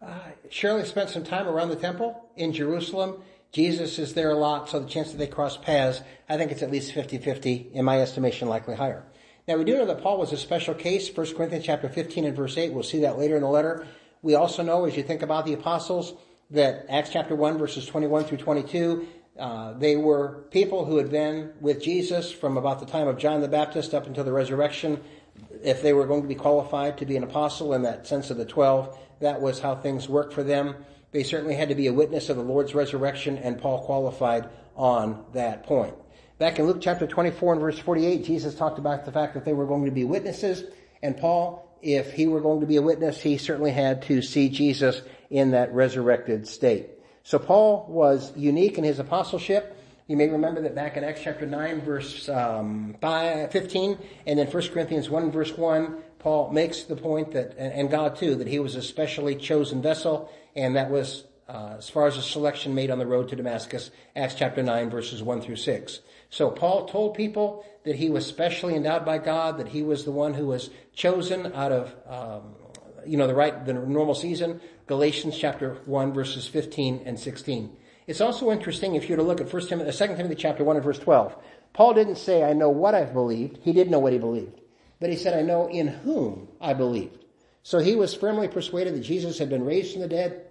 Uh, 0.00 0.18
surely 0.50 0.84
spent 0.84 1.10
some 1.10 1.24
time 1.24 1.46
around 1.46 1.68
the 1.70 1.76
temple 1.76 2.28
in 2.36 2.52
Jerusalem. 2.52 3.22
Jesus 3.52 3.98
is 3.98 4.14
there 4.14 4.30
a 4.30 4.34
lot, 4.34 4.68
so 4.68 4.80
the 4.80 4.88
chance 4.88 5.10
that 5.10 5.18
they 5.18 5.26
cross 5.26 5.56
paths, 5.56 6.00
I 6.28 6.36
think 6.38 6.50
it's 6.50 6.62
at 6.62 6.70
least 6.70 6.92
50-50, 6.92 7.72
in 7.72 7.84
my 7.84 8.00
estimation, 8.00 8.48
likely 8.48 8.74
higher. 8.74 9.04
Now 9.48 9.56
we 9.56 9.64
do 9.64 9.76
know 9.76 9.86
that 9.86 10.02
Paul 10.02 10.18
was 10.18 10.32
a 10.32 10.36
special 10.36 10.72
case, 10.72 11.14
1 11.14 11.34
Corinthians 11.34 11.64
chapter 11.64 11.88
15 11.88 12.26
and 12.26 12.36
verse 12.36 12.56
8. 12.56 12.72
We'll 12.72 12.84
see 12.84 13.00
that 13.00 13.18
later 13.18 13.34
in 13.34 13.42
the 13.42 13.48
letter. 13.48 13.88
We 14.22 14.36
also 14.36 14.62
know, 14.62 14.84
as 14.84 14.96
you 14.96 15.02
think 15.02 15.22
about 15.22 15.46
the 15.46 15.54
apostles, 15.54 16.14
that 16.50 16.86
Acts 16.88 17.10
chapter 17.10 17.34
1 17.34 17.58
verses 17.58 17.84
21 17.86 18.24
through 18.24 18.38
22, 18.38 19.08
uh, 19.40 19.72
they 19.72 19.96
were 19.96 20.44
people 20.52 20.84
who 20.84 20.98
had 20.98 21.10
been 21.10 21.52
with 21.60 21.82
Jesus 21.82 22.30
from 22.30 22.56
about 22.56 22.78
the 22.78 22.86
time 22.86 23.08
of 23.08 23.18
John 23.18 23.40
the 23.40 23.48
Baptist 23.48 23.94
up 23.94 24.06
until 24.06 24.22
the 24.22 24.32
resurrection. 24.32 25.00
If 25.64 25.82
they 25.82 25.92
were 25.92 26.06
going 26.06 26.22
to 26.22 26.28
be 26.28 26.36
qualified 26.36 26.98
to 26.98 27.06
be 27.06 27.16
an 27.16 27.24
apostle 27.24 27.74
in 27.74 27.82
that 27.82 28.06
sense 28.06 28.30
of 28.30 28.36
the 28.36 28.44
12, 28.44 28.96
that 29.20 29.40
was 29.40 29.58
how 29.58 29.74
things 29.74 30.08
worked 30.08 30.32
for 30.32 30.44
them. 30.44 30.76
They 31.10 31.24
certainly 31.24 31.56
had 31.56 31.68
to 31.68 31.74
be 31.74 31.88
a 31.88 31.92
witness 31.92 32.28
of 32.28 32.36
the 32.36 32.44
Lord's 32.44 32.76
resurrection, 32.76 33.38
and 33.38 33.60
Paul 33.60 33.84
qualified 33.84 34.48
on 34.76 35.24
that 35.32 35.64
point. 35.64 35.94
Back 36.42 36.58
in 36.58 36.66
Luke 36.66 36.78
chapter 36.80 37.06
24 37.06 37.52
and 37.52 37.62
verse 37.62 37.78
48, 37.78 38.24
Jesus 38.24 38.56
talked 38.56 38.80
about 38.80 39.04
the 39.04 39.12
fact 39.12 39.34
that 39.34 39.44
they 39.44 39.52
were 39.52 39.64
going 39.64 39.84
to 39.84 39.92
be 39.92 40.02
witnesses, 40.02 40.64
and 41.00 41.16
Paul, 41.16 41.78
if 41.82 42.14
he 42.14 42.26
were 42.26 42.40
going 42.40 42.58
to 42.62 42.66
be 42.66 42.74
a 42.74 42.82
witness, 42.82 43.20
he 43.20 43.38
certainly 43.38 43.70
had 43.70 44.02
to 44.06 44.20
see 44.22 44.48
Jesus 44.48 45.02
in 45.30 45.52
that 45.52 45.72
resurrected 45.72 46.48
state. 46.48 46.88
So 47.22 47.38
Paul 47.38 47.86
was 47.88 48.36
unique 48.36 48.76
in 48.76 48.82
his 48.82 48.98
apostleship. 48.98 49.78
You 50.08 50.16
may 50.16 50.26
remember 50.30 50.60
that 50.62 50.74
back 50.74 50.96
in 50.96 51.04
Acts 51.04 51.20
chapter 51.22 51.46
9 51.46 51.82
verse 51.82 52.28
um, 52.28 52.96
15 53.00 53.98
and 54.26 54.36
then 54.36 54.48
1 54.48 54.68
Corinthians 54.70 55.08
1 55.08 55.30
verse 55.30 55.56
1, 55.56 55.96
Paul 56.18 56.50
makes 56.50 56.82
the 56.82 56.96
point 56.96 57.30
that, 57.34 57.56
and 57.56 57.88
God 57.88 58.16
too, 58.16 58.34
that 58.34 58.48
he 58.48 58.58
was 58.58 58.74
a 58.74 58.82
specially 58.82 59.36
chosen 59.36 59.80
vessel 59.80 60.28
and 60.56 60.74
that 60.74 60.90
was 60.90 61.22
uh, 61.48 61.76
as 61.78 61.88
far 61.88 62.08
as 62.08 62.16
a 62.16 62.22
selection 62.22 62.74
made 62.74 62.90
on 62.90 62.98
the 62.98 63.06
road 63.06 63.28
to 63.28 63.36
Damascus, 63.36 63.92
Acts 64.16 64.34
chapter 64.34 64.60
9 64.60 64.90
verses 64.90 65.22
1 65.22 65.40
through 65.40 65.54
6. 65.54 66.00
So 66.32 66.50
Paul 66.50 66.86
told 66.86 67.12
people 67.12 67.62
that 67.84 67.96
he 67.96 68.08
was 68.08 68.24
specially 68.24 68.74
endowed 68.74 69.04
by 69.04 69.18
God, 69.18 69.58
that 69.58 69.68
he 69.68 69.82
was 69.82 70.06
the 70.06 70.12
one 70.12 70.32
who 70.32 70.46
was 70.46 70.70
chosen 70.94 71.52
out 71.52 71.72
of, 71.72 71.94
um, 72.08 72.54
you 73.06 73.18
know, 73.18 73.26
the 73.26 73.34
right, 73.34 73.66
the 73.66 73.74
normal 73.74 74.14
season. 74.14 74.58
Galatians 74.86 75.36
chapter 75.36 75.74
1 75.84 76.14
verses 76.14 76.46
15 76.46 77.02
and 77.04 77.20
16. 77.20 77.76
It's 78.06 78.22
also 78.22 78.50
interesting 78.50 78.94
if 78.94 79.10
you 79.10 79.14
were 79.14 79.22
to 79.22 79.28
look 79.28 79.42
at 79.42 79.52
1 79.52 79.66
Timothy, 79.66 79.92
2 79.92 80.16
Timothy 80.16 80.34
chapter 80.34 80.64
1 80.64 80.76
and 80.76 80.84
verse 80.84 80.98
12. 80.98 81.36
Paul 81.74 81.92
didn't 81.92 82.16
say, 82.16 82.42
I 82.42 82.54
know 82.54 82.70
what 82.70 82.94
I've 82.94 83.12
believed. 83.12 83.58
He 83.60 83.72
did 83.72 83.90
know 83.90 83.98
what 83.98 84.14
he 84.14 84.18
believed. 84.18 84.58
But 85.00 85.10
he 85.10 85.16
said, 85.16 85.38
I 85.38 85.42
know 85.42 85.68
in 85.68 85.86
whom 85.86 86.48
I 86.62 86.72
believed. 86.72 87.26
So 87.62 87.78
he 87.78 87.94
was 87.94 88.14
firmly 88.14 88.48
persuaded 88.48 88.94
that 88.94 89.00
Jesus 89.00 89.38
had 89.38 89.50
been 89.50 89.66
raised 89.66 89.92
from 89.92 90.00
the 90.00 90.08
dead. 90.08 90.46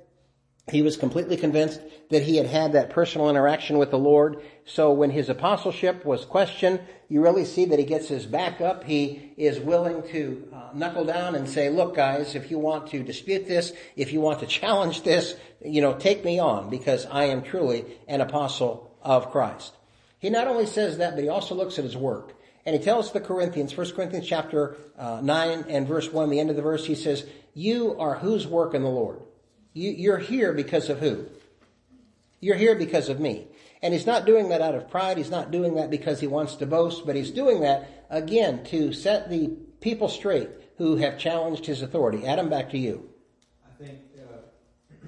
He 0.69 0.81
was 0.81 0.95
completely 0.95 1.37
convinced 1.37 1.81
that 2.11 2.23
he 2.23 2.37
had 2.37 2.45
had 2.45 2.73
that 2.73 2.91
personal 2.91 3.29
interaction 3.29 3.77
with 3.77 3.89
the 3.89 3.97
Lord. 3.97 4.41
So 4.65 4.91
when 4.91 5.09
his 5.09 5.27
apostleship 5.27 6.05
was 6.05 6.23
questioned, 6.23 6.81
you 7.09 7.21
really 7.21 7.45
see 7.45 7.65
that 7.65 7.79
he 7.79 7.85
gets 7.85 8.07
his 8.07 8.25
back 8.25 8.61
up. 8.61 8.83
He 8.83 9.33
is 9.37 9.59
willing 9.59 10.03
to 10.09 10.47
uh, 10.53 10.69
knuckle 10.73 11.03
down 11.03 11.35
and 11.35 11.49
say, 11.49 11.69
look 11.69 11.95
guys, 11.95 12.35
if 12.35 12.51
you 12.51 12.59
want 12.59 12.87
to 12.91 13.03
dispute 13.03 13.47
this, 13.47 13.73
if 13.95 14.13
you 14.13 14.21
want 14.21 14.39
to 14.39 14.45
challenge 14.45 15.01
this, 15.01 15.35
you 15.65 15.81
know, 15.81 15.93
take 15.93 16.23
me 16.23 16.39
on 16.39 16.69
because 16.69 17.05
I 17.07 17.25
am 17.25 17.41
truly 17.41 17.85
an 18.07 18.21
apostle 18.21 18.95
of 19.01 19.31
Christ. 19.31 19.75
He 20.19 20.29
not 20.29 20.47
only 20.47 20.67
says 20.67 20.99
that, 20.99 21.15
but 21.15 21.23
he 21.23 21.29
also 21.29 21.55
looks 21.55 21.79
at 21.79 21.85
his 21.85 21.97
work. 21.97 22.33
And 22.65 22.75
he 22.75 22.81
tells 22.81 23.11
the 23.11 23.19
Corinthians, 23.19 23.75
1 23.75 23.91
Corinthians 23.91 24.27
chapter 24.27 24.77
uh, 24.97 25.19
9 25.21 25.65
and 25.67 25.87
verse 25.87 26.13
1, 26.13 26.29
the 26.29 26.39
end 26.39 26.51
of 26.51 26.55
the 26.55 26.61
verse, 26.61 26.85
he 26.85 26.93
says, 26.93 27.25
you 27.55 27.97
are 27.99 28.15
whose 28.19 28.45
work 28.45 28.75
in 28.75 28.83
the 28.83 28.89
Lord? 28.89 29.19
You, 29.73 29.91
you're 29.91 30.17
here 30.17 30.53
because 30.53 30.89
of 30.89 30.99
who? 30.99 31.25
You're 32.39 32.57
here 32.57 32.75
because 32.75 33.07
of 33.09 33.19
me. 33.19 33.47
And 33.81 33.93
he's 33.93 34.05
not 34.05 34.25
doing 34.25 34.49
that 34.49 34.61
out 34.61 34.75
of 34.75 34.89
pride. 34.89 35.17
He's 35.17 35.31
not 35.31 35.51
doing 35.51 35.75
that 35.75 35.89
because 35.89 36.19
he 36.19 36.27
wants 36.27 36.55
to 36.55 36.65
boast, 36.65 37.05
but 37.05 37.15
he's 37.15 37.31
doing 37.31 37.61
that, 37.61 38.05
again, 38.09 38.63
to 38.65 38.93
set 38.93 39.29
the 39.29 39.49
people 39.79 40.09
straight 40.09 40.49
who 40.77 40.97
have 40.97 41.17
challenged 41.17 41.65
his 41.65 41.81
authority. 41.81 42.25
Adam, 42.25 42.49
back 42.49 42.69
to 42.71 42.77
you. 42.77 43.09
I 43.65 43.83
think 43.83 43.99
uh, 44.17 45.07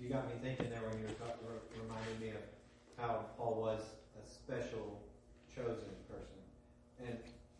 you 0.00 0.08
got 0.08 0.26
me 0.28 0.34
thinking 0.42 0.70
there 0.70 0.80
when 0.88 0.98
you 1.00 1.06
were 1.44 1.82
reminded 1.82 2.20
me 2.20 2.28
of 2.30 2.42
how 2.96 3.26
Paul 3.36 3.60
was 3.60 3.80
a 4.16 4.28
special 4.28 5.00
chosen 5.54 5.94
person. 6.08 7.06
And 7.06 7.18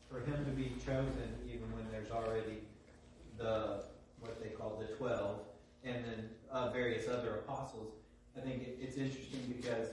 for 0.08 0.20
him 0.20 0.44
to 0.44 0.50
be 0.52 0.72
chosen, 0.84 1.34
even 1.46 1.70
when 1.72 1.84
there's 1.92 2.10
already 2.10 2.58
the, 3.38 3.84
what 4.20 4.42
they 4.42 4.50
call 4.50 4.80
the 4.80 4.94
12, 4.96 5.40
and 5.84 6.04
then 6.04 6.30
uh, 6.50 6.70
various 6.70 7.08
other 7.08 7.36
apostles, 7.36 7.94
I 8.36 8.40
think 8.40 8.62
it, 8.62 8.78
it's 8.80 8.96
interesting 8.96 9.54
because 9.56 9.88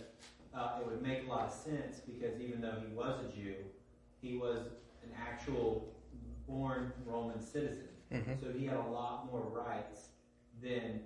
uh, 0.54 0.80
it 0.82 0.88
would 0.88 1.02
make 1.02 1.28
a 1.28 1.30
lot 1.30 1.47
of 1.47 1.54
sense 1.54 2.02
because 2.06 2.39
even 2.41 2.62
though 2.62 2.76
he 2.86 2.93
was 2.93 3.19
a 3.26 3.36
Jew, 3.36 3.56
he 4.21 4.38
was 4.38 4.67
an 5.04 5.10
actual 5.17 5.93
born 6.47 6.91
Roman 7.06 7.41
citizen. 7.41 7.89
Mm-hmm. 8.12 8.34
So 8.39 8.52
he 8.58 8.65
had 8.65 8.78
a 8.78 8.89
lot 8.89 9.32
more 9.32 9.41
rights 9.41 10.08
than 10.62 11.02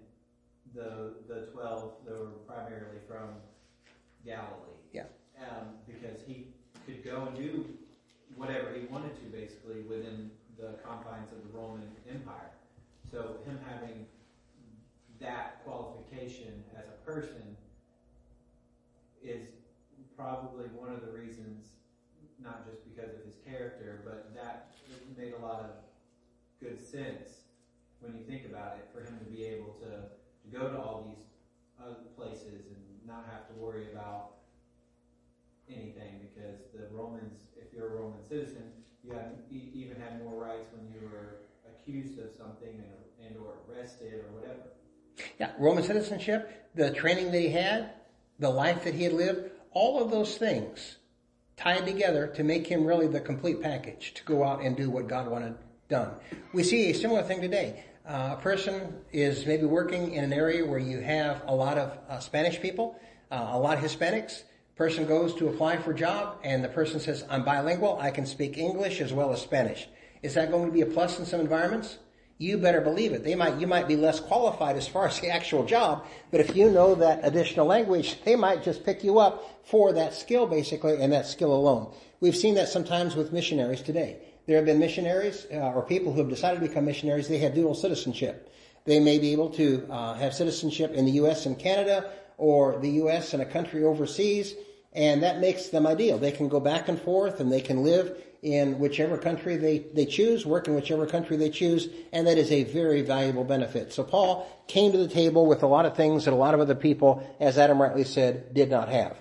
the 0.73 1.15
the 1.27 1.47
twelve 1.51 1.93
that 2.05 2.13
were 2.13 2.27
primarily 2.47 2.99
from 3.07 3.29
Galilee. 4.25 4.79
Yeah. 4.93 5.05
Um, 5.39 5.79
because 5.87 6.21
he 6.25 6.47
could 6.85 7.03
go 7.03 7.25
and 7.25 7.35
do 7.35 7.65
whatever 8.35 8.73
he 8.73 8.85
wanted 8.85 9.15
to, 9.15 9.25
basically 9.31 9.81
within 9.81 10.31
the 10.57 10.75
confines 10.85 11.31
of 11.31 11.39
the 11.43 11.57
Roman 11.57 11.89
Empire. 12.09 12.51
So 13.09 13.37
him 13.45 13.59
having 13.67 14.05
that 15.21 15.63
qualification 15.63 16.63
as 16.75 16.85
a 16.89 17.05
person 17.05 17.55
is 19.23 19.47
probably 20.17 20.65
one 20.73 20.89
of 20.89 21.01
the 21.05 21.11
reasons, 21.13 21.77
not 22.41 22.65
just 22.65 22.81
because 22.89 23.13
of 23.13 23.23
his 23.23 23.37
character, 23.45 24.01
but 24.03 24.33
that 24.35 24.73
made 25.17 25.33
a 25.33 25.45
lot 25.45 25.59
of 25.61 25.69
good 26.59 26.81
sense 26.81 27.45
when 28.01 28.17
you 28.17 28.23
think 28.25 28.45
about 28.49 28.77
it, 28.77 28.89
for 28.91 29.05
him 29.05 29.13
to 29.23 29.29
be 29.29 29.45
able 29.45 29.77
to, 29.77 30.09
to 30.41 30.47
go 30.51 30.67
to 30.67 30.77
all 30.77 31.05
these 31.05 31.25
other 31.77 32.01
places 32.17 32.65
and 32.73 32.81
not 33.05 33.25
have 33.29 33.47
to 33.47 33.53
worry 33.61 33.85
about 33.93 34.41
anything 35.69 36.17
because 36.33 36.65
the 36.73 36.89
Romans, 36.91 37.37
if 37.55 37.69
you're 37.73 37.93
a 37.93 38.01
Roman 38.01 38.21
citizen, 38.27 38.73
you, 39.03 39.13
you 39.49 39.61
even 39.73 40.01
had 40.01 40.21
more 40.23 40.33
rights 40.33 40.65
when 40.73 40.85
you 40.89 41.07
were 41.07 41.37
accused 41.69 42.17
of 42.19 42.33
something 42.33 42.69
and, 42.69 43.27
and 43.27 43.37
or 43.37 43.53
arrested 43.69 44.13
or 44.13 44.33
whatever. 44.33 44.65
Yeah, 45.39 45.51
Roman 45.59 45.83
citizenship, 45.83 46.69
the 46.75 46.91
training 46.91 47.31
that 47.31 47.39
he 47.39 47.49
had, 47.49 47.91
the 48.39 48.49
life 48.49 48.83
that 48.83 48.93
he 48.93 49.03
had 49.03 49.13
lived, 49.13 49.51
all 49.71 50.01
of 50.01 50.11
those 50.11 50.37
things 50.37 50.97
tied 51.57 51.85
together 51.85 52.27
to 52.27 52.43
make 52.43 52.65
him 52.65 52.85
really 52.85 53.07
the 53.07 53.19
complete 53.19 53.61
package 53.61 54.13
to 54.15 54.23
go 54.23 54.43
out 54.43 54.61
and 54.61 54.75
do 54.75 54.89
what 54.89 55.07
God 55.07 55.27
wanted 55.27 55.55
done. 55.91 56.11
We 56.53 56.63
see 56.63 56.89
a 56.89 56.93
similar 56.93 57.21
thing 57.21 57.41
today. 57.41 57.83
Uh, 58.07 58.35
a 58.37 58.41
person 58.41 58.95
is 59.11 59.45
maybe 59.45 59.65
working 59.65 60.13
in 60.13 60.23
an 60.23 60.33
area 60.33 60.65
where 60.65 60.79
you 60.79 61.01
have 61.01 61.43
a 61.45 61.53
lot 61.53 61.77
of 61.77 61.97
uh, 62.09 62.19
Spanish 62.19 62.59
people, 62.59 62.99
uh, 63.29 63.49
a 63.51 63.59
lot 63.59 63.77
of 63.77 63.83
Hispanics. 63.83 64.43
Person 64.75 65.05
goes 65.05 65.35
to 65.35 65.49
apply 65.49 65.77
for 65.77 65.91
a 65.91 65.95
job 65.95 66.37
and 66.43 66.63
the 66.63 66.69
person 66.69 66.99
says, 66.99 67.23
I'm 67.29 67.43
bilingual, 67.43 67.99
I 67.99 68.09
can 68.09 68.25
speak 68.25 68.57
English 68.57 69.01
as 69.01 69.13
well 69.13 69.31
as 69.31 69.41
Spanish. 69.41 69.87
Is 70.23 70.33
that 70.33 70.49
going 70.49 70.65
to 70.65 70.71
be 70.71 70.81
a 70.81 70.85
plus 70.85 71.19
in 71.19 71.25
some 71.25 71.41
environments? 71.41 71.99
You 72.41 72.57
better 72.57 72.81
believe 72.81 73.13
it. 73.13 73.23
They 73.23 73.35
might, 73.35 73.59
you 73.59 73.67
might 73.67 73.87
be 73.87 73.95
less 73.95 74.19
qualified 74.19 74.75
as 74.75 74.87
far 74.87 75.07
as 75.07 75.19
the 75.19 75.29
actual 75.29 75.63
job, 75.63 76.07
but 76.31 76.39
if 76.39 76.55
you 76.55 76.71
know 76.71 76.95
that 76.95 77.19
additional 77.23 77.67
language, 77.67 78.17
they 78.23 78.35
might 78.35 78.63
just 78.63 78.83
pick 78.83 79.03
you 79.03 79.19
up 79.19 79.61
for 79.63 79.93
that 79.93 80.15
skill 80.15 80.47
basically 80.47 80.99
and 80.99 81.13
that 81.13 81.27
skill 81.27 81.53
alone. 81.53 81.93
We've 82.19 82.35
seen 82.35 82.55
that 82.55 82.67
sometimes 82.67 83.15
with 83.15 83.31
missionaries 83.31 83.81
today. 83.81 84.17
There 84.47 84.55
have 84.55 84.65
been 84.65 84.79
missionaries 84.79 85.45
uh, 85.53 85.57
or 85.57 85.83
people 85.83 86.13
who 86.13 86.19
have 86.19 86.29
decided 86.29 86.61
to 86.61 86.67
become 86.67 86.85
missionaries. 86.85 87.27
They 87.27 87.37
have 87.37 87.53
dual 87.53 87.75
citizenship. 87.75 88.51
They 88.85 88.99
may 88.99 89.19
be 89.19 89.33
able 89.33 89.51
to 89.51 89.87
uh, 89.91 90.15
have 90.15 90.33
citizenship 90.33 90.93
in 90.93 91.05
the 91.05 91.11
U.S. 91.11 91.45
and 91.45 91.59
Canada 91.59 92.11
or 92.39 92.79
the 92.79 92.89
U.S. 92.89 93.33
and 93.33 93.43
a 93.43 93.45
country 93.45 93.83
overseas, 93.83 94.55
and 94.93 95.21
that 95.21 95.39
makes 95.39 95.67
them 95.67 95.85
ideal. 95.85 96.17
They 96.17 96.31
can 96.31 96.49
go 96.49 96.59
back 96.59 96.89
and 96.89 96.99
forth 96.99 97.39
and 97.39 97.51
they 97.51 97.61
can 97.61 97.83
live 97.83 98.17
in 98.41 98.79
whichever 98.79 99.17
country 99.17 99.55
they, 99.55 99.79
they 99.93 100.05
choose, 100.05 100.45
work 100.45 100.67
in 100.67 100.73
whichever 100.73 101.05
country 101.05 101.37
they 101.37 101.49
choose, 101.49 101.89
and 102.11 102.25
that 102.25 102.37
is 102.37 102.51
a 102.51 102.63
very 102.63 103.01
valuable 103.01 103.43
benefit. 103.43 103.93
So 103.93 104.03
Paul 104.03 104.47
came 104.67 104.91
to 104.91 104.97
the 104.97 105.07
table 105.07 105.45
with 105.45 105.61
a 105.61 105.67
lot 105.67 105.85
of 105.85 105.95
things 105.95 106.25
that 106.25 106.33
a 106.33 106.37
lot 106.37 106.53
of 106.53 106.59
other 106.59 106.75
people, 106.75 107.23
as 107.39 107.57
Adam 107.57 107.81
rightly 107.81 108.03
said, 108.03 108.53
did 108.53 108.69
not 108.69 108.89
have. 108.89 109.17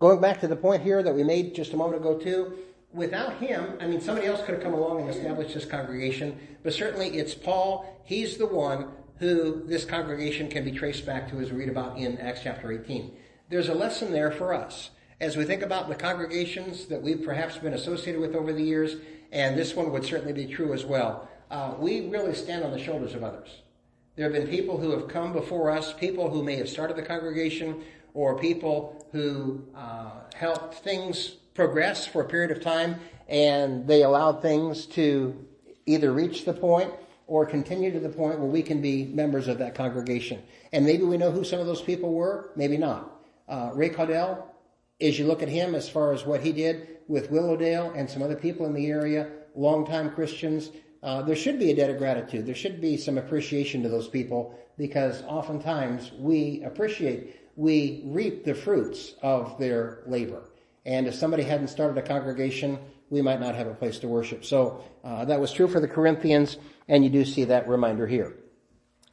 Going 0.00 0.20
back 0.20 0.40
to 0.40 0.48
the 0.48 0.56
point 0.56 0.82
here 0.82 1.02
that 1.02 1.14
we 1.14 1.22
made 1.22 1.54
just 1.54 1.72
a 1.72 1.76
moment 1.76 2.00
ago 2.00 2.18
too, 2.18 2.58
without 2.92 3.34
him, 3.34 3.78
I 3.80 3.86
mean, 3.86 4.00
somebody 4.00 4.26
else 4.26 4.40
could 4.40 4.54
have 4.54 4.62
come 4.62 4.74
along 4.74 5.02
and 5.02 5.10
established 5.10 5.54
this 5.54 5.64
congregation, 5.64 6.38
but 6.62 6.74
certainly 6.74 7.08
it's 7.16 7.34
Paul. 7.34 8.02
He's 8.04 8.36
the 8.36 8.46
one 8.46 8.88
who 9.18 9.62
this 9.66 9.84
congregation 9.84 10.48
can 10.48 10.64
be 10.64 10.72
traced 10.72 11.06
back 11.06 11.30
to 11.30 11.38
as 11.38 11.52
we 11.52 11.60
read 11.60 11.68
about 11.68 11.98
in 11.98 12.18
Acts 12.18 12.40
chapter 12.42 12.72
18. 12.72 13.16
there's 13.48 13.68
a 13.68 13.74
lesson 13.74 14.10
there 14.12 14.32
for 14.32 14.52
us. 14.52 14.90
As 15.24 15.38
we 15.38 15.44
think 15.44 15.62
about 15.62 15.88
the 15.88 15.94
congregations 15.94 16.84
that 16.84 17.00
we've 17.00 17.24
perhaps 17.24 17.56
been 17.56 17.72
associated 17.72 18.20
with 18.20 18.34
over 18.34 18.52
the 18.52 18.62
years, 18.62 18.96
and 19.32 19.56
this 19.56 19.74
one 19.74 19.90
would 19.90 20.04
certainly 20.04 20.34
be 20.34 20.44
true 20.44 20.74
as 20.74 20.84
well, 20.84 21.26
uh, 21.50 21.72
we 21.78 22.10
really 22.10 22.34
stand 22.34 22.62
on 22.62 22.72
the 22.72 22.78
shoulders 22.78 23.14
of 23.14 23.24
others. 23.24 23.62
There 24.16 24.30
have 24.30 24.34
been 24.34 24.46
people 24.46 24.76
who 24.76 24.90
have 24.90 25.08
come 25.08 25.32
before 25.32 25.70
us, 25.70 25.94
people 25.94 26.28
who 26.28 26.42
may 26.42 26.56
have 26.56 26.68
started 26.68 26.98
the 26.98 27.02
congregation, 27.02 27.82
or 28.12 28.38
people 28.38 29.06
who 29.12 29.64
uh, 29.74 30.10
helped 30.34 30.74
things 30.74 31.36
progress 31.54 32.06
for 32.06 32.20
a 32.20 32.28
period 32.28 32.50
of 32.50 32.62
time, 32.62 33.00
and 33.26 33.86
they 33.86 34.02
allowed 34.02 34.42
things 34.42 34.84
to 34.88 35.42
either 35.86 36.12
reach 36.12 36.44
the 36.44 36.52
point 36.52 36.92
or 37.28 37.46
continue 37.46 37.90
to 37.90 37.98
the 37.98 38.10
point 38.10 38.38
where 38.38 38.50
we 38.50 38.60
can 38.62 38.82
be 38.82 39.06
members 39.06 39.48
of 39.48 39.56
that 39.56 39.74
congregation. 39.74 40.42
And 40.74 40.84
maybe 40.84 41.04
we 41.04 41.16
know 41.16 41.30
who 41.30 41.44
some 41.44 41.60
of 41.60 41.66
those 41.66 41.80
people 41.80 42.12
were, 42.12 42.50
maybe 42.56 42.76
not. 42.76 43.10
Uh, 43.48 43.70
Ray 43.72 43.88
Caudell, 43.88 44.48
as 45.08 45.18
you 45.18 45.26
look 45.26 45.42
at 45.42 45.48
him 45.48 45.74
as 45.74 45.88
far 45.88 46.12
as 46.12 46.24
what 46.24 46.40
he 46.40 46.52
did 46.52 46.88
with 47.08 47.30
Willowdale 47.30 47.92
and 47.94 48.08
some 48.08 48.22
other 48.22 48.36
people 48.36 48.66
in 48.66 48.72
the 48.72 48.86
area, 48.86 49.30
longtime 49.54 50.10
Christians, 50.10 50.70
uh, 51.02 51.22
there 51.22 51.36
should 51.36 51.58
be 51.58 51.70
a 51.70 51.76
debt 51.76 51.90
of 51.90 51.98
gratitude. 51.98 52.46
There 52.46 52.54
should 52.54 52.80
be 52.80 52.96
some 52.96 53.18
appreciation 53.18 53.82
to 53.82 53.88
those 53.88 54.08
people 54.08 54.58
because 54.78 55.22
oftentimes 55.24 56.12
we 56.18 56.62
appreciate, 56.64 57.36
we 57.56 58.02
reap 58.06 58.44
the 58.44 58.54
fruits 58.54 59.14
of 59.22 59.58
their 59.58 60.02
labor. 60.06 60.42
And 60.86 61.06
if 61.06 61.14
somebody 61.14 61.42
hadn't 61.42 61.68
started 61.68 61.98
a 61.98 62.02
congregation, 62.02 62.78
we 63.10 63.22
might 63.22 63.40
not 63.40 63.54
have 63.54 63.66
a 63.66 63.74
place 63.74 63.98
to 64.00 64.08
worship. 64.08 64.44
So 64.44 64.82
uh, 65.04 65.24
that 65.26 65.40
was 65.40 65.52
true 65.52 65.68
for 65.68 65.80
the 65.80 65.88
Corinthians, 65.88 66.56
and 66.88 67.04
you 67.04 67.10
do 67.10 67.24
see 67.24 67.44
that 67.44 67.68
reminder 67.68 68.06
here. 68.06 68.34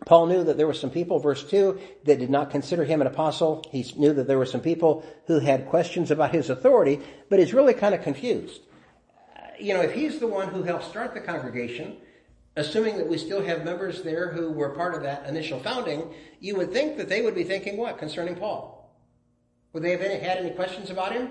Paul 0.06 0.26
knew 0.26 0.44
that 0.44 0.58
there 0.58 0.68
were 0.68 0.74
some 0.74 0.90
people, 0.90 1.20
verse 1.20 1.44
2, 1.44 1.80
that 2.06 2.20
did 2.20 2.30
not 2.30 2.50
consider 2.50 2.84
him 2.84 3.02
an 3.02 3.08
apostle. 3.08 3.64
He 3.72 3.86
knew 3.96 4.14
that 4.14 4.28
there 4.28 4.40
were 4.40 4.48
some 4.48 4.62
people 4.62 5.06
who 5.28 5.40
had 5.40 5.68
questions 5.68 6.10
about 6.10 6.34
his 6.34 6.50
authority, 6.50 7.00
but 7.30 7.38
he's 7.38 7.54
really 7.54 7.76
kind 7.76 7.94
of 7.94 8.02
confused. 8.02 8.62
Uh, 9.38 9.42
you 9.60 9.74
know, 9.76 9.82
if 9.82 9.94
he's 9.94 10.20
the 10.20 10.28
one 10.28 10.50
who 10.50 10.64
helped 10.64 10.86
start 10.86 11.14
the 11.14 11.20
congregation, 11.20 11.98
assuming 12.56 12.98
that 12.98 13.08
we 13.08 13.18
still 13.18 13.44
have 13.44 13.64
members 13.64 14.02
there 14.02 14.32
who 14.32 14.52
were 14.52 14.70
part 14.70 14.96
of 14.96 15.04
that 15.04 15.28
initial 15.28 15.60
founding, 15.60 16.12
you 16.40 16.56
would 16.56 16.74
think 16.74 16.98
that 16.98 17.08
they 17.08 17.22
would 17.22 17.36
be 17.36 17.44
thinking 17.44 17.78
what 17.78 18.00
concerning 18.00 18.36
Paul? 18.36 18.92
Would 19.74 19.84
they 19.84 19.92
have 19.92 20.02
any, 20.02 20.20
had 20.20 20.38
any 20.38 20.50
questions 20.50 20.90
about 20.90 21.14
him? 21.14 21.30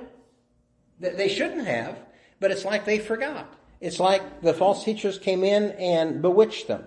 They 1.00 1.28
shouldn't 1.28 1.66
have, 1.66 1.98
but 2.38 2.50
it's 2.50 2.64
like 2.64 2.85
they 2.85 2.98
forgot. 2.98 3.52
It's 3.80 3.98
like 3.98 4.42
the 4.42 4.54
false 4.54 4.85
teachers 4.85 5.18
came 5.18 5.42
in 5.42 5.72
and 5.72 6.22
bewitched 6.22 6.68
them. 6.68 6.85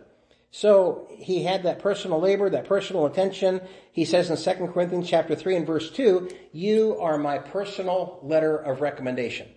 So 0.56 1.08
he 1.10 1.44
had 1.44 1.63
that 1.63 1.80
personal 1.80 2.20
labor, 2.20 2.48
that 2.48 2.68
personal 2.68 3.08
attention. 3.08 3.60
He 3.92 4.06
says 4.06 4.30
in 4.30 4.38
2 4.38 4.68
Corinthians 4.68 5.10
chapter 5.10 5.36
3 5.36 5.56
and 5.56 5.66
verse 5.66 5.89
2, 5.89 6.30
you 6.52 6.96
are 7.00 7.18
my 7.18 7.39
personal 7.39 8.20
letter 8.22 8.56
of 8.56 8.80
recommendation. 8.80 9.48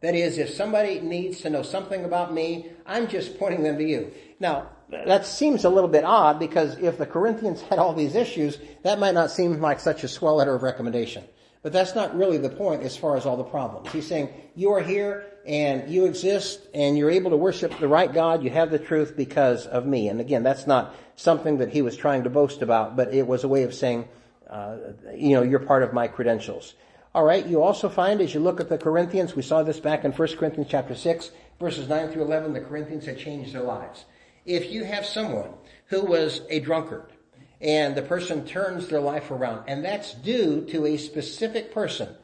That 0.00 0.16
is, 0.16 0.38
if 0.38 0.50
somebody 0.50 0.98
needs 0.98 1.40
to 1.42 1.50
know 1.50 1.62
something 1.62 2.04
about 2.04 2.34
me, 2.34 2.66
I'm 2.84 3.06
just 3.06 3.38
pointing 3.38 3.62
them 3.62 3.78
to 3.78 3.84
you. 3.84 4.10
Now, 4.40 4.70
that 4.90 5.24
seems 5.24 5.64
a 5.64 5.70
little 5.70 5.88
bit 5.88 6.02
odd 6.02 6.40
because 6.40 6.78
if 6.78 6.98
the 6.98 7.06
Corinthians 7.06 7.60
had 7.60 7.78
all 7.78 7.94
these 7.94 8.16
issues, 8.16 8.58
that 8.82 8.98
might 8.98 9.14
not 9.14 9.30
seem 9.30 9.60
like 9.60 9.78
such 9.78 10.02
a 10.02 10.08
swell 10.08 10.34
letter 10.34 10.56
of 10.56 10.64
recommendation. 10.64 11.22
But 11.62 11.72
that's 11.72 11.94
not 11.94 12.16
really 12.16 12.38
the 12.38 12.50
point 12.50 12.82
as 12.82 12.96
far 12.96 13.16
as 13.16 13.24
all 13.24 13.36
the 13.36 13.44
problems. 13.44 13.92
He's 13.92 14.08
saying, 14.08 14.30
you 14.56 14.72
are 14.72 14.82
here 14.82 15.26
and 15.46 15.90
you 15.90 16.06
exist 16.06 16.60
and 16.72 16.96
you're 16.96 17.10
able 17.10 17.30
to 17.30 17.36
worship 17.36 17.78
the 17.78 17.88
right 17.88 18.12
God. 18.12 18.42
You 18.42 18.50
have 18.50 18.70
the 18.70 18.78
truth 18.78 19.16
because 19.16 19.66
of 19.66 19.86
me. 19.86 20.08
And 20.08 20.20
again, 20.20 20.42
that's 20.42 20.66
not 20.66 20.94
something 21.16 21.58
that 21.58 21.70
he 21.70 21.82
was 21.82 21.96
trying 21.96 22.24
to 22.24 22.30
boast 22.30 22.62
about, 22.62 22.96
but 22.96 23.12
it 23.12 23.26
was 23.26 23.44
a 23.44 23.48
way 23.48 23.62
of 23.62 23.74
saying, 23.74 24.08
uh, 24.48 24.76
you 25.14 25.34
know, 25.34 25.42
you're 25.42 25.60
part 25.60 25.82
of 25.82 25.92
my 25.92 26.08
credentials. 26.08 26.74
All 27.14 27.24
right. 27.24 27.46
You 27.46 27.62
also 27.62 27.88
find 27.88 28.20
as 28.20 28.34
you 28.34 28.40
look 28.40 28.60
at 28.60 28.68
the 28.68 28.78
Corinthians, 28.78 29.36
we 29.36 29.42
saw 29.42 29.62
this 29.62 29.80
back 29.80 30.04
in 30.04 30.12
1 30.12 30.36
Corinthians 30.36 30.68
chapter 30.70 30.94
6, 30.94 31.30
verses 31.60 31.88
9 31.88 32.10
through 32.10 32.22
11, 32.22 32.52
the 32.52 32.60
Corinthians 32.60 33.06
had 33.06 33.18
changed 33.18 33.54
their 33.54 33.62
lives. 33.62 34.04
If 34.44 34.70
you 34.70 34.84
have 34.84 35.06
someone 35.06 35.50
who 35.86 36.02
was 36.02 36.42
a 36.50 36.60
drunkard, 36.60 37.12
and 37.60 37.94
the 37.94 38.02
person 38.02 38.44
turns 38.44 38.88
their 38.88 39.00
life 39.00 39.30
around. 39.30 39.64
And 39.66 39.84
that's 39.84 40.12
due 40.12 40.66
to 40.66 40.86
a 40.86 40.98
specific 40.98 41.72
person. 41.72 42.14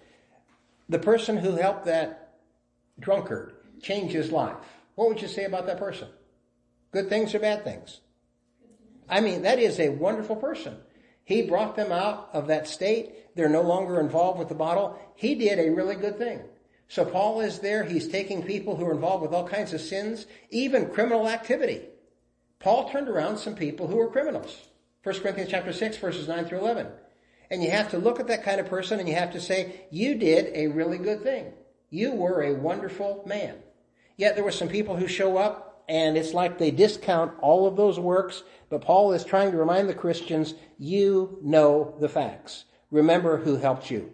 The 0.88 0.98
person 0.98 1.38
who 1.38 1.56
helped 1.56 1.86
that 1.86 2.29
drunkard 3.00 3.54
change 3.82 4.12
his 4.12 4.30
life. 4.30 4.56
What 4.94 5.08
would 5.08 5.22
you 5.22 5.28
say 5.28 5.44
about 5.44 5.66
that 5.66 5.78
person? 5.78 6.08
Good 6.92 7.08
things 7.08 7.34
or 7.34 7.38
bad 7.38 7.64
things? 7.64 8.00
I 9.08 9.20
mean, 9.20 9.42
that 9.42 9.58
is 9.58 9.80
a 9.80 9.88
wonderful 9.88 10.36
person. 10.36 10.76
He 11.24 11.42
brought 11.42 11.76
them 11.76 11.92
out 11.92 12.30
of 12.32 12.48
that 12.48 12.68
state. 12.68 13.34
They're 13.36 13.48
no 13.48 13.62
longer 13.62 14.00
involved 14.00 14.38
with 14.38 14.48
the 14.48 14.54
bottle. 14.54 14.98
He 15.14 15.34
did 15.34 15.58
a 15.58 15.70
really 15.70 15.96
good 15.96 16.18
thing. 16.18 16.40
So 16.88 17.04
Paul 17.04 17.40
is 17.40 17.60
there. 17.60 17.84
He's 17.84 18.08
taking 18.08 18.42
people 18.42 18.76
who 18.76 18.84
are 18.84 18.92
involved 18.92 19.22
with 19.22 19.32
all 19.32 19.46
kinds 19.46 19.72
of 19.72 19.80
sins, 19.80 20.26
even 20.50 20.90
criminal 20.90 21.28
activity. 21.28 21.82
Paul 22.58 22.90
turned 22.90 23.08
around 23.08 23.38
some 23.38 23.54
people 23.54 23.86
who 23.86 23.96
were 23.96 24.10
criminals. 24.10 24.58
1 25.02 25.20
Corinthians 25.20 25.50
chapter 25.50 25.72
6 25.72 25.96
verses 25.98 26.28
9 26.28 26.46
through 26.46 26.58
11. 26.58 26.88
And 27.50 27.62
you 27.62 27.70
have 27.70 27.90
to 27.92 27.98
look 27.98 28.20
at 28.20 28.26
that 28.26 28.44
kind 28.44 28.60
of 28.60 28.68
person 28.68 28.98
and 28.98 29.08
you 29.08 29.14
have 29.14 29.32
to 29.32 29.40
say, 29.40 29.86
you 29.90 30.16
did 30.16 30.50
a 30.54 30.66
really 30.66 30.98
good 30.98 31.22
thing. 31.22 31.52
You 31.90 32.12
were 32.12 32.42
a 32.42 32.54
wonderful 32.54 33.24
man. 33.26 33.56
Yet 34.16 34.36
there 34.36 34.44
were 34.44 34.52
some 34.52 34.68
people 34.68 34.96
who 34.96 35.08
show 35.08 35.36
up 35.36 35.84
and 35.88 36.16
it's 36.16 36.32
like 36.32 36.56
they 36.56 36.70
discount 36.70 37.32
all 37.40 37.66
of 37.66 37.76
those 37.76 37.98
works, 37.98 38.44
but 38.68 38.80
Paul 38.80 39.12
is 39.12 39.24
trying 39.24 39.50
to 39.50 39.56
remind 39.56 39.88
the 39.88 39.94
Christians, 39.94 40.54
you 40.78 41.36
know 41.42 41.96
the 41.98 42.08
facts. 42.08 42.64
Remember 42.92 43.38
who 43.38 43.56
helped 43.56 43.90
you. 43.90 44.12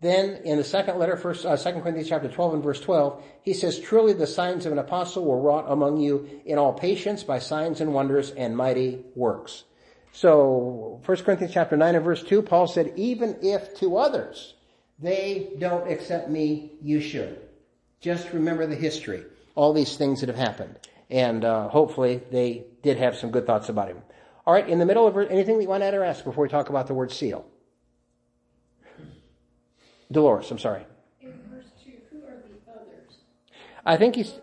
Then 0.00 0.40
in 0.44 0.56
the 0.56 0.64
second 0.64 0.98
letter, 0.98 1.16
first, 1.16 1.44
uh, 1.44 1.56
2 1.56 1.80
Corinthians 1.80 2.08
chapter 2.08 2.28
12 2.28 2.54
and 2.54 2.62
verse 2.62 2.80
12, 2.80 3.22
he 3.42 3.52
says, 3.52 3.78
Truly 3.78 4.14
the 4.14 4.26
signs 4.26 4.64
of 4.64 4.72
an 4.72 4.78
apostle 4.78 5.24
were 5.24 5.38
wrought 5.38 5.66
among 5.68 5.98
you 5.98 6.40
in 6.46 6.56
all 6.56 6.72
patience 6.72 7.24
by 7.24 7.40
signs 7.40 7.82
and 7.82 7.92
wonders 7.92 8.30
and 8.30 8.56
mighty 8.56 9.04
works. 9.14 9.64
So, 10.12 11.02
1 11.04 11.16
Corinthians 11.18 11.52
chapter 11.52 11.76
9 11.76 11.94
and 11.94 12.04
verse 12.04 12.22
2, 12.22 12.40
Paul 12.42 12.68
said, 12.68 12.92
even 12.96 13.36
if 13.42 13.74
to 13.80 13.98
others 13.98 14.54
they 14.98 15.50
don't 15.58 15.90
accept 15.90 16.28
me, 16.28 16.72
you 16.82 17.00
should. 17.00 17.40
Just 18.00 18.32
remember 18.32 18.66
the 18.66 18.74
history, 18.74 19.24
all 19.54 19.72
these 19.72 19.96
things 19.96 20.20
that 20.20 20.28
have 20.28 20.38
happened. 20.38 20.76
And 21.10 21.44
uh, 21.44 21.68
hopefully 21.68 22.20
they 22.30 22.64
did 22.82 22.98
have 22.98 23.16
some 23.16 23.30
good 23.30 23.46
thoughts 23.46 23.68
about 23.68 23.88
him. 23.88 24.02
All 24.46 24.54
right, 24.54 24.68
in 24.68 24.78
the 24.78 24.86
middle 24.86 25.06
of 25.06 25.16
anything 25.30 25.56
that 25.56 25.62
you 25.62 25.68
want 25.68 25.82
to 25.82 25.86
add 25.86 25.94
or 25.94 26.04
ask 26.04 26.24
before 26.24 26.42
we 26.42 26.48
talk 26.48 26.68
about 26.68 26.86
the 26.86 26.94
word 26.94 27.12
seal? 27.12 27.46
Dolores, 30.10 30.50
I'm 30.50 30.58
sorry. 30.58 30.86
In 31.20 31.32
verse 31.50 31.66
2, 31.84 31.90
who 32.10 32.18
are 32.26 32.36
the 32.36 32.72
others? 32.72 33.16
I 33.84 33.96
think 33.96 34.16
he's. 34.16 34.30
About, 34.30 34.40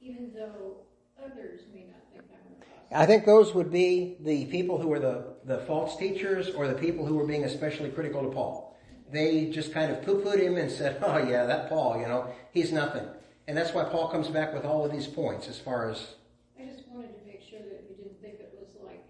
even 0.00 0.32
though 0.34 0.76
others 1.20 1.62
may 1.74 1.80
not 1.80 1.96
think 2.12 2.24
I'm 2.30 2.46
an 2.46 2.62
apostle. 2.62 3.02
I 3.02 3.06
think 3.06 3.26
those 3.26 3.54
would 3.54 3.72
be 3.72 4.16
the 4.20 4.46
people 4.46 4.78
who 4.78 4.88
were 4.88 5.00
the, 5.00 5.34
the 5.44 5.58
false 5.58 5.96
teachers 5.96 6.50
or 6.50 6.68
the 6.68 6.74
people 6.74 7.04
who 7.04 7.16
were 7.16 7.26
being 7.26 7.44
especially 7.44 7.90
critical 7.90 8.22
to 8.22 8.28
Paul. 8.28 8.71
They 9.12 9.46
just 9.46 9.72
kind 9.72 9.92
of 9.92 10.02
poo-pooed 10.02 10.40
him 10.40 10.56
and 10.56 10.70
said, 10.70 10.98
oh 11.02 11.18
yeah, 11.18 11.44
that 11.44 11.68
Paul, 11.68 12.00
you 12.00 12.08
know, 12.08 12.32
he's 12.52 12.72
nothing. 12.72 13.06
And 13.46 13.56
that's 13.56 13.74
why 13.74 13.84
Paul 13.84 14.08
comes 14.08 14.28
back 14.28 14.54
with 14.54 14.64
all 14.64 14.84
of 14.84 14.90
these 14.90 15.06
points 15.06 15.48
as 15.48 15.58
far 15.58 15.90
as 15.90 16.14
I 16.58 16.64
just 16.64 16.88
wanted 16.88 17.18
to 17.20 17.26
make 17.26 17.42
sure 17.42 17.58
that 17.58 17.84
you 17.90 17.96
didn't 17.96 18.20
think 18.22 18.34
it 18.40 18.56
was 18.58 18.68
like 18.86 19.04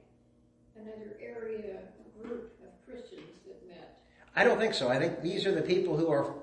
another 0.75 1.17
area, 1.21 1.79
group 2.21 2.53
of 2.63 2.87
Christians 2.87 3.29
that 3.47 3.69
met. 3.69 4.01
I 4.35 4.43
don't 4.43 4.59
think 4.59 4.75
so. 4.75 4.89
I 4.89 4.99
think 4.99 5.23
these 5.23 5.47
are 5.47 5.55
the 5.55 5.63
people 5.63 5.97
who 5.97 6.11
are 6.11 6.35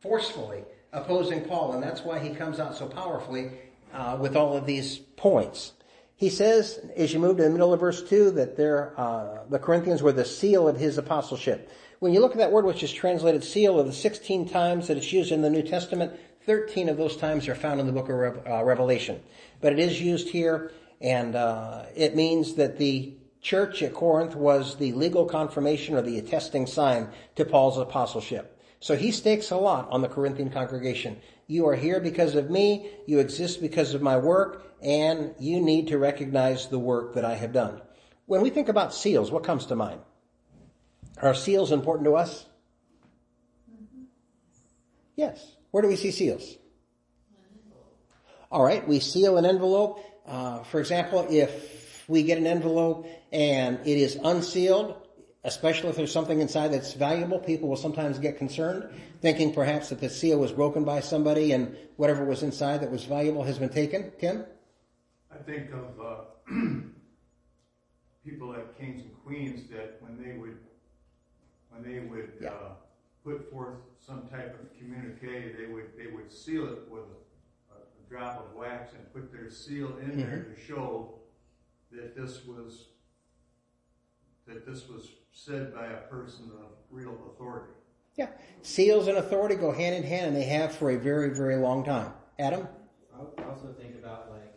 forcefully 0.00 0.64
opposing 0.92 1.42
Paul, 1.44 1.74
and 1.74 1.82
that's 1.82 2.02
why 2.02 2.18
he 2.18 2.30
comes 2.30 2.58
out 2.58 2.76
so 2.76 2.86
powerfully 2.86 3.50
uh, 3.92 4.16
with 4.20 4.36
all 4.36 4.56
of 4.56 4.66
these 4.66 4.98
points. 4.98 5.72
He 6.16 6.30
says, 6.30 6.80
as 6.96 7.12
you 7.12 7.18
move 7.18 7.36
to 7.36 7.42
the 7.42 7.50
middle 7.50 7.72
of 7.72 7.80
verse 7.80 8.02
2, 8.02 8.30
that 8.32 8.58
uh, 8.96 9.44
the 9.50 9.58
Corinthians 9.58 10.02
were 10.02 10.12
the 10.12 10.24
seal 10.24 10.68
of 10.68 10.76
his 10.76 10.96
apostleship. 10.96 11.70
When 12.04 12.12
you 12.12 12.20
look 12.20 12.32
at 12.32 12.36
that 12.36 12.52
word 12.52 12.66
which 12.66 12.82
is 12.82 12.92
translated 12.92 13.42
seal 13.42 13.80
of 13.80 13.86
the 13.86 13.92
16 13.94 14.46
times 14.50 14.88
that 14.88 14.98
it's 14.98 15.10
used 15.10 15.32
in 15.32 15.40
the 15.40 15.48
New 15.48 15.62
Testament, 15.62 16.12
13 16.44 16.90
of 16.90 16.98
those 16.98 17.16
times 17.16 17.48
are 17.48 17.54
found 17.54 17.80
in 17.80 17.86
the 17.86 17.94
book 17.94 18.10
of 18.10 18.16
Re- 18.16 18.42
uh, 18.46 18.62
Revelation. 18.62 19.22
But 19.62 19.72
it 19.72 19.78
is 19.78 20.02
used 20.02 20.28
here, 20.28 20.70
and 21.00 21.34
uh, 21.34 21.84
it 21.96 22.14
means 22.14 22.56
that 22.56 22.76
the 22.76 23.14
church 23.40 23.82
at 23.82 23.94
Corinth 23.94 24.34
was 24.36 24.76
the 24.76 24.92
legal 24.92 25.24
confirmation 25.24 25.94
or 25.94 26.02
the 26.02 26.18
attesting 26.18 26.66
sign 26.66 27.08
to 27.36 27.46
Paul's 27.46 27.78
apostleship. 27.78 28.60
So 28.80 28.96
he 28.96 29.10
stakes 29.10 29.50
a 29.50 29.56
lot 29.56 29.88
on 29.90 30.02
the 30.02 30.08
Corinthian 30.08 30.50
congregation. 30.50 31.18
You 31.46 31.66
are 31.68 31.74
here 31.74 32.00
because 32.00 32.34
of 32.34 32.50
me, 32.50 32.90
you 33.06 33.18
exist 33.18 33.62
because 33.62 33.94
of 33.94 34.02
my 34.02 34.18
work, 34.18 34.74
and 34.82 35.34
you 35.40 35.58
need 35.58 35.88
to 35.88 35.96
recognize 35.96 36.68
the 36.68 36.78
work 36.78 37.14
that 37.14 37.24
I 37.24 37.36
have 37.36 37.54
done. 37.54 37.80
When 38.26 38.42
we 38.42 38.50
think 38.50 38.68
about 38.68 38.92
seals, 38.92 39.30
what 39.30 39.42
comes 39.42 39.64
to 39.64 39.74
mind? 39.74 40.00
Are 41.20 41.34
seals 41.34 41.72
important 41.72 42.06
to 42.06 42.16
us? 42.16 42.46
Yes. 45.16 45.56
Where 45.70 45.82
do 45.82 45.88
we 45.88 45.96
see 45.96 46.10
seals? 46.10 46.56
All 48.50 48.62
right, 48.62 48.86
we 48.86 49.00
seal 49.00 49.36
an 49.36 49.46
envelope. 49.46 50.04
Uh, 50.26 50.62
for 50.64 50.80
example, 50.80 51.26
if 51.28 52.04
we 52.08 52.22
get 52.22 52.38
an 52.38 52.46
envelope 52.46 53.08
and 53.32 53.80
it 53.80 53.98
is 53.98 54.16
unsealed, 54.22 54.96
especially 55.42 55.90
if 55.90 55.96
there's 55.96 56.12
something 56.12 56.40
inside 56.40 56.68
that's 56.68 56.94
valuable, 56.94 57.38
people 57.38 57.68
will 57.68 57.76
sometimes 57.76 58.18
get 58.18 58.38
concerned, 58.38 58.88
thinking 59.20 59.52
perhaps 59.52 59.88
that 59.88 60.00
the 60.00 60.08
seal 60.08 60.38
was 60.38 60.52
broken 60.52 60.84
by 60.84 61.00
somebody 61.00 61.52
and 61.52 61.76
whatever 61.96 62.24
was 62.24 62.42
inside 62.42 62.80
that 62.80 62.90
was 62.90 63.04
valuable 63.04 63.42
has 63.42 63.58
been 63.58 63.68
taken. 63.68 64.12
Tim? 64.18 64.44
I 65.32 65.38
think 65.42 65.70
of 65.72 66.00
uh, 66.00 66.16
people 68.24 68.48
like 68.48 68.78
kings 68.78 69.02
and 69.02 69.12
queens 69.24 69.68
that 69.70 69.98
when 70.00 70.22
they 70.22 70.38
would 70.38 70.58
when 71.74 71.82
they 71.92 72.00
would 72.00 72.32
Yeah. 72.40 72.50
uh, 72.50 72.72
put 73.22 73.50
forth 73.50 73.78
some 73.98 74.28
type 74.28 74.58
of 74.60 74.76
communique, 74.78 75.56
they 75.56 75.66
would 75.66 75.96
they 75.96 76.06
would 76.08 76.30
seal 76.30 76.66
it 76.68 76.88
with 76.88 77.04
a, 77.04 77.74
a 77.74 78.08
drop 78.08 78.44
of 78.46 78.54
wax 78.54 78.92
and 78.92 79.12
put 79.12 79.32
their 79.32 79.50
seal 79.50 79.96
in 79.98 80.16
there 80.18 80.44
to 80.44 80.60
show 80.60 81.18
that 81.90 82.14
this 82.16 82.44
was 82.44 82.88
that 84.46 84.66
this 84.66 84.88
was 84.88 85.10
said 85.32 85.74
by 85.74 85.86
a 85.86 86.00
person 86.02 86.50
of 86.60 86.66
real 86.90 87.16
authority. 87.32 87.72
Yeah. 88.14 88.28
Seals 88.62 89.08
and 89.08 89.16
authority 89.18 89.56
go 89.56 89.72
hand 89.72 89.96
in 89.96 90.02
hand 90.04 90.26
and 90.26 90.36
they 90.36 90.44
have 90.44 90.74
for 90.74 90.90
a 90.90 90.96
very, 90.96 91.30
very 91.34 91.56
long 91.56 91.82
time. 91.84 92.12
Adam? 92.38 92.68
I 93.12 93.42
also 93.42 93.72
think 93.80 93.96
about 93.96 94.30
like, 94.30 94.54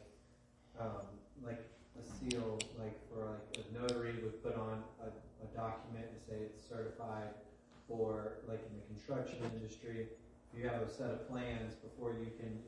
um, 0.80 1.02
like 1.44 1.66
a 1.98 2.04
seal, 2.06 2.60
like 2.78 3.00
for 3.10 3.40
like 3.56 3.66
a 3.66 3.82
notary 3.82 4.14
would 4.22 4.44
put 4.44 4.56
on 4.56 4.84
a, 5.02 5.08
a 5.08 5.48
document 5.56 5.87
and 6.38 6.50
say 6.50 6.54
it's 6.54 6.68
certified, 6.68 7.30
or 7.90 8.34
like 8.48 8.60
in 8.70 8.78
the 8.78 8.86
construction 8.94 9.40
industry, 9.56 10.08
you 10.56 10.68
have 10.68 10.82
a 10.82 10.90
set 10.90 11.10
of 11.12 11.30
plans 11.30 11.76
before 11.76 12.14
you 12.14 12.32
can 12.40 12.60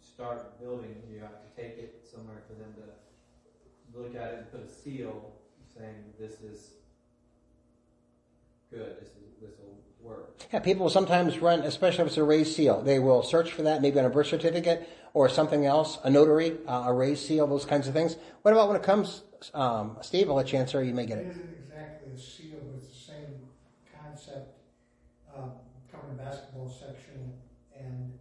start 0.00 0.58
building. 0.60 0.94
You 1.12 1.20
have 1.20 1.42
to 1.44 1.62
take 1.62 1.78
it 1.78 2.06
somewhere 2.10 2.42
for 2.48 2.54
them 2.54 2.74
to 2.76 3.98
look 3.98 4.14
at 4.14 4.32
it 4.32 4.38
and 4.38 4.52
put 4.52 4.60
a 4.62 4.68
seal 4.68 5.32
saying 5.76 5.94
this 6.18 6.40
is 6.40 6.70
good. 8.70 8.96
This 9.00 9.08
is 9.10 9.40
this 9.40 9.52
will 9.58 9.78
work. 10.00 10.42
Yeah, 10.52 10.60
people 10.60 10.84
will 10.84 10.90
sometimes 10.90 11.38
run, 11.38 11.60
especially 11.60 12.02
if 12.02 12.08
it's 12.08 12.16
a 12.16 12.24
raised 12.24 12.54
seal. 12.54 12.82
They 12.82 12.98
will 12.98 13.22
search 13.22 13.52
for 13.52 13.62
that, 13.62 13.82
maybe 13.82 13.98
on 13.98 14.04
a 14.04 14.10
birth 14.10 14.28
certificate 14.28 14.88
or 15.14 15.28
something 15.28 15.64
else, 15.64 15.98
a 16.04 16.10
notary, 16.10 16.58
uh, 16.66 16.84
a 16.86 16.92
raised 16.92 17.26
seal, 17.26 17.46
those 17.46 17.64
kinds 17.64 17.88
of 17.88 17.94
things. 17.94 18.16
What 18.42 18.52
about 18.52 18.68
when 18.68 18.76
it 18.76 18.82
comes, 18.82 19.22
um, 19.54 19.96
Steve, 20.02 20.28
I'll 20.28 20.36
let 20.36 20.52
you 20.52 20.58
answer, 20.58 20.82
you 20.84 20.94
may 20.94 21.06
get 21.06 21.18
It 21.18 21.22
it. 21.22 21.26
isn't 21.30 21.54
exactly 21.64 22.10
a 22.12 22.18
seal, 22.18 22.58
but 22.66 22.76
it's 22.76 22.88
the 22.88 23.12
same 23.12 23.48
concept, 23.90 24.58
um, 25.34 25.52
covering 26.06 26.16
basketball 26.26 26.68
section 26.68 27.32
and 27.78 28.12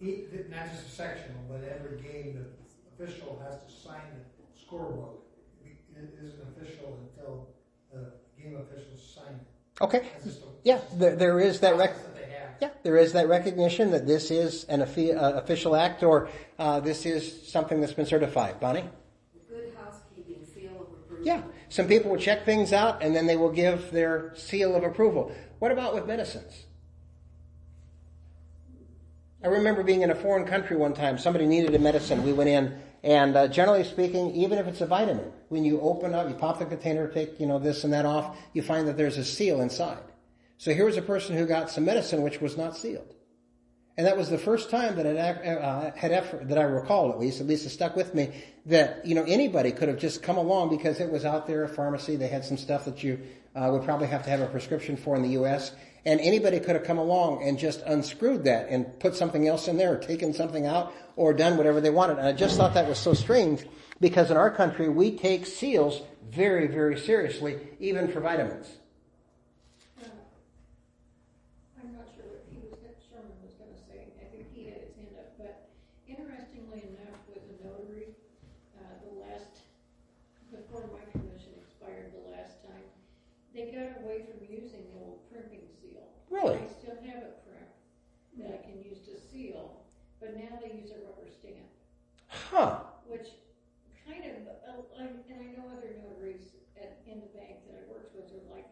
each, 0.00 0.24
not 0.50 0.70
just 0.72 0.86
a 0.88 0.90
sectional, 0.90 1.40
but 1.48 1.62
every 1.64 2.00
game, 2.00 2.34
the 2.34 3.04
official 3.04 3.40
has 3.44 3.56
to 3.64 3.88
sign 3.88 4.00
the 4.14 4.60
scorebook. 4.60 5.16
It 5.64 6.14
isn't 6.20 6.40
official 6.56 6.98
until 7.16 7.48
the 7.92 8.12
game 8.40 8.56
officials 8.56 9.14
sign 9.14 9.34
it. 9.34 9.84
Okay. 9.84 10.08
That's 10.24 10.38
a- 10.38 10.42
Yeah, 10.64 10.80
there, 10.94 11.16
there 11.16 11.40
is 11.40 11.60
that 11.60 11.76
rec- 11.76 11.94
that 12.14 12.56
yeah, 12.60 12.70
there 12.82 12.96
is 12.96 13.12
that 13.12 13.28
recognition 13.28 13.90
that 13.90 14.06
this 14.06 14.30
is 14.30 14.64
an 14.64 14.82
offi- 14.82 15.12
uh, 15.12 15.32
official 15.38 15.74
act 15.76 16.02
or, 16.02 16.28
uh, 16.58 16.80
this 16.80 17.04
is 17.06 17.48
something 17.50 17.80
that's 17.80 17.92
been 17.92 18.06
certified. 18.06 18.58
Bonnie? 18.60 18.84
Good 19.48 19.72
housekeeping, 19.76 20.44
seal 20.44 20.70
of 20.72 20.80
approval. 20.80 21.26
Yeah, 21.26 21.42
some 21.68 21.86
people 21.88 22.10
will 22.10 22.18
check 22.18 22.44
things 22.44 22.72
out 22.72 23.02
and 23.02 23.14
then 23.14 23.26
they 23.26 23.36
will 23.36 23.50
give 23.50 23.90
their 23.90 24.32
seal 24.36 24.74
of 24.76 24.84
approval. 24.84 25.32
What 25.58 25.72
about 25.72 25.94
with 25.94 26.06
medicines? 26.06 26.66
I 29.44 29.48
remember 29.48 29.82
being 29.82 30.02
in 30.02 30.10
a 30.10 30.14
foreign 30.14 30.46
country 30.46 30.76
one 30.76 30.94
time. 30.94 31.18
Somebody 31.18 31.46
needed 31.46 31.74
a 31.74 31.78
medicine. 31.78 32.22
We 32.22 32.32
went 32.32 32.48
in, 32.48 32.78
and 33.02 33.36
uh, 33.36 33.48
generally 33.48 33.82
speaking, 33.82 34.30
even 34.36 34.56
if 34.56 34.68
it's 34.68 34.80
a 34.80 34.86
vitamin, 34.86 35.32
when 35.48 35.64
you 35.64 35.80
open 35.80 36.14
up, 36.14 36.28
you 36.28 36.34
pop 36.36 36.60
the 36.60 36.64
container, 36.64 37.08
take 37.08 37.40
you 37.40 37.46
know 37.46 37.58
this 37.58 37.82
and 37.82 37.92
that 37.92 38.06
off, 38.06 38.38
you 38.52 38.62
find 38.62 38.86
that 38.86 38.96
there's 38.96 39.18
a 39.18 39.24
seal 39.24 39.60
inside. 39.60 40.02
So 40.58 40.72
here 40.72 40.84
was 40.84 40.96
a 40.96 41.02
person 41.02 41.36
who 41.36 41.44
got 41.44 41.70
some 41.70 41.84
medicine 41.84 42.22
which 42.22 42.40
was 42.40 42.56
not 42.56 42.76
sealed. 42.76 43.14
And 43.96 44.06
that 44.06 44.16
was 44.16 44.30
the 44.30 44.38
first 44.38 44.70
time 44.70 44.94
that 44.96 45.04
it 45.04 45.18
uh, 45.18 45.90
had 45.96 46.12
effort, 46.12 46.48
that 46.48 46.56
I 46.56 46.62
recall 46.62 47.10
at 47.10 47.18
least, 47.18 47.40
at 47.40 47.46
least 47.46 47.66
it 47.66 47.70
stuck 47.70 47.94
with 47.96 48.14
me, 48.14 48.30
that, 48.66 49.04
you 49.04 49.14
know, 49.14 49.24
anybody 49.24 49.70
could 49.70 49.88
have 49.88 49.98
just 49.98 50.22
come 50.22 50.38
along 50.38 50.70
because 50.70 51.00
it 51.00 51.10
was 51.10 51.26
out 51.26 51.46
there, 51.46 51.64
a 51.64 51.68
pharmacy, 51.68 52.16
they 52.16 52.28
had 52.28 52.44
some 52.44 52.56
stuff 52.56 52.86
that 52.86 53.02
you 53.02 53.20
uh, 53.54 53.68
would 53.70 53.82
probably 53.82 54.06
have 54.06 54.22
to 54.24 54.30
have 54.30 54.40
a 54.40 54.46
prescription 54.46 54.96
for 54.96 55.14
in 55.14 55.22
the 55.22 55.30
U.S., 55.30 55.72
and 56.04 56.20
anybody 56.20 56.58
could 56.58 56.74
have 56.74 56.84
come 56.84 56.98
along 56.98 57.42
and 57.42 57.58
just 57.58 57.80
unscrewed 57.82 58.44
that 58.44 58.68
and 58.68 58.98
put 58.98 59.14
something 59.14 59.46
else 59.46 59.68
in 59.68 59.76
there, 59.76 59.94
or 59.94 59.96
taken 59.98 60.32
something 60.34 60.66
out, 60.66 60.92
or 61.16 61.32
done 61.32 61.56
whatever 61.56 61.80
they 61.80 61.90
wanted. 61.90 62.18
And 62.18 62.26
I 62.26 62.32
just 62.32 62.56
thought 62.56 62.74
that 62.74 62.88
was 62.88 62.98
so 62.98 63.14
strange 63.14 63.64
because 64.00 64.30
in 64.30 64.36
our 64.36 64.50
country, 64.50 64.88
we 64.88 65.16
take 65.16 65.46
seals 65.46 66.02
very, 66.30 66.66
very 66.66 66.98
seriously, 66.98 67.58
even 67.78 68.10
for 68.10 68.20
vitamins. 68.20 68.66
Uh, 70.00 70.08
I'm 71.78 71.92
not 71.92 72.08
sure 72.16 72.26
what 72.26 72.42
he 72.50 72.58
was, 72.66 72.80
Sherman 73.06 73.30
was 73.44 73.54
gonna 73.60 73.78
say, 73.86 74.10
I 74.18 74.26
think 74.34 74.50
he 74.56 74.64
had 74.66 74.80
his 74.82 74.96
hand 74.96 75.14
up, 75.20 75.30
but 75.38 75.68
interestingly 76.08 76.82
enough, 76.88 77.20
with 77.30 77.46
the 77.46 77.62
notary, 77.62 78.10
uh, 78.80 78.96
the 79.06 79.22
last, 79.22 79.62
before 80.50 80.88
my 80.90 81.04
commission 81.14 81.52
expired 81.62 82.10
the 82.10 82.32
last 82.32 82.58
time, 82.66 82.82
they 83.54 83.70
got 83.70 84.02
away 84.02 84.24
from 84.26 84.40
using 84.48 84.82
the 84.96 85.04
old 85.04 85.20
crimping 85.30 85.62
seal. 85.78 86.08
Really? 86.42 86.58
I 86.58 86.66
still 86.66 86.96
have 87.06 87.22
a 87.22 87.30
crimp 87.46 87.70
that 88.38 88.50
I 88.50 88.56
can 88.56 88.80
use 88.82 89.00
to 89.00 89.16
seal, 89.16 89.74
but 90.20 90.34
now 90.34 90.58
they 90.60 90.70
use 90.70 90.90
a 90.90 90.98
rubber 90.98 91.28
stamp, 91.28 91.68
Huh. 92.28 92.72
which 93.04 93.28
kind 94.06 94.24
of, 94.24 94.46
uh, 94.46 94.82
and 94.98 95.40
I 95.40 95.46
know 95.56 95.68
other 95.72 95.94
notaries 95.96 96.54
at, 96.76 96.90
in 97.06 97.20
the 97.20 97.26
bank 97.26 97.58
that 97.66 97.74
I 97.74 97.82
worked 97.90 98.14
with 98.14 98.24
are 98.32 98.42
like, 98.50 98.66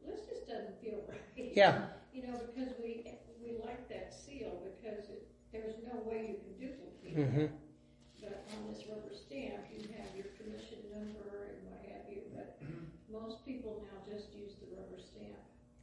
this 0.00 0.20
just 0.28 0.46
doesn't 0.46 0.80
feel 0.80 1.02
right. 1.08 1.20
Yeah. 1.54 1.74
You 2.12 2.22
know, 2.22 2.38
because 2.54 2.72
we, 2.82 3.04
we 3.42 3.52
like 3.64 3.88
that 3.88 4.12
seal 4.12 4.60
because 4.62 5.08
it, 5.08 5.22
there's 5.52 5.74
no 5.82 6.00
way 6.00 6.26
you 6.28 6.34
can 6.36 6.52
duplicate 6.58 7.18
it. 7.18 7.30
hmm 7.30 7.46
But 8.20 8.44
on 8.56 8.66
this 8.66 8.86
rubber 8.86 9.12
stamp, 9.14 9.64
you 9.70 9.88
have 9.96 10.14
your 10.14 10.26
commission 10.36 10.78
number 10.90 11.46
and 11.48 11.64
what 11.64 11.80
have 11.92 12.08
you, 12.10 12.22
but 12.34 12.46
most 13.08 13.44
people 13.44 13.82
now 13.82 13.98
just 14.04 14.34
use 14.34 14.54
the 14.57 14.57
rubber 14.57 14.57
stamp. 14.57 14.57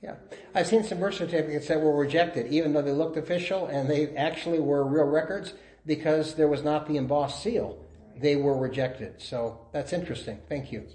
Yeah. 0.06 0.16
I've 0.54 0.68
seen 0.68 0.84
some 0.84 1.00
birth 1.00 1.16
certificates 1.16 1.68
that 1.68 1.82
were 1.82 1.96
rejected, 1.96 2.54
even 2.54 2.74
though 2.74 2.84
they 2.84 2.92
looked 2.92 3.18
official 3.18 3.66
and 3.66 3.90
they 3.90 4.16
actually 4.16 4.60
were 4.60 4.86
real 4.86 5.06
records 5.06 5.56
because 5.88 6.36
there 6.36 6.48
was 6.48 6.64
not 6.64 6.86
the 6.88 6.98
embossed 6.98 7.42
seal. 7.42 7.84
They 8.16 8.36
were 8.36 8.56
rejected. 8.56 9.20
So 9.20 9.66
that's 9.74 9.94
interesting. 9.94 10.38
Thank 10.48 10.72
you. 10.72 10.86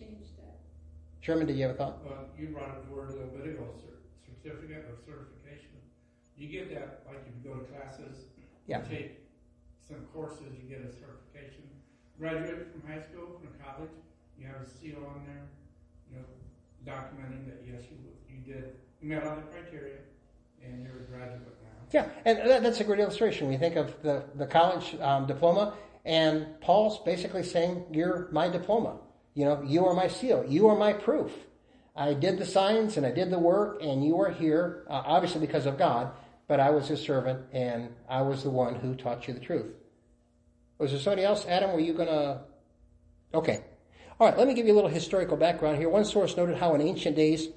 Sherman, 1.23 1.49
did 1.49 1.57
you 1.57 1.65
have 1.67 1.75
a 1.75 1.79
thought? 1.79 1.99
Well, 2.07 2.25
you 2.39 2.47
brought 2.55 2.71
up 2.71 2.87
the 2.89 2.95
word 2.95 3.11
a 3.11 3.13
little 3.15 3.35
bit 3.35 3.47
ago, 3.55 3.67
cer- 3.83 3.99
certificate 4.31 4.87
or 4.89 4.95
certification. 5.05 5.75
You 6.39 6.47
get 6.47 6.71
that, 6.73 7.03
like 7.09 7.19
if 7.27 7.35
you 7.35 7.51
go 7.51 7.59
to 7.59 7.65
classes, 7.67 8.31
you 8.39 8.45
Yeah. 8.69 8.81
take 8.89 9.19
some 9.83 10.07
courses, 10.15 10.55
you 10.63 10.69
get 10.71 10.87
a 10.87 10.93
certification. 10.93 11.67
Graduated 12.17 12.71
from 12.71 12.87
high 12.87 13.03
school, 13.03 13.43
from 13.43 13.51
college, 13.59 13.91
you 14.39 14.47
have 14.47 14.63
a 14.63 14.67
seal 14.71 15.03
on 15.05 15.27
there, 15.27 15.45
you 16.09 16.17
know, 16.17 16.25
documenting 16.87 17.47
that 17.47 17.63
yes, 17.67 17.83
you, 17.91 18.53
did, 18.53 18.73
met 19.03 19.25
all 19.25 19.37
the 19.37 19.43
criteria, 19.43 19.99
and 20.65 20.83
you're 20.83 21.01
a 21.01 21.05
graduate 21.05 21.41
now. 21.63 21.71
Yeah, 21.93 22.09
and 22.25 22.39
that, 22.51 22.63
that's 22.63 22.81
a 22.81 22.85
great 22.85 23.01
illustration. 23.01 23.49
We 23.49 23.57
think 23.57 23.77
of 23.77 23.95
the, 24.03 24.25
the 24.35 24.47
college 24.47 24.97
um, 25.01 25.27
diploma, 25.27 25.75
and 26.05 26.47
Paul's 26.61 26.99
basically 27.05 27.43
saying, 27.43 27.85
You're 27.93 28.29
my 28.33 28.49
diploma. 28.49 28.99
You 29.35 29.45
know, 29.45 29.63
you 29.63 29.87
are 29.87 29.95
my 29.95 30.09
seal. 30.09 30.45
You 30.47 30.69
are 30.69 30.77
my 30.77 30.93
proof. 30.93 31.33
I 31.95 32.15
did 32.15 32.39
the 32.39 32.47
science 32.47 32.97
and 32.97 33.05
I 33.05 33.11
did 33.11 33.31
the 33.31 33.39
work, 33.39 33.83
and 33.83 34.05
you 34.05 34.21
are 34.21 34.31
here, 34.31 34.85
uh, 34.89 35.03
obviously 35.05 35.41
because 35.41 35.67
of 35.67 35.79
God, 35.79 36.13
but 36.49 36.59
I 36.61 36.71
was 36.71 36.89
his 36.89 37.01
servant, 37.01 37.45
and 37.53 37.91
I 38.09 38.23
was 38.23 38.43
the 38.43 38.51
one 38.51 38.75
who 38.75 38.95
taught 38.95 39.29
you 39.29 39.35
the 39.35 39.41
truth. 39.41 39.73
Was 40.79 40.93
there 40.93 41.01
somebody 41.01 41.25
else? 41.25 41.45
Adam, 41.47 41.73
were 41.73 41.81
you 41.81 41.93
going 41.93 42.09
to? 42.09 42.41
Okay. 43.35 43.65
All 44.21 44.29
right, 44.29 44.37
let 44.37 44.47
me 44.47 44.53
give 44.53 44.67
you 44.67 44.75
a 44.75 44.77
little 44.77 44.91
historical 44.91 45.39
background 45.39 45.79
here. 45.79 45.89
One 45.89 46.05
source 46.05 46.37
noted 46.37 46.59
how 46.59 46.75
in 46.75 46.83
ancient 46.83 47.17
days, 47.17 47.49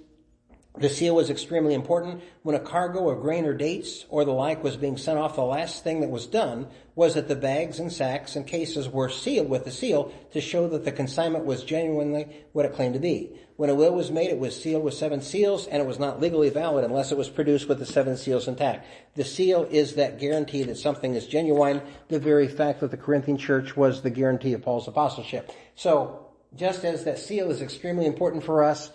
the 0.77 0.87
seal 0.87 1.13
was 1.13 1.29
extremely 1.29 1.73
important. 1.73 2.23
When 2.43 2.55
a 2.55 2.59
cargo 2.59 3.09
of 3.09 3.19
grain 3.19 3.43
or 3.43 3.53
dates 3.53 4.05
or 4.07 4.23
the 4.23 4.31
like 4.31 4.63
was 4.63 4.77
being 4.77 4.95
sent 4.95 5.19
off, 5.19 5.35
the 5.35 5.43
last 5.43 5.83
thing 5.83 5.99
that 5.99 6.09
was 6.09 6.25
done 6.25 6.67
was 6.95 7.15
that 7.15 7.27
the 7.27 7.35
bags 7.35 7.79
and 7.79 7.91
sacks 7.91 8.37
and 8.37 8.47
cases 8.47 8.87
were 8.87 9.09
sealed 9.09 9.49
with 9.49 9.65
the 9.65 9.71
seal 9.71 10.13
to 10.31 10.39
show 10.39 10.69
that 10.69 10.85
the 10.85 10.93
consignment 10.93 11.43
was 11.43 11.65
genuinely 11.65 12.45
what 12.53 12.65
it 12.65 12.71
claimed 12.71 12.93
to 12.93 12.99
be. 13.01 13.37
When 13.57 13.69
a 13.69 13.75
will 13.75 13.93
was 13.93 14.09
made, 14.09 14.29
it 14.29 14.39
was 14.39 14.59
sealed 14.59 14.85
with 14.85 14.93
seven 14.93 15.21
seals, 15.21 15.67
and 15.67 15.81
it 15.81 15.85
was 15.85 15.99
not 15.99 16.21
legally 16.21 16.49
valid 16.49 16.85
unless 16.85 17.11
it 17.11 17.17
was 17.17 17.29
produced 17.29 17.67
with 17.67 17.79
the 17.79 17.85
seven 17.85 18.15
seals 18.15 18.47
intact. 18.47 18.87
The 19.15 19.25
seal 19.25 19.67
is 19.69 19.95
that 19.95 20.17
guarantee 20.17 20.63
that 20.63 20.77
something 20.77 21.13
is 21.13 21.27
genuine. 21.27 21.81
The 22.07 22.19
very 22.19 22.47
fact 22.47 22.79
that 22.79 22.91
the 22.91 22.97
Corinthian 22.97 23.37
church 23.37 23.75
was 23.75 24.01
the 24.01 24.09
guarantee 24.09 24.53
of 24.53 24.61
Paul's 24.61 24.87
apostleship. 24.87 25.51
So, 25.75 26.22
just 26.55 26.85
as 26.85 27.03
that 27.05 27.19
seal 27.19 27.51
is 27.51 27.61
extremely 27.61 28.05
important 28.05 28.43
for 28.43 28.63
us, 28.63 28.91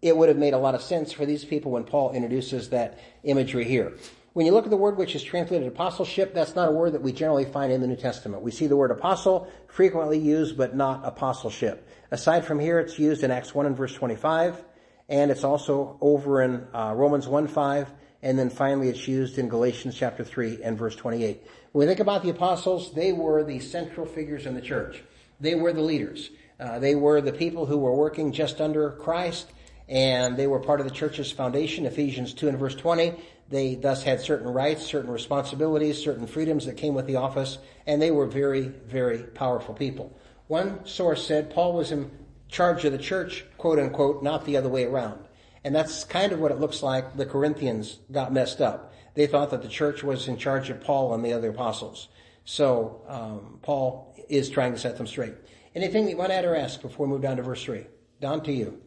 it 0.00 0.16
would 0.16 0.28
have 0.28 0.38
made 0.38 0.54
a 0.54 0.58
lot 0.58 0.74
of 0.74 0.82
sense 0.82 1.12
for 1.12 1.24
these 1.24 1.44
people 1.44 1.72
when 1.72 1.84
Paul 1.84 2.12
introduces 2.12 2.70
that 2.70 2.98
imagery 3.22 3.64
here. 3.64 3.92
When 4.32 4.46
you 4.46 4.52
look 4.52 4.64
at 4.64 4.70
the 4.70 4.76
word 4.76 4.96
which 4.96 5.14
is 5.14 5.22
translated 5.22 5.68
apostleship, 5.68 6.32
that's 6.32 6.56
not 6.56 6.68
a 6.68 6.72
word 6.72 6.94
that 6.94 7.02
we 7.02 7.12
generally 7.12 7.44
find 7.44 7.70
in 7.70 7.82
the 7.82 7.86
New 7.86 7.96
Testament. 7.96 8.42
We 8.42 8.50
see 8.50 8.66
the 8.66 8.76
word 8.76 8.90
apostle 8.90 9.46
frequently 9.68 10.18
used, 10.18 10.56
but 10.56 10.74
not 10.74 11.02
apostleship. 11.04 11.86
Aside 12.10 12.46
from 12.46 12.58
here, 12.58 12.80
it's 12.80 12.98
used 12.98 13.24
in 13.24 13.30
Acts 13.30 13.54
1 13.54 13.66
and 13.66 13.76
verse 13.76 13.92
25, 13.94 14.64
and 15.08 15.30
it's 15.30 15.44
also 15.44 15.98
over 16.00 16.40
in 16.42 16.66
uh, 16.74 16.94
Romans 16.96 17.28
1 17.28 17.46
5, 17.46 17.92
and 18.22 18.38
then 18.38 18.48
finally 18.48 18.88
it's 18.88 19.06
used 19.06 19.36
in 19.36 19.48
Galatians 19.48 19.94
chapter 19.96 20.24
3 20.24 20.62
and 20.62 20.78
verse 20.78 20.96
28. 20.96 21.42
When 21.72 21.86
we 21.86 21.90
think 21.90 22.00
about 22.00 22.22
the 22.22 22.30
apostles, 22.30 22.94
they 22.94 23.12
were 23.12 23.44
the 23.44 23.60
central 23.60 24.06
figures 24.06 24.46
in 24.46 24.54
the 24.54 24.60
church. 24.62 25.02
They 25.40 25.54
were 25.54 25.74
the 25.74 25.82
leaders. 25.82 26.30
Uh, 26.62 26.78
they 26.78 26.94
were 26.94 27.20
the 27.20 27.32
people 27.32 27.66
who 27.66 27.76
were 27.76 27.94
working 27.94 28.30
just 28.30 28.60
under 28.60 28.90
Christ, 28.90 29.50
and 29.88 30.36
they 30.36 30.46
were 30.46 30.60
part 30.60 30.78
of 30.78 30.86
the 30.86 30.92
church's 30.92 31.32
foundation. 31.32 31.86
Ephesians 31.86 32.32
2 32.34 32.48
and 32.48 32.58
verse 32.58 32.76
20. 32.76 33.14
They 33.48 33.74
thus 33.74 34.04
had 34.04 34.20
certain 34.20 34.46
rights, 34.46 34.84
certain 34.84 35.10
responsibilities, 35.10 36.00
certain 36.00 36.26
freedoms 36.26 36.64
that 36.66 36.76
came 36.76 36.94
with 36.94 37.08
the 37.08 37.16
office, 37.16 37.58
and 37.84 38.00
they 38.00 38.12
were 38.12 38.26
very, 38.26 38.68
very 38.68 39.24
powerful 39.24 39.74
people. 39.74 40.16
One 40.46 40.86
source 40.86 41.26
said 41.26 41.52
Paul 41.52 41.72
was 41.72 41.90
in 41.90 42.10
charge 42.48 42.84
of 42.84 42.92
the 42.92 42.98
church, 42.98 43.44
quote 43.58 43.80
unquote, 43.80 44.22
not 44.22 44.44
the 44.44 44.56
other 44.56 44.68
way 44.68 44.84
around. 44.84 45.18
And 45.64 45.74
that's 45.74 46.04
kind 46.04 46.30
of 46.30 46.38
what 46.38 46.52
it 46.52 46.60
looks 46.60 46.80
like 46.80 47.16
the 47.16 47.26
Corinthians 47.26 47.98
got 48.12 48.32
messed 48.32 48.60
up. 48.60 48.94
They 49.14 49.26
thought 49.26 49.50
that 49.50 49.62
the 49.62 49.68
church 49.68 50.04
was 50.04 50.28
in 50.28 50.36
charge 50.36 50.70
of 50.70 50.80
Paul 50.80 51.12
and 51.12 51.24
the 51.24 51.32
other 51.32 51.50
apostles. 51.50 52.08
So 52.44 53.02
um, 53.08 53.58
Paul 53.62 54.14
is 54.28 54.48
trying 54.48 54.72
to 54.72 54.78
set 54.78 54.96
them 54.96 55.06
straight. 55.08 55.34
Anything 55.74 56.04
that 56.04 56.10
you 56.10 56.16
want 56.16 56.30
to 56.30 56.36
add 56.36 56.44
or 56.44 56.54
ask 56.54 56.82
before 56.82 57.06
we 57.06 57.12
move 57.12 57.22
down 57.22 57.36
to 57.36 57.42
verse 57.42 57.64
3? 57.64 57.86
Don, 58.20 58.42
to 58.42 58.52
you. 58.52 58.80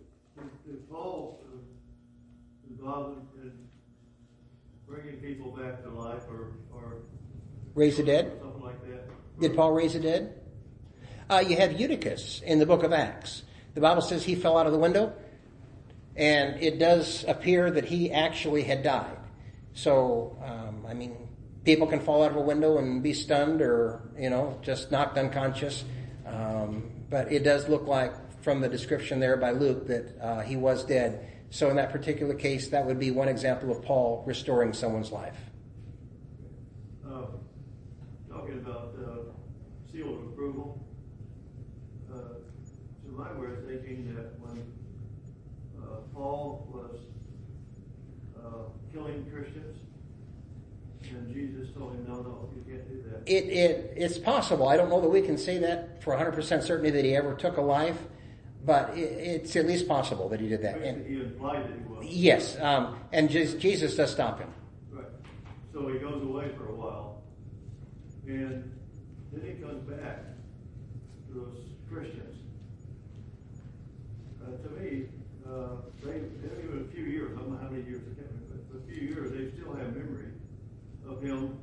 Did 0.67 0.89
Paul 0.89 1.41
involved 2.69 3.19
in 3.41 3.51
bringing 4.87 5.17
people 5.17 5.51
back 5.51 5.83
to 5.83 5.89
life 5.89 6.23
or, 6.29 6.53
or 6.73 6.97
Raise 7.73 7.97
the 7.97 8.03
dead? 8.03 8.37
something 8.39 8.61
like 8.61 8.81
that? 8.83 9.09
Did 9.39 9.55
Paul 9.55 9.71
raise 9.73 9.93
the 9.93 9.99
dead? 9.99 10.39
Uh, 11.29 11.43
you 11.47 11.57
have 11.57 11.79
Eutychus 11.79 12.41
in 12.45 12.59
the 12.59 12.65
book 12.65 12.83
of 12.83 12.93
Acts. 12.93 13.43
The 13.73 13.81
Bible 13.81 14.01
says 14.01 14.23
he 14.23 14.35
fell 14.35 14.57
out 14.57 14.67
of 14.67 14.71
the 14.71 14.77
window, 14.79 15.13
and 16.15 16.61
it 16.61 16.77
does 16.77 17.25
appear 17.27 17.71
that 17.71 17.85
he 17.85 18.11
actually 18.11 18.63
had 18.63 18.83
died. 18.83 19.17
So, 19.73 20.37
um, 20.45 20.85
I 20.87 20.93
mean, 20.93 21.27
people 21.65 21.87
can 21.87 21.99
fall 21.99 22.23
out 22.23 22.31
of 22.31 22.37
a 22.37 22.41
window 22.41 22.77
and 22.77 23.01
be 23.01 23.13
stunned 23.13 23.61
or, 23.61 24.01
you 24.17 24.29
know, 24.29 24.57
just 24.61 24.91
knocked 24.91 25.17
unconscious. 25.17 25.83
Um, 26.25 26.91
but 27.09 27.31
it 27.31 27.43
does 27.43 27.69
look 27.69 27.87
like, 27.87 28.13
from 28.41 28.61
the 28.61 28.69
description 28.69 29.19
there 29.19 29.37
by 29.37 29.51
Luke, 29.51 29.87
that 29.87 30.17
uh, 30.21 30.41
he 30.41 30.55
was 30.55 30.83
dead. 30.85 31.27
So, 31.49 31.69
in 31.69 31.75
that 31.77 31.91
particular 31.91 32.33
case, 32.33 32.67
that 32.69 32.85
would 32.85 32.99
be 32.99 33.11
one 33.11 33.27
example 33.27 33.71
of 33.71 33.83
Paul 33.83 34.23
restoring 34.25 34.73
someone's 34.73 35.11
life. 35.11 35.37
Uh, 37.05 37.27
talking 38.29 38.59
about 38.59 38.95
uh, 38.99 39.91
seal 39.91 40.13
of 40.13 40.23
approval, 40.27 40.85
uh, 42.13 42.17
to 42.17 43.11
my 43.11 43.31
way 43.33 43.47
of 43.47 43.65
thinking 43.67 44.13
that 44.15 44.39
when 44.39 44.65
uh, 45.81 45.97
Paul 46.13 46.67
was 46.73 46.99
uh, 48.37 48.69
killing 48.91 49.25
Christians, 49.31 49.77
and 51.11 51.33
Jesus 51.33 51.73
told 51.75 51.93
him, 51.93 52.05
no, 52.07 52.21
no, 52.21 52.49
you 52.55 52.61
can't 52.71 52.87
do 52.87 53.09
that. 53.09 53.23
It, 53.25 53.49
it, 53.49 53.93
it's 53.95 54.17
possible. 54.17 54.67
I 54.67 54.77
don't 54.77 54.89
know 54.89 55.01
that 55.01 55.09
we 55.09 55.21
can 55.21 55.37
say 55.37 55.57
that 55.59 56.03
for 56.03 56.15
100% 56.15 56.63
certainty 56.63 56.91
that 56.91 57.03
he 57.05 57.15
ever 57.15 57.33
took 57.35 57.57
a 57.57 57.61
life, 57.61 57.97
but 58.65 58.97
it, 58.97 59.01
it's 59.01 59.55
at 59.55 59.65
least 59.67 59.87
possible 59.87 60.29
that 60.29 60.39
he 60.39 60.47
did 60.47 60.61
that. 60.63 60.77
And, 60.81 61.05
He 61.05 61.21
implied 61.21 61.63
that 61.63 61.73
he 61.77 61.83
was. 61.93 62.05
yes, 62.05 62.57
um, 62.59 62.97
and 63.11 63.29
just, 63.29 63.59
Jesus 63.59 63.95
does 63.95 64.11
stop 64.11 64.39
him. 64.39 64.49
Right. 64.91 65.05
So 65.73 65.87
he 65.87 65.99
goes 65.99 66.21
away 66.23 66.49
for 66.57 66.69
a 66.69 66.75
while, 66.75 67.21
and 68.27 68.71
then 69.31 69.41
he 69.43 69.61
comes 69.61 69.81
back 69.89 70.23
to 71.27 71.33
those 71.33 71.57
Christians. 71.91 72.37
Uh, 74.41 74.57
to 74.63 74.69
me, 74.81 75.05
uh, 75.47 75.81
they, 76.03 76.19
they 76.41 76.63
even 76.63 76.87
a 76.89 76.93
few 76.93 77.03
years, 77.05 77.31
I 77.35 77.41
don't 77.41 77.51
know 77.51 77.57
how 77.61 77.69
many 77.69 77.83
years, 77.83 78.01
I 78.01 78.13
can't 78.15 78.29
remember, 78.29 78.63
but 78.71 78.81
a 78.81 78.93
few 78.93 79.07
years, 79.09 79.31
they 79.31 79.57
still 79.57 79.73
have 79.75 79.95
memory 79.95 80.01
of 80.13 80.14
him 81.25 81.57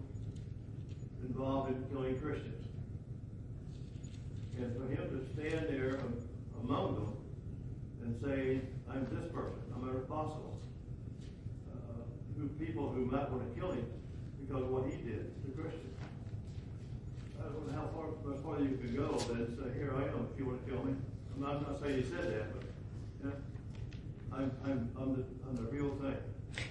involved 1.23 1.71
in 1.71 1.85
killing 1.91 2.21
Christians. 2.21 2.67
And 4.59 4.77
for 4.77 4.87
him 4.89 5.09
to 5.09 5.33
stand 5.33 5.69
there 5.69 5.99
among 6.63 6.95
them 6.95 7.17
and 8.03 8.21
say, 8.23 8.61
I'm 8.91 9.07
this 9.11 9.31
person, 9.33 9.63
I'm 9.75 9.89
an 9.89 9.97
apostle, 9.97 10.61
uh, 11.73 12.03
who 12.39 12.49
people 12.49 12.91
who 12.91 13.07
might 13.07 13.31
want 13.31 13.55
to 13.55 13.61
kill 13.61 13.73
him 13.73 13.87
because 14.41 14.63
of 14.63 14.69
what 14.71 14.85
he 14.85 14.97
did 14.99 15.33
to 15.45 15.51
Christians. 15.53 15.97
I 17.41 17.45
don't 17.45 17.67
know 17.67 17.75
how 17.75 17.89
far, 17.95 18.07
how 18.27 18.43
far 18.43 18.61
you 18.61 18.77
can 18.77 18.95
go, 18.95 19.15
it's, 19.17 19.59
uh, 19.59 19.73
here 19.75 19.95
I 19.97 20.03
am 20.09 20.29
if 20.33 20.39
you 20.39 20.47
want 20.47 20.65
to 20.65 20.71
kill 20.71 20.85
me. 20.85 20.95
I'm 21.35 21.41
not, 21.41 21.57
I'm 21.57 21.63
not 21.63 21.81
saying 21.81 22.03
he 22.03 22.09
said 22.09 22.25
that, 22.25 22.53
but, 22.53 22.63
know, 23.25 23.37
I'm, 24.33 24.53
I'm, 24.65 24.91
I'm 25.01 25.15
the, 25.15 25.25
I'm 25.49 25.57
the 25.57 25.71
real 25.71 25.91
thing. 25.97 26.17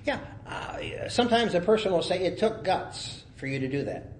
Yeah, 0.06 0.20
uh, 0.48 1.10
sometimes 1.10 1.54
a 1.54 1.62
person 1.62 1.91
will 1.91 2.04
say 2.04 2.24
it 2.24 2.38
took 2.38 2.63
guts 2.63 3.24
for 3.36 3.48
you 3.48 3.60
to 3.60 3.67
do 3.67 3.84
that. 3.86 4.13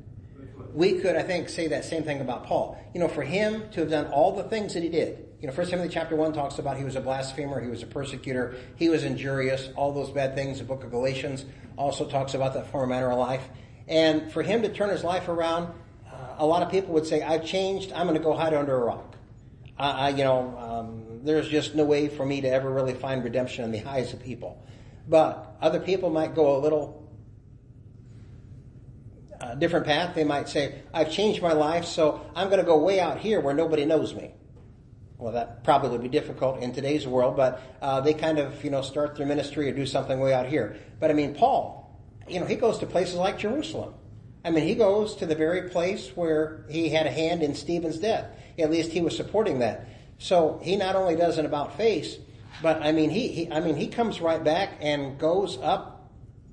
We 0.74 1.00
could, 1.00 1.16
I 1.16 1.24
think, 1.24 1.50
say 1.50 1.68
that 1.68 1.84
same 1.86 2.04
thing 2.04 2.22
about 2.22 2.46
Paul. 2.46 2.78
You 2.94 3.00
know, 3.02 3.08
for 3.08 3.24
him 3.24 3.70
to 3.72 3.82
have 3.82 3.90
done 3.90 4.08
all 4.08 4.36
the 4.36 4.44
things 4.44 4.74
that 4.74 4.84
he 4.84 4.90
did. 4.90 5.28
You 5.42 5.48
know, 5.48 5.54
First 5.54 5.72
Timothy 5.72 5.90
chapter 5.90 6.16
one 6.16 6.34
talks 6.34 6.60
about 6.60 6.78
he 6.78 6.84
was 6.84 6.96
a 6.96 7.02
blasphemer, 7.02 7.60
he 7.60 7.68
was 7.68 7.82
a 7.84 7.88
persecutor, 7.88 8.56
he 8.76 8.90
was 8.90 9.04
injurious, 9.04 9.70
all 9.76 9.92
those 9.92 10.12
bad 10.12 10.36
things. 10.36 10.60
The 10.60 10.64
book 10.64 10.84
of 10.84 10.92
Galatians 10.92 11.46
also 11.78 12.06
talks 12.06 12.36
about 12.36 12.54
that 12.54 12.72
former 12.72 12.88
manner 12.88 13.12
of 13.12 13.18
life. 13.18 13.44
And 13.88 14.32
for 14.32 14.44
him 14.44 14.62
to 14.62 14.70
turn 14.70 14.90
his 14.90 15.04
life 15.04 15.28
around, 15.28 15.74
uh, 16.08 16.36
a 16.38 16.46
lot 16.46 16.62
of 16.62 16.70
people 16.70 16.94
would 16.94 17.08
say, 17.08 17.22
"I've 17.22 17.44
changed. 17.44 17.92
I'm 17.92 18.08
going 18.08 18.18
to 18.18 18.24
go 18.24 18.34
hide 18.34 18.54
under 18.54 18.76
a 18.76 18.86
rock." 18.86 19.16
I, 19.78 19.90
I 19.90 20.10
you 20.10 20.24
know, 20.24 20.56
um, 20.58 21.22
there's 21.24 21.50
just 21.50 21.76
no 21.76 21.84
way 21.84 22.08
for 22.08 22.26
me 22.26 22.42
to 22.42 22.48
ever 22.48 22.70
really 22.70 22.94
find 22.94 23.24
redemption 23.24 23.66
in 23.66 23.72
the 23.72 23.84
eyes 23.84 24.14
of 24.14 24.22
people. 24.22 24.64
But 25.08 25.58
other 25.62 25.80
people 25.80 26.10
might 26.10 26.36
go 26.36 26.58
a 26.58 26.60
little 26.60 27.02
a 29.42 29.56
different 29.56 29.86
path. 29.86 30.16
They 30.16 30.24
might 30.24 30.48
say, 30.48 30.84
I've 30.94 31.12
changed 31.12 31.42
my 31.42 31.54
life, 31.54 31.86
so 31.86 32.22
I'm 32.36 32.48
going 32.48 32.60
to 32.60 32.66
go 32.66 32.78
way 32.78 33.00
out 33.00 33.18
here 33.18 33.40
where 33.40 33.54
nobody 33.54 33.86
knows 33.86 34.14
me. 34.14 34.34
Well, 35.18 35.34
that 35.34 35.64
probably 35.64 35.90
would 35.90 36.02
be 36.02 36.10
difficult 36.10 36.62
in 36.62 36.74
today's 36.74 37.08
world, 37.08 37.36
but 37.36 37.62
uh, 37.82 38.02
they 38.02 38.14
kind 38.14 38.40
of, 38.40 38.64
you 38.64 38.72
know, 38.72 38.82
start 38.82 39.16
their 39.16 39.26
ministry 39.26 39.70
or 39.70 39.74
do 39.74 39.86
something 39.86 40.20
way 40.20 40.34
out 40.34 40.48
here. 40.48 40.78
But 41.00 41.12
I 41.12 41.14
mean, 41.14 41.36
Paul, 41.36 42.00
you 42.28 42.40
know, 42.40 42.46
he 42.46 42.56
goes 42.56 42.80
to 42.80 42.88
places 42.88 43.16
like 43.16 43.38
Jerusalem. 43.38 43.94
I 44.44 44.50
mean, 44.50 44.66
he 44.66 44.74
goes 44.74 45.16
to 45.18 45.28
the 45.28 45.36
very 45.36 45.70
place 45.70 46.10
where 46.16 46.66
he 46.70 46.90
had 46.90 47.06
a 47.06 47.12
hand 47.12 47.44
in 47.44 47.54
Stephen's 47.54 48.00
death. 48.00 48.26
At 48.58 48.72
least 48.72 48.92
he 48.92 49.02
was 49.02 49.16
supporting 49.16 49.60
that. 49.60 49.88
So 50.18 50.60
he 50.64 50.76
not 50.76 50.96
only 50.96 51.16
does 51.16 51.38
an 51.38 51.46
about 51.46 51.78
face, 51.78 52.18
but 52.62 52.82
I 52.82 52.92
mean, 52.92 53.10
he, 53.10 53.28
he 53.28 53.52
I 53.52 53.60
mean, 53.60 53.76
he 53.76 53.88
comes 53.88 54.22
right 54.22 54.44
back 54.44 54.78
and 54.82 55.18
goes 55.18 55.58
up 55.58 56.12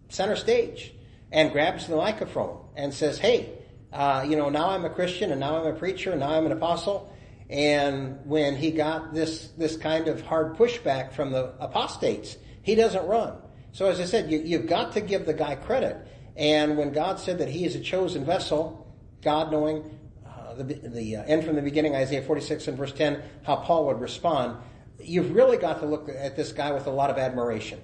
center 0.08 0.36
stage 0.36 0.94
and 1.30 1.52
grabs 1.52 1.86
the 1.86 1.96
microphone 1.96 2.64
and 2.76 2.92
says, 2.92 3.18
"Hey, 3.18 3.50
uh, 3.92 4.24
you 4.28 4.36
know, 4.36 4.48
now 4.48 4.70
I'm 4.70 4.84
a 4.84 4.90
Christian, 4.90 5.30
and 5.30 5.40
now 5.40 5.60
I'm 5.60 5.66
a 5.66 5.78
preacher, 5.78 6.10
and 6.10 6.20
now 6.20 6.30
I'm 6.30 6.46
an 6.46 6.52
apostle." 6.52 7.14
And 7.50 8.26
when 8.26 8.56
he 8.56 8.70
got 8.70 9.14
this 9.14 9.48
this 9.56 9.76
kind 9.76 10.08
of 10.08 10.20
hard 10.22 10.56
pushback 10.56 11.12
from 11.12 11.30
the 11.30 11.54
apostates, 11.60 12.36
he 12.62 12.74
doesn't 12.74 13.06
run. 13.06 13.34
So 13.72 13.86
as 13.86 14.00
I 14.00 14.04
said, 14.04 14.30
you, 14.30 14.38
you've 14.38 14.66
got 14.66 14.92
to 14.92 15.00
give 15.00 15.26
the 15.26 15.34
guy 15.34 15.54
credit. 15.54 15.96
And 16.36 16.76
when 16.76 16.92
God 16.92 17.18
said 17.18 17.38
that 17.38 17.48
he 17.48 17.64
is 17.64 17.74
a 17.74 17.80
chosen 17.80 18.24
vessel, 18.24 18.86
God 19.22 19.50
knowing 19.50 19.98
uh, 20.26 20.54
the, 20.54 20.62
the 20.62 21.16
uh, 21.16 21.24
end 21.24 21.44
from 21.44 21.56
the 21.56 21.62
beginning, 21.62 21.96
Isaiah 21.96 22.22
46 22.22 22.68
and 22.68 22.78
verse 22.78 22.92
10, 22.92 23.22
how 23.42 23.56
Paul 23.56 23.86
would 23.86 24.00
respond, 24.00 24.56
you've 24.98 25.34
really 25.34 25.56
got 25.56 25.80
to 25.80 25.86
look 25.86 26.08
at 26.08 26.36
this 26.36 26.52
guy 26.52 26.72
with 26.72 26.86
a 26.86 26.90
lot 26.90 27.10
of 27.10 27.18
admiration. 27.18 27.80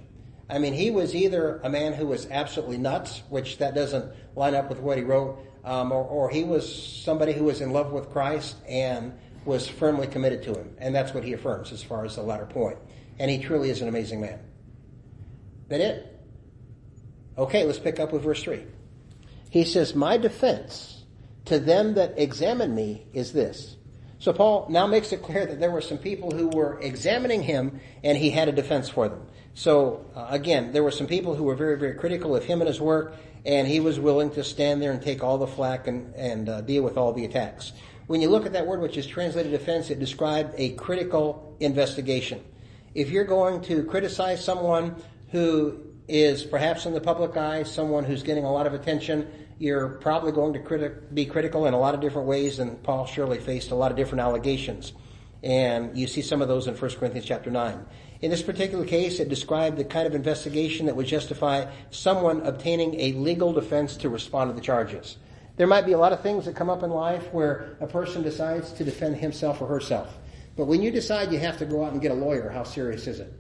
I 0.49 0.59
mean, 0.59 0.75
he 0.75 0.91
was 0.91 1.15
either 1.15 1.61
a 1.63 1.71
man 1.71 1.95
who 1.95 2.07
was 2.07 2.27
absolutely 2.31 2.79
nuts, 2.79 3.23
which 3.29 3.59
that 3.59 3.75
doesn't 3.75 4.13
line 4.37 4.55
up 4.55 4.69
with 4.69 4.81
what 4.81 4.99
he 4.99 5.05
wrote, 5.05 5.39
um, 5.65 5.91
or, 5.91 6.05
or 6.05 6.31
he 6.31 6.45
was 6.45 7.03
somebody 7.03 7.33
who 7.33 7.45
was 7.45 7.61
in 7.61 7.73
love 7.73 7.93
with 7.93 8.11
Christ 8.11 8.57
and 8.69 9.15
was 9.45 9.67
firmly 9.67 10.07
committed 10.07 10.43
to 10.45 10.55
him. 10.55 10.75
And 10.79 10.95
that's 10.95 11.15
what 11.15 11.25
he 11.25 11.33
affirms 11.33 11.73
as 11.73 11.83
far 11.83 12.05
as 12.05 12.17
the 12.17 12.23
latter 12.23 12.47
point. 12.47 12.79
And 13.19 13.31
he 13.31 13.39
truly 13.39 13.71
is 13.71 13.81
an 13.81 13.89
amazing 13.89 14.21
man. 14.21 14.41
That 15.69 15.81
it? 15.81 16.21
Okay, 17.39 17.65
let's 17.65 17.79
pick 17.79 17.99
up 17.99 18.13
with 18.13 18.23
verse 18.23 18.43
3. 18.43 18.65
He 19.51 19.65
says, 19.65 19.95
My 19.95 20.17
defense 20.19 21.05
to 21.47 21.59
them 21.59 21.95
that 21.95 22.19
examine 22.19 22.75
me 22.75 23.07
is 23.13 23.33
this. 23.33 23.77
So 24.25 24.33
Paul 24.33 24.65
now 24.71 24.87
makes 24.87 25.13
it 25.13 25.23
clear 25.23 25.45
that 25.45 25.61
there 25.61 25.71
were 25.71 25.83
some 25.83 25.99
people 25.99 26.31
who 26.31 26.49
were 26.49 26.81
examining 26.81 27.43
him 27.43 27.79
and 28.03 28.17
he 28.17 28.31
had 28.31 28.49
a 28.49 28.53
defense 28.53 28.89
for 28.89 29.07
them. 29.07 29.27
So 29.53 30.07
uh, 30.17 30.29
again, 30.31 30.73
there 30.73 30.83
were 30.83 30.93
some 30.93 31.07
people 31.07 31.35
who 31.35 31.45
were 31.45 31.55
very, 31.55 31.79
very 31.79 31.93
critical 31.93 32.35
of 32.35 32.43
him 32.43 32.63
and 32.63 32.69
his 32.69 32.81
work 32.81 33.17
and 33.45 33.69
he 33.69 33.81
was 33.81 34.01
willing 34.01 34.31
to 34.31 34.43
stand 34.43 34.81
there 34.81 34.93
and 34.93 35.03
take 35.03 35.23
all 35.23 35.37
the 35.37 35.47
flack 35.47 35.89
and, 35.89 36.15
and 36.15 36.49
uh, 36.49 36.63
deal 36.63 36.83
with 36.83 36.97
all 36.97 37.13
the 37.13 37.27
attacks. 37.27 37.75
When 38.07 38.23
you 38.23 38.31
look 38.31 38.47
at 38.47 38.55
that 38.55 38.67
word 38.67 38.81
which 38.81 38.97
is 38.97 39.07
translated 39.07 39.53
defense, 39.53 39.91
it 39.91 39.99
described 39.99 40.55
a 40.57 40.71
critical 40.71 41.55
investigation. 41.61 42.43
If 42.95 43.11
you're 43.11 43.25
going 43.25 43.61
to 43.65 43.85
criticize 43.85 44.43
someone 44.43 44.97
who 45.33 45.81
is 46.09 46.45
perhaps 46.45 46.87
in 46.87 46.95
the 46.95 47.01
public 47.03 47.37
eye, 47.37 47.63
someone 47.65 48.05
who's 48.05 48.23
getting 48.23 48.45
a 48.45 48.51
lot 48.51 48.67
of 48.67 48.73
attention, 48.73 49.44
you're 49.59 49.89
probably 49.89 50.33
going 50.33 50.53
to 50.55 50.59
criti- 50.59 51.15
be 51.15 51.27
critical 51.27 51.67
in 51.67 51.75
a 51.75 51.79
lot 51.79 51.95
of 51.95 52.01
different 52.01 52.27
ways, 52.29 52.59
and 52.59 52.83
Paul 52.83 53.07
surely 53.07 53.39
faced 53.39 53.71
a 53.71 53.75
lot 53.75 53.91
of 53.91 53.97
different 53.97 54.21
allegations. 54.21 54.93
And 55.43 55.97
you 55.97 56.07
see 56.07 56.23
some 56.23 56.43
of 56.43 56.49
those 56.49 56.67
in 56.67 56.75
1 56.75 56.91
Corinthians 56.93 57.27
chapter 57.27 57.51
9. 57.51 57.85
In 58.23 58.31
this 58.31 58.43
particular 58.43 58.87
case, 58.87 59.21
it 59.21 59.29
described 59.29 59.77
the 59.77 59.85
kind 59.85 60.07
of 60.07 60.15
investigation 60.15 60.87
that 60.87 60.97
would 60.97 61.07
justify 61.07 61.67
someone 61.91 62.41
obtaining 62.47 62.99
a 62.99 63.13
legal 63.13 63.53
defense 63.53 63.97
to 63.99 64.09
respond 64.09 64.51
to 64.51 64.55
the 64.55 64.63
charges. 64.63 65.19
There 65.57 65.67
might 65.67 65.87
be 65.87 65.93
a 65.93 65.99
lot 65.99 66.13
of 66.13 66.21
things 66.21 66.47
that 66.47 66.57
come 66.57 66.71
up 66.71 66.83
in 66.83 66.91
life 66.91 67.33
where 67.33 67.77
a 67.81 67.87
person 67.87 68.23
decides 68.23 68.73
to 68.73 68.85
defend 68.85 69.17
himself 69.17 69.61
or 69.61 69.69
herself. 69.69 70.17
But 70.57 70.67
when 70.67 70.83
you 70.83 70.91
decide 70.91 71.33
you 71.33 71.39
have 71.41 71.59
to 71.59 71.67
go 71.67 71.85
out 71.85 71.93
and 71.93 72.01
get 72.01 72.11
a 72.11 72.15
lawyer, 72.15 72.49
how 72.49 72.65
serious 72.65 73.07
is 73.07 73.21
it? 73.21 73.33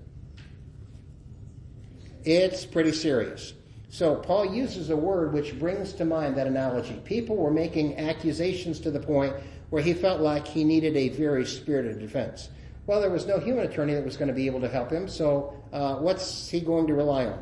It's 2.24 2.64
pretty 2.64 2.92
serious. 2.92 3.54
So 3.94 4.16
Paul 4.16 4.52
uses 4.52 4.90
a 4.90 4.96
word 4.96 5.32
which 5.32 5.56
brings 5.56 5.92
to 5.92 6.04
mind 6.04 6.36
that 6.36 6.48
analogy. 6.48 7.00
People 7.04 7.36
were 7.36 7.52
making 7.52 7.96
accusations 7.96 8.80
to 8.80 8.90
the 8.90 8.98
point 8.98 9.36
where 9.70 9.80
he 9.80 9.94
felt 9.94 10.20
like 10.20 10.48
he 10.48 10.64
needed 10.64 10.96
a 10.96 11.10
very 11.10 11.46
spirited 11.46 12.00
defense. 12.00 12.48
Well, 12.88 13.00
there 13.00 13.10
was 13.10 13.24
no 13.24 13.38
human 13.38 13.64
attorney 13.64 13.94
that 13.94 14.04
was 14.04 14.16
going 14.16 14.26
to 14.26 14.34
be 14.34 14.46
able 14.46 14.60
to 14.62 14.68
help 14.68 14.90
him, 14.90 15.06
so 15.06 15.62
uh, 15.72 15.94
what's 15.94 16.48
he 16.48 16.58
going 16.58 16.88
to 16.88 16.94
rely 16.94 17.26
on? 17.26 17.38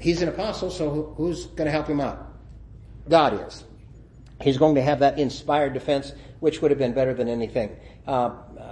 He's 0.00 0.22
an 0.22 0.30
apostle, 0.30 0.70
so 0.70 1.12
who's 1.18 1.44
going 1.44 1.66
to 1.66 1.70
help 1.70 1.86
him 1.86 2.00
out? 2.00 2.26
God 3.10 3.46
is. 3.46 3.64
He's 4.40 4.56
going 4.56 4.74
to 4.76 4.82
have 4.82 5.00
that 5.00 5.18
inspired 5.18 5.74
defense, 5.74 6.14
which 6.38 6.62
would 6.62 6.70
have 6.70 6.78
been 6.78 6.94
better 6.94 7.12
than 7.12 7.28
anything. 7.28 7.76
Uh, 8.06 8.30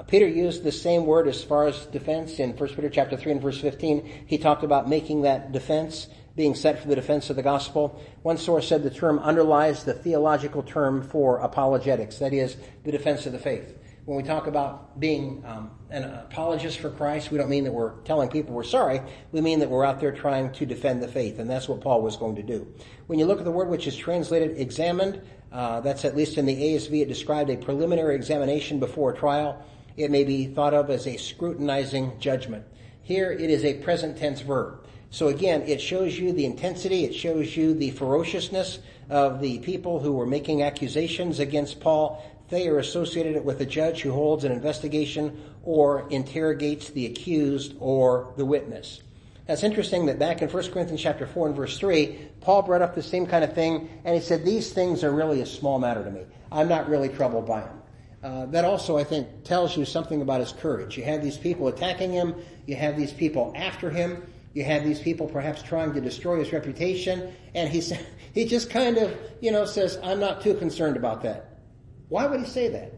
Peter 0.08 0.26
used 0.26 0.64
the 0.64 0.72
same 0.72 1.04
word 1.04 1.28
as 1.28 1.44
far 1.44 1.66
as 1.66 1.84
defense 1.86 2.38
in 2.40 2.56
1 2.56 2.68
Peter 2.70 2.88
chapter 2.88 3.14
3 3.14 3.32
and 3.32 3.42
verse 3.42 3.60
15. 3.60 4.24
He 4.26 4.38
talked 4.38 4.64
about 4.64 4.88
making 4.88 5.22
that 5.22 5.52
defense, 5.52 6.08
being 6.34 6.54
set 6.54 6.80
for 6.80 6.88
the 6.88 6.94
defense 6.94 7.28
of 7.28 7.36
the 7.36 7.42
gospel. 7.42 8.02
One 8.22 8.38
source 8.38 8.66
said 8.66 8.82
the 8.82 8.90
term 8.90 9.18
underlies 9.18 9.84
the 9.84 9.92
theological 9.92 10.62
term 10.62 11.02
for 11.02 11.38
apologetics, 11.40 12.18
that 12.20 12.32
is, 12.32 12.56
the 12.84 12.90
defense 12.90 13.26
of 13.26 13.32
the 13.32 13.38
faith. 13.38 13.76
When 14.06 14.16
we 14.16 14.22
talk 14.22 14.46
about 14.46 14.98
being 14.98 15.44
um, 15.46 15.70
an 15.90 16.04
apologist 16.04 16.78
for 16.78 16.88
Christ, 16.88 17.30
we 17.30 17.36
don't 17.36 17.50
mean 17.50 17.64
that 17.64 17.72
we're 17.72 18.00
telling 18.04 18.30
people 18.30 18.54
we're 18.54 18.62
sorry. 18.62 19.02
We 19.32 19.42
mean 19.42 19.58
that 19.58 19.68
we're 19.68 19.84
out 19.84 20.00
there 20.00 20.12
trying 20.12 20.52
to 20.52 20.64
defend 20.64 21.02
the 21.02 21.08
faith, 21.08 21.38
and 21.38 21.50
that's 21.50 21.68
what 21.68 21.82
Paul 21.82 22.00
was 22.00 22.16
going 22.16 22.36
to 22.36 22.42
do. 22.42 22.66
When 23.08 23.18
you 23.18 23.26
look 23.26 23.40
at 23.40 23.44
the 23.44 23.50
word 23.50 23.68
which 23.68 23.86
is 23.86 23.94
translated 23.94 24.56
examined, 24.56 25.20
uh, 25.52 25.80
that's 25.80 26.06
at 26.06 26.16
least 26.16 26.38
in 26.38 26.46
the 26.46 26.56
ASV, 26.56 27.02
it 27.02 27.08
described 27.08 27.50
a 27.50 27.58
preliminary 27.58 28.14
examination 28.14 28.80
before 28.80 29.12
a 29.12 29.16
trial. 29.16 29.62
It 29.98 30.12
may 30.12 30.22
be 30.22 30.46
thought 30.46 30.74
of 30.74 30.90
as 30.90 31.08
a 31.08 31.16
scrutinizing 31.16 32.20
judgment. 32.20 32.64
Here 33.02 33.32
it 33.32 33.50
is 33.50 33.64
a 33.64 33.74
present 33.74 34.16
tense 34.16 34.42
verb. 34.42 34.86
So 35.10 35.26
again, 35.26 35.62
it 35.62 35.80
shows 35.80 36.16
you 36.16 36.32
the 36.32 36.44
intensity, 36.44 37.04
it 37.04 37.16
shows 37.16 37.56
you 37.56 37.74
the 37.74 37.90
ferociousness 37.90 38.78
of 39.10 39.40
the 39.40 39.58
people 39.58 39.98
who 39.98 40.12
were 40.12 40.24
making 40.24 40.62
accusations 40.62 41.40
against 41.40 41.80
Paul. 41.80 42.24
They 42.48 42.68
are 42.68 42.78
associated 42.78 43.44
with 43.44 43.60
a 43.60 43.66
judge 43.66 44.02
who 44.02 44.12
holds 44.12 44.44
an 44.44 44.52
investigation 44.52 45.42
or 45.64 46.08
interrogates 46.10 46.90
the 46.90 47.06
accused 47.06 47.74
or 47.80 48.32
the 48.36 48.44
witness. 48.44 49.02
That's 49.48 49.64
interesting 49.64 50.06
that 50.06 50.20
back 50.20 50.42
in 50.42 50.48
1 50.48 50.70
Corinthians 50.70 51.02
chapter 51.02 51.26
4 51.26 51.48
and 51.48 51.56
verse 51.56 51.76
3, 51.76 52.18
Paul 52.40 52.62
brought 52.62 52.82
up 52.82 52.94
the 52.94 53.02
same 53.02 53.26
kind 53.26 53.42
of 53.42 53.52
thing, 53.52 53.88
and 54.04 54.14
he 54.14 54.20
said, 54.20 54.44
These 54.44 54.72
things 54.72 55.02
are 55.02 55.10
really 55.10 55.40
a 55.40 55.46
small 55.46 55.80
matter 55.80 56.04
to 56.04 56.10
me. 56.10 56.22
I'm 56.52 56.68
not 56.68 56.88
really 56.88 57.08
troubled 57.08 57.48
by 57.48 57.62
them. 57.62 57.80
Uh, 58.22 58.46
that 58.46 58.64
also, 58.64 58.98
I 58.98 59.04
think, 59.04 59.44
tells 59.44 59.76
you 59.76 59.84
something 59.84 60.22
about 60.22 60.40
his 60.40 60.52
courage. 60.52 60.96
You 60.96 61.04
have 61.04 61.22
these 61.22 61.38
people 61.38 61.68
attacking 61.68 62.12
him, 62.12 62.34
you 62.66 62.74
have 62.74 62.96
these 62.96 63.12
people 63.12 63.52
after 63.54 63.90
him, 63.90 64.22
you 64.54 64.64
have 64.64 64.84
these 64.84 65.00
people 65.00 65.28
perhaps 65.28 65.62
trying 65.62 65.92
to 65.94 66.00
destroy 66.00 66.38
his 66.40 66.52
reputation, 66.52 67.32
and 67.54 67.68
he, 67.68 67.80
he 68.34 68.44
just 68.44 68.70
kind 68.70 68.98
of, 68.98 69.16
you 69.40 69.52
know, 69.52 69.64
says, 69.64 69.98
I'm 70.02 70.18
not 70.18 70.42
too 70.42 70.54
concerned 70.54 70.96
about 70.96 71.22
that. 71.22 71.60
Why 72.08 72.26
would 72.26 72.40
he 72.40 72.46
say 72.46 72.68
that? 72.68 72.92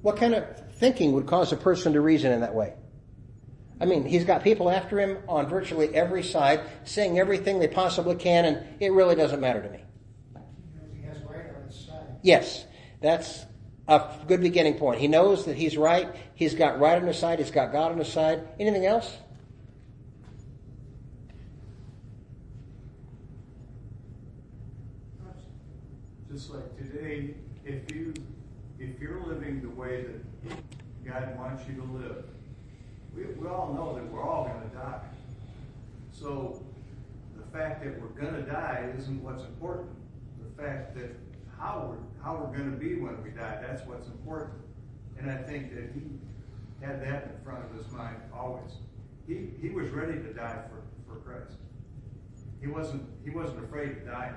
What 0.00 0.16
kind 0.16 0.34
of 0.34 0.44
thinking 0.76 1.12
would 1.12 1.26
cause 1.26 1.52
a 1.52 1.56
person 1.56 1.92
to 1.92 2.00
reason 2.00 2.32
in 2.32 2.40
that 2.40 2.54
way? 2.54 2.74
I 3.80 3.84
mean, 3.84 4.04
he's 4.04 4.24
got 4.24 4.42
people 4.42 4.70
after 4.70 4.98
him 4.98 5.18
on 5.28 5.48
virtually 5.48 5.94
every 5.94 6.22
side, 6.22 6.62
saying 6.84 7.18
everything 7.18 7.58
they 7.58 7.68
possibly 7.68 8.16
can, 8.16 8.44
and 8.44 8.66
it 8.80 8.92
really 8.92 9.14
doesn't 9.14 9.40
matter 9.40 9.62
to 9.62 9.68
me. 9.68 9.84
He 10.94 11.06
has 11.06 11.18
right 11.24 11.54
on 11.54 11.66
his 11.66 11.86
side. 11.86 12.16
Yes, 12.22 12.64
that's 13.00 13.44
a 13.88 14.10
good 14.26 14.42
beginning 14.42 14.74
point. 14.74 15.00
He 15.00 15.08
knows 15.08 15.46
that 15.46 15.56
he's 15.56 15.76
right. 15.76 16.14
He's 16.34 16.54
got 16.54 16.78
right 16.78 17.00
on 17.00 17.06
his 17.06 17.18
side. 17.18 17.38
He's 17.38 17.50
got 17.50 17.72
God 17.72 17.92
on 17.92 17.98
his 17.98 18.12
side. 18.12 18.46
Anything 18.60 18.84
else? 18.84 19.16
Just 26.30 26.50
like 26.50 26.76
today, 26.76 27.34
if 27.64 27.90
you, 27.94 28.12
if 28.78 29.00
you're 29.00 29.24
living 29.26 29.62
the 29.62 29.70
way 29.70 30.04
that 30.04 31.06
God 31.06 31.38
wants 31.38 31.64
you 31.66 31.74
to 31.76 31.84
live, 31.84 32.24
we, 33.16 33.24
we 33.24 33.48
all 33.48 33.72
know 33.72 33.94
that 33.94 34.06
we're 34.12 34.22
all 34.22 34.44
gonna 34.44 34.84
die. 34.84 35.00
So, 36.12 36.62
the 37.36 37.58
fact 37.58 37.82
that 37.82 38.00
we're 38.00 38.08
gonna 38.08 38.42
die 38.42 38.92
isn't 38.98 39.22
what's 39.22 39.44
important. 39.44 39.88
The 40.38 40.62
fact 40.62 40.94
that 40.96 41.10
how 41.58 41.88
we're, 41.90 42.24
how 42.24 42.36
we're 42.36 42.56
gonna 42.56 42.76
be 42.76 42.94
when 42.94 43.22
we 43.22 43.30
die, 43.30 43.58
that's 43.60 43.86
what's 43.86 44.06
important. 44.08 44.54
And 45.18 45.30
I 45.30 45.36
think 45.36 45.74
that 45.74 45.90
he 45.94 46.02
had 46.80 47.02
that 47.02 47.24
in 47.24 47.44
front 47.44 47.64
of 47.64 47.76
his 47.76 47.90
mind 47.92 48.16
always. 48.34 48.72
He, 49.26 49.48
he 49.60 49.70
was 49.70 49.90
ready 49.90 50.14
to 50.14 50.32
die 50.32 50.62
for, 50.70 50.82
for 51.12 51.20
Christ. 51.20 51.58
He 52.60 52.66
wasn't, 52.66 53.04
he 53.24 53.30
wasn't 53.30 53.64
afraid 53.64 53.94
to 53.94 54.00
die. 54.06 54.32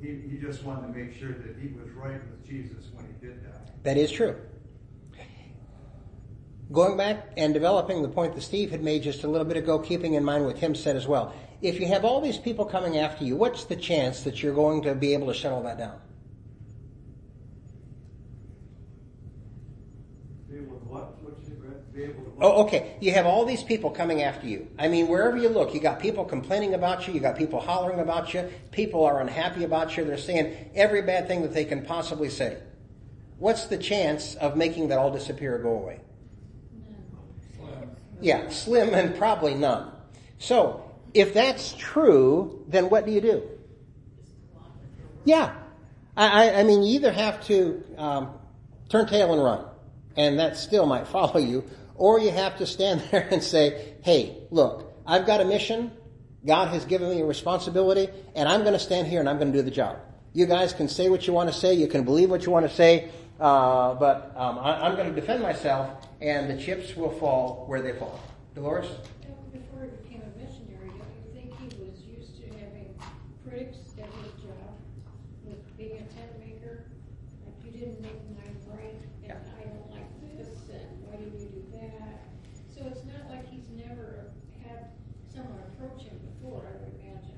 He, 0.00 0.20
he 0.30 0.38
just 0.38 0.64
wanted 0.64 0.92
to 0.92 0.98
make 0.98 1.18
sure 1.18 1.32
that 1.32 1.56
he 1.60 1.68
was 1.68 1.90
right 1.90 2.20
with 2.30 2.46
Jesus 2.46 2.86
when 2.94 3.06
he 3.06 3.26
did 3.26 3.42
die. 3.44 3.58
That 3.82 3.96
is 3.96 4.10
true. 4.10 4.36
Going 6.70 6.98
back 6.98 7.32
and 7.38 7.54
developing 7.54 8.02
the 8.02 8.08
point 8.08 8.34
that 8.34 8.42
Steve 8.42 8.70
had 8.70 8.82
made 8.82 9.02
just 9.02 9.24
a 9.24 9.28
little 9.28 9.46
bit 9.46 9.56
ago, 9.56 9.78
keeping 9.78 10.14
in 10.14 10.24
mind 10.24 10.44
what 10.44 10.56
Tim 10.58 10.74
said 10.74 10.96
as 10.96 11.06
well. 11.06 11.32
If 11.60 11.80
you 11.80 11.86
have 11.88 12.04
all 12.04 12.20
these 12.20 12.38
people 12.38 12.64
coming 12.64 12.98
after 12.98 13.24
you, 13.24 13.36
what's 13.36 13.64
the 13.64 13.76
chance 13.76 14.22
that 14.22 14.42
you're 14.42 14.54
going 14.54 14.82
to 14.82 14.94
be 14.94 15.14
able 15.14 15.26
to 15.26 15.34
shut 15.34 15.52
all 15.52 15.62
that 15.64 15.78
down? 15.78 15.98
Be 20.48 20.58
able 20.58 20.78
to 20.78 20.84
what? 20.84 21.22
What 21.22 21.36
you 21.48 21.56
read? 21.60 21.92
Be 21.92 22.04
able 22.04 22.22
to 22.22 22.30
what? 22.30 22.46
Oh, 22.46 22.62
okay. 22.64 22.96
You 23.00 23.10
have 23.12 23.26
all 23.26 23.44
these 23.44 23.64
people 23.64 23.90
coming 23.90 24.22
after 24.22 24.46
you. 24.46 24.68
I 24.78 24.86
mean, 24.86 25.08
wherever 25.08 25.36
you 25.36 25.48
look, 25.48 25.74
you 25.74 25.80
got 25.80 25.98
people 25.98 26.24
complaining 26.24 26.74
about 26.74 27.08
you, 27.08 27.14
you 27.14 27.18
got 27.18 27.36
people 27.36 27.58
hollering 27.58 27.98
about 27.98 28.32
you, 28.34 28.48
people 28.70 29.04
are 29.04 29.20
unhappy 29.20 29.64
about 29.64 29.96
you, 29.96 30.04
they're 30.04 30.16
saying 30.16 30.70
every 30.76 31.02
bad 31.02 31.26
thing 31.26 31.42
that 31.42 31.52
they 31.52 31.64
can 31.64 31.84
possibly 31.84 32.28
say. 32.28 32.56
What's 33.38 33.66
the 33.66 33.78
chance 33.78 34.36
of 34.36 34.56
making 34.56 34.88
that 34.88 34.98
all 34.98 35.10
disappear 35.10 35.56
or 35.56 35.58
go 35.58 35.70
away? 35.70 36.00
Yeah, 38.20 38.48
slim 38.48 38.94
and 38.94 39.16
probably 39.16 39.54
none. 39.54 39.92
So, 40.38 40.87
if 41.14 41.34
that's 41.34 41.74
true, 41.78 42.64
then 42.68 42.90
what 42.90 43.06
do 43.06 43.12
you 43.12 43.20
do? 43.20 43.42
Yeah. 45.24 45.54
I, 46.16 46.54
I, 46.54 46.62
mean, 46.64 46.82
you 46.82 46.96
either 46.96 47.12
have 47.12 47.44
to 47.46 47.84
um, 47.96 48.30
turn 48.88 49.06
tail 49.06 49.32
and 49.32 49.42
run, 49.42 49.64
and 50.16 50.38
that 50.40 50.56
still 50.56 50.86
might 50.86 51.06
follow 51.16 51.38
you, 51.38 51.64
or 51.94 52.18
you 52.18 52.30
have 52.30 52.58
to 52.58 52.66
stand 52.66 53.02
there 53.10 53.28
and 53.30 53.42
say, 53.42 53.94
hey, 54.02 54.36
look, 54.50 54.92
I've 55.06 55.26
got 55.26 55.40
a 55.40 55.44
mission. 55.44 55.92
God 56.44 56.68
has 56.68 56.84
given 56.84 57.10
me 57.10 57.20
a 57.20 57.26
responsibility, 57.26 58.08
and 58.34 58.48
I'm 58.48 58.60
going 58.60 58.72
to 58.72 58.78
stand 58.78 59.08
here 59.08 59.20
and 59.20 59.28
I'm 59.28 59.38
going 59.38 59.52
to 59.52 59.58
do 59.58 59.62
the 59.62 59.70
job. 59.70 59.98
You 60.32 60.46
guys 60.46 60.72
can 60.72 60.88
say 60.88 61.08
what 61.08 61.26
you 61.26 61.32
want 61.32 61.52
to 61.52 61.54
say, 61.54 61.74
you 61.74 61.88
can 61.88 62.04
believe 62.04 62.30
what 62.30 62.46
you 62.46 62.52
want 62.52 62.68
to 62.68 62.74
say, 62.74 63.10
uh, 63.40 63.94
but 63.94 64.32
um, 64.36 64.58
I, 64.58 64.86
I'm 64.86 64.96
going 64.96 65.12
to 65.12 65.20
defend 65.20 65.42
myself, 65.42 65.90
and 66.20 66.50
the 66.50 66.62
chips 66.62 66.96
will 66.96 67.10
fall 67.10 67.64
where 67.66 67.80
they 67.80 67.92
fall. 67.92 68.20
Dolores? 68.54 68.86
Before 69.52 69.82
he 69.82 69.90
became 70.02 70.22
a 70.22 70.38
missionary, 70.38 70.90
don't 70.90 71.10
you 71.16 71.32
think 71.32 71.58
he 71.58 71.66
was 71.82 72.00
used 72.00 72.36
to 72.42 72.48
having 72.58 72.94
at 73.58 73.66
his 73.66 74.32
job, 74.40 74.70
with 75.44 75.76
being 75.76 75.96
a 75.96 76.14
tent 76.14 76.38
maker? 76.38 76.84
Like, 77.44 77.58
you 77.64 77.72
didn't 77.72 78.00
make 78.00 78.14
mine 78.36 78.56
right, 78.70 78.94
and 79.24 79.32
I 79.32 79.62
don't 79.64 79.90
like 79.90 80.08
this, 80.36 80.48
and 80.70 80.86
why 81.02 81.16
did 81.16 81.32
you 81.32 81.48
do 81.48 81.64
that? 81.72 82.22
So 82.72 82.86
it's 82.86 83.04
not 83.04 83.28
like 83.28 83.50
he's 83.50 83.68
never 83.76 84.30
had 84.62 84.90
someone 85.34 85.58
approach 85.72 86.04
him 86.04 86.20
before, 86.40 86.62
I 86.68 86.84
would 86.84 86.94
imagine. 87.00 87.34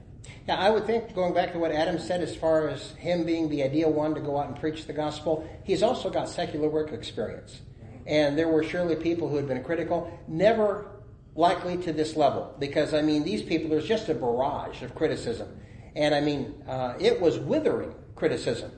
Yeah, 0.47 0.57
I 0.57 0.69
would 0.69 0.85
think, 0.85 1.15
going 1.15 1.33
back 1.33 1.53
to 1.53 1.59
what 1.59 1.73
Adam 1.73 1.99
said 1.99 2.21
as 2.21 2.37
far 2.37 2.69
as 2.69 2.91
him 2.93 3.25
being 3.25 3.49
the 3.49 3.63
ideal 3.63 3.91
one 3.91 4.15
to 4.15 4.21
go 4.21 4.39
out 4.39 4.49
and 4.49 4.61
preach 4.61 4.87
the 4.87 4.93
gospel, 4.93 5.49
he's 5.65 5.83
also 5.83 6.11
got 6.11 6.29
secular 6.29 6.69
work 6.69 6.93
experience. 6.93 7.63
Mm-hmm. 7.83 8.09
And 8.09 8.39
there 8.39 8.49
were 8.49 8.63
surely 8.63 8.97
people 8.97 9.29
who 9.29 9.37
had 9.37 9.49
been 9.49 9.65
critical, 9.65 10.21
never 10.29 10.87
likely 11.35 11.79
to 11.79 11.95
this 11.95 12.15
level, 12.15 12.55
because 12.59 12.93
I 12.93 13.01
mean, 13.01 13.25
these 13.25 13.43
people, 13.43 13.71
there's 13.71 13.89
just 13.89 14.11
a 14.11 14.15
barrage 14.15 14.83
of 14.83 14.95
criticism. 14.95 15.57
And 15.97 16.15
I 16.15 16.21
mean, 16.21 16.63
uh, 16.69 16.95
it 16.99 17.21
was 17.21 17.39
withering 17.39 17.95
criticism. 18.15 18.71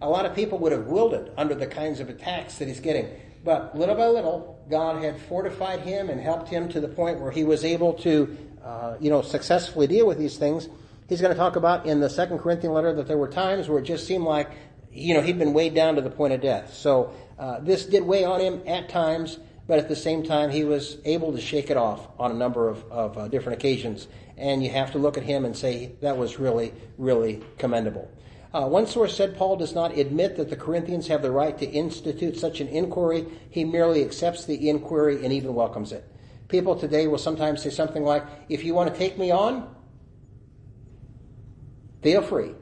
A 0.00 0.08
lot 0.08 0.26
of 0.26 0.34
people 0.34 0.58
would 0.58 0.72
have 0.72 0.86
wilted 0.86 1.32
under 1.36 1.54
the 1.54 1.66
kinds 1.66 2.00
of 2.00 2.08
attacks 2.08 2.58
that 2.58 2.68
he's 2.68 2.80
getting. 2.80 3.08
But 3.44 3.76
little 3.76 3.94
by 3.94 4.06
little, 4.06 4.64
God 4.68 5.02
had 5.02 5.20
fortified 5.22 5.80
him 5.80 6.10
and 6.10 6.20
helped 6.20 6.48
him 6.48 6.68
to 6.70 6.80
the 6.80 6.88
point 6.88 7.20
where 7.20 7.30
he 7.30 7.44
was 7.44 7.64
able 7.64 7.94
to, 7.94 8.36
uh, 8.64 8.96
you 9.00 9.10
know, 9.10 9.22
successfully 9.22 9.86
deal 9.86 10.06
with 10.06 10.18
these 10.18 10.36
things. 10.36 10.68
He's 11.08 11.20
going 11.20 11.32
to 11.32 11.38
talk 11.38 11.56
about 11.56 11.86
in 11.86 12.00
the 12.00 12.10
Second 12.10 12.38
Corinthian 12.38 12.72
letter 12.72 12.92
that 12.94 13.06
there 13.06 13.16
were 13.16 13.28
times 13.28 13.68
where 13.68 13.78
it 13.78 13.84
just 13.84 14.06
seemed 14.06 14.24
like, 14.24 14.50
you 14.92 15.14
know, 15.14 15.22
he'd 15.22 15.38
been 15.38 15.52
weighed 15.52 15.74
down 15.74 15.94
to 15.94 16.02
the 16.02 16.10
point 16.10 16.34
of 16.34 16.40
death. 16.40 16.74
So 16.74 17.14
uh, 17.38 17.60
this 17.60 17.86
did 17.86 18.02
weigh 18.02 18.24
on 18.24 18.40
him 18.40 18.62
at 18.66 18.88
times, 18.88 19.38
but 19.66 19.78
at 19.78 19.88
the 19.88 19.96
same 19.96 20.22
time, 20.22 20.50
he 20.50 20.64
was 20.64 20.98
able 21.04 21.32
to 21.32 21.40
shake 21.40 21.70
it 21.70 21.76
off 21.76 22.08
on 22.18 22.30
a 22.30 22.34
number 22.34 22.68
of, 22.68 22.84
of 22.90 23.16
uh, 23.16 23.28
different 23.28 23.58
occasions. 23.58 24.08
And 24.38 24.62
you 24.62 24.70
have 24.70 24.92
to 24.92 24.98
look 24.98 25.18
at 25.18 25.24
him 25.24 25.44
and 25.44 25.56
say 25.56 25.92
that 26.00 26.16
was 26.16 26.38
really, 26.38 26.72
really 26.96 27.42
commendable. 27.58 28.10
Uh, 28.54 28.66
one 28.66 28.86
source 28.86 29.14
said 29.14 29.36
Paul 29.36 29.56
does 29.56 29.74
not 29.74 29.98
admit 29.98 30.36
that 30.36 30.48
the 30.48 30.56
Corinthians 30.56 31.06
have 31.08 31.20
the 31.20 31.30
right 31.30 31.58
to 31.58 31.66
institute 31.66 32.38
such 32.38 32.60
an 32.60 32.68
inquiry. 32.68 33.26
He 33.50 33.64
merely 33.64 34.02
accepts 34.02 34.46
the 34.46 34.70
inquiry 34.70 35.22
and 35.24 35.32
even 35.32 35.54
welcomes 35.54 35.92
it. 35.92 36.04
People 36.48 36.74
today 36.74 37.06
will 37.08 37.18
sometimes 37.18 37.62
say 37.62 37.70
something 37.70 38.04
like, 38.04 38.24
if 38.48 38.64
you 38.64 38.74
want 38.74 38.90
to 38.92 38.98
take 38.98 39.18
me 39.18 39.30
on, 39.30 39.74
feel 42.00 42.22
free. 42.22 42.54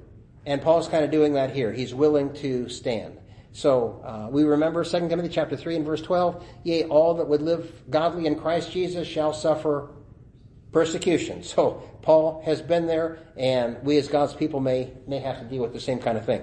And 0.44 0.60
Paul's 0.60 0.88
kind 0.88 1.04
of 1.04 1.10
doing 1.12 1.34
that 1.34 1.54
here. 1.54 1.72
He's 1.72 1.94
willing 1.94 2.32
to 2.34 2.68
stand. 2.68 3.18
So 3.52 4.02
uh, 4.04 4.28
we 4.30 4.42
remember 4.42 4.84
2 4.84 5.08
Timothy 5.08 5.28
chapter 5.28 5.56
3 5.56 5.76
and 5.76 5.84
verse 5.84 6.02
12, 6.02 6.44
yea, 6.64 6.84
all 6.84 7.14
that 7.14 7.26
would 7.26 7.42
live 7.42 7.72
godly 7.88 8.26
in 8.26 8.38
Christ 8.38 8.72
Jesus 8.72 9.06
shall 9.06 9.32
suffer 9.32 9.90
persecution. 10.76 11.42
So 11.42 11.82
Paul 12.02 12.42
has 12.44 12.60
been 12.60 12.86
there, 12.86 13.18
and 13.34 13.82
we 13.82 13.96
as 13.96 14.08
God's 14.08 14.34
people 14.34 14.60
may, 14.60 14.92
may 15.06 15.20
have 15.20 15.38
to 15.38 15.44
deal 15.46 15.62
with 15.62 15.72
the 15.72 15.80
same 15.80 15.98
kind 15.98 16.18
of 16.18 16.26
thing. 16.26 16.42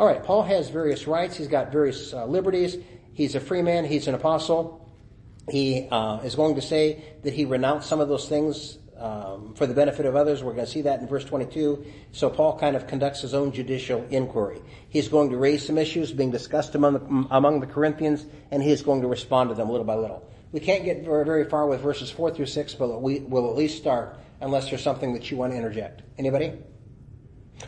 All 0.00 0.04
right, 0.04 0.20
Paul 0.20 0.42
has 0.42 0.68
various 0.68 1.06
rights. 1.06 1.36
He's 1.36 1.46
got 1.46 1.70
various 1.70 2.12
uh, 2.12 2.26
liberties. 2.26 2.76
He's 3.14 3.36
a 3.36 3.40
free 3.40 3.62
man. 3.62 3.84
He's 3.84 4.08
an 4.08 4.16
apostle. 4.16 4.84
He 5.48 5.86
uh, 5.92 6.18
is 6.24 6.34
going 6.34 6.56
to 6.56 6.60
say 6.60 7.04
that 7.22 7.34
he 7.34 7.44
renounced 7.44 7.88
some 7.88 8.00
of 8.00 8.08
those 8.08 8.28
things 8.28 8.78
um, 8.98 9.54
for 9.54 9.68
the 9.68 9.74
benefit 9.74 10.06
of 10.06 10.16
others. 10.16 10.42
We're 10.42 10.54
going 10.54 10.66
to 10.66 10.72
see 10.72 10.82
that 10.82 10.98
in 10.98 11.06
verse 11.06 11.24
22. 11.24 11.86
So 12.10 12.30
Paul 12.30 12.58
kind 12.58 12.74
of 12.74 12.88
conducts 12.88 13.20
his 13.20 13.32
own 13.32 13.52
judicial 13.52 14.04
inquiry. 14.10 14.60
He's 14.88 15.06
going 15.06 15.30
to 15.30 15.36
raise 15.36 15.64
some 15.64 15.78
issues 15.78 16.10
being 16.10 16.32
discussed 16.32 16.74
among 16.74 16.94
the, 16.94 17.28
among 17.30 17.60
the 17.60 17.68
Corinthians, 17.68 18.26
and 18.50 18.60
he 18.60 18.72
is 18.72 18.82
going 18.82 19.02
to 19.02 19.06
respond 19.06 19.50
to 19.50 19.54
them 19.54 19.70
little 19.70 19.86
by 19.86 19.94
little. 19.94 20.28
We 20.52 20.60
can't 20.60 20.84
get 20.84 21.04
very, 21.04 21.24
very 21.24 21.44
far 21.44 21.66
with 21.66 21.80
verses 21.80 22.10
4 22.10 22.30
through 22.30 22.46
6, 22.46 22.74
but 22.74 23.02
we 23.02 23.20
will 23.20 23.50
at 23.50 23.56
least 23.56 23.78
start 23.78 24.18
unless 24.40 24.70
there's 24.70 24.82
something 24.82 25.12
that 25.12 25.30
you 25.30 25.36
want 25.36 25.52
to 25.52 25.58
interject. 25.58 26.02
Anybody? 26.16 26.52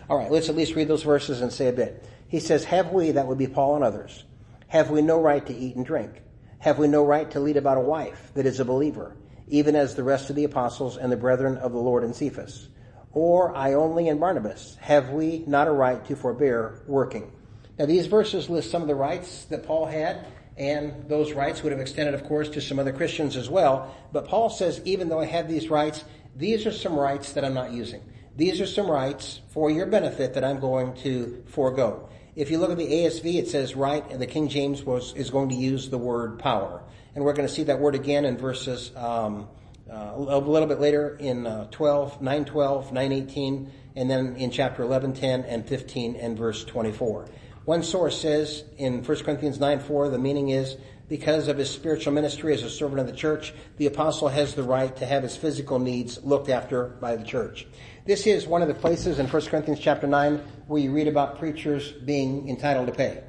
All 0.09 0.17
right, 0.17 0.31
let's 0.31 0.49
at 0.49 0.57
least 0.57 0.75
read 0.75 0.89
those 0.89 1.03
verses 1.03 1.41
and 1.41 1.53
say 1.53 1.69
a 1.69 1.73
bit. 1.73 2.05
He 2.29 2.41
says, 2.41 2.65
Have 2.65 2.93
we, 2.93 3.11
that 3.13 3.27
would 3.27 3.39
be 3.39 3.49
Paul 3.49 3.75
and 3.75 3.85
others, 3.85 4.25
have 4.69 4.91
we 4.91 5.03
no 5.03 5.21
right 5.21 5.45
to 5.45 5.55
eat 5.55 5.77
and 5.77 5.85
drink? 5.85 6.23
Have 6.61 6.79
we 6.79 6.89
no 6.89 7.05
right 7.05 7.31
to 7.33 7.41
lead 7.41 7.57
about 7.57 7.77
a 7.77 7.81
wife 7.81 8.31
that 8.35 8.47
is 8.47 8.61
a 8.61 8.65
believer, 8.65 9.17
even 9.49 9.75
as 9.75 9.95
the 9.95 10.05
rest 10.05 10.31
of 10.31 10.37
the 10.37 10.45
apostles 10.45 10.97
and 10.97 11.11
the 11.11 11.17
brethren 11.17 11.57
of 11.57 11.73
the 11.73 11.79
Lord 11.79 12.05
and 12.05 12.15
Cephas? 12.15 12.69
Or 13.13 13.55
I 13.57 13.75
only 13.75 14.09
and 14.09 14.21
Barnabas, 14.21 14.77
have 14.81 15.11
we 15.11 15.43
not 15.47 15.67
a 15.67 15.73
right 15.73 16.05
to 16.07 16.15
forbear 16.15 16.83
working? 16.87 17.33
Now 17.79 17.87
these 17.87 18.07
verses 18.07 18.49
list 18.49 18.71
some 18.71 18.83
of 18.83 18.89
the 18.89 18.95
rights 18.95 19.47
that 19.47 19.67
Paul 19.67 19.87
had, 19.87 20.27
and 20.57 21.09
those 21.09 21.33
rights 21.33 21.63
would 21.63 21.73
have 21.73 21.81
extended, 21.81 22.15
of 22.15 22.25
course, 22.25 22.49
to 22.51 22.61
some 22.61 22.79
other 22.79 22.93
Christians 22.93 23.37
as 23.37 23.49
well. 23.49 23.95
But 24.13 24.27
Paul 24.27 24.51
says, 24.51 24.81
even 24.85 25.09
though 25.09 25.21
I 25.21 25.27
have 25.27 25.49
these 25.49 25.71
rights, 25.71 26.05
these 26.37 26.67
are 26.67 26.73
some 26.73 26.95
rights 26.95 27.33
that 27.33 27.45
I'm 27.45 27.55
not 27.55 27.73
using. 27.73 28.03
These 28.37 28.61
are 28.61 28.67
some 28.67 28.91
rights 28.91 29.41
for 29.49 29.71
your 29.71 29.87
benefit 29.87 30.35
that 30.35 30.45
I'm 30.45 30.61
going 30.61 30.95
to 31.03 31.45
forego. 31.49 32.09
If 32.37 32.51
you 32.51 32.59
look 32.59 32.71
at 32.71 32.79
the 32.79 32.87
ASV, 32.87 33.35
it 33.35 33.49
says 33.49 33.75
right, 33.75 34.09
and 34.11 34.21
the 34.21 34.27
King 34.27 34.49
James 34.49 34.85
was 34.85 35.13
is 35.15 35.31
going 35.31 35.49
to 35.49 35.55
use 35.55 35.91
the 35.91 35.99
word 35.99 36.39
power, 36.39 36.83
and 37.15 37.25
we're 37.25 37.33
going 37.33 37.49
to 37.49 37.53
see 37.53 37.65
that 37.65 37.81
word 37.81 37.95
again 37.95 38.25
in 38.25 38.39
verses 38.39 38.93
um, 38.97 39.49
uh, 39.91 40.13
a 40.15 40.39
little 40.39 40.69
bit 40.69 40.81
later 40.81 41.17
in 41.19 41.47
uh, 41.47 41.67
12, 41.73 42.23
9, 42.23 42.45
12, 42.45 42.93
9, 42.93 43.13
18, 43.13 43.73
and 43.97 44.09
then 44.09 44.37
in 44.37 44.51
chapter 44.51 44.85
11, 44.85 45.15
10, 45.15 45.43
and 45.43 45.67
15, 45.67 46.17
and 46.17 46.39
verse 46.39 46.65
24. 46.65 47.29
One 47.71 47.85
source 47.85 48.21
says 48.21 48.65
in 48.79 49.05
1 49.05 49.19
Corinthians 49.19 49.61
9, 49.61 49.79
4, 49.79 50.09
the 50.09 50.19
meaning 50.19 50.49
is 50.49 50.77
because 51.09 51.47
of 51.47 51.57
his 51.57 51.71
spiritual 51.71 52.13
ministry 52.13 52.53
as 52.53 52.65
a 52.65 52.69
servant 52.69 52.99
of 52.99 53.07
the 53.07 53.13
church, 53.13 53.55
the 53.77 53.87
apostle 53.87 54.27
has 54.27 54.57
the 54.57 54.65
right 54.65 54.97
to 54.97 55.07
have 55.07 55.23
his 55.23 55.37
physical 55.37 55.79
needs 55.79 56.19
looked 56.25 56.49
after 56.49 56.87
by 57.01 57.15
the 57.15 57.23
church. 57.23 57.69
This 58.07 58.27
is 58.27 58.45
one 58.45 58.61
of 58.61 58.67
the 58.67 58.75
places 58.75 59.21
in 59.21 59.29
1 59.29 59.43
Corinthians 59.43 59.79
chapter 59.79 60.09
9 60.09 60.39
where 60.67 60.83
you 60.83 60.91
read 60.91 61.07
about 61.07 61.39
preachers 61.39 61.93
being 61.93 62.49
entitled 62.49 62.89
to 62.89 62.93
pay. 62.93 63.23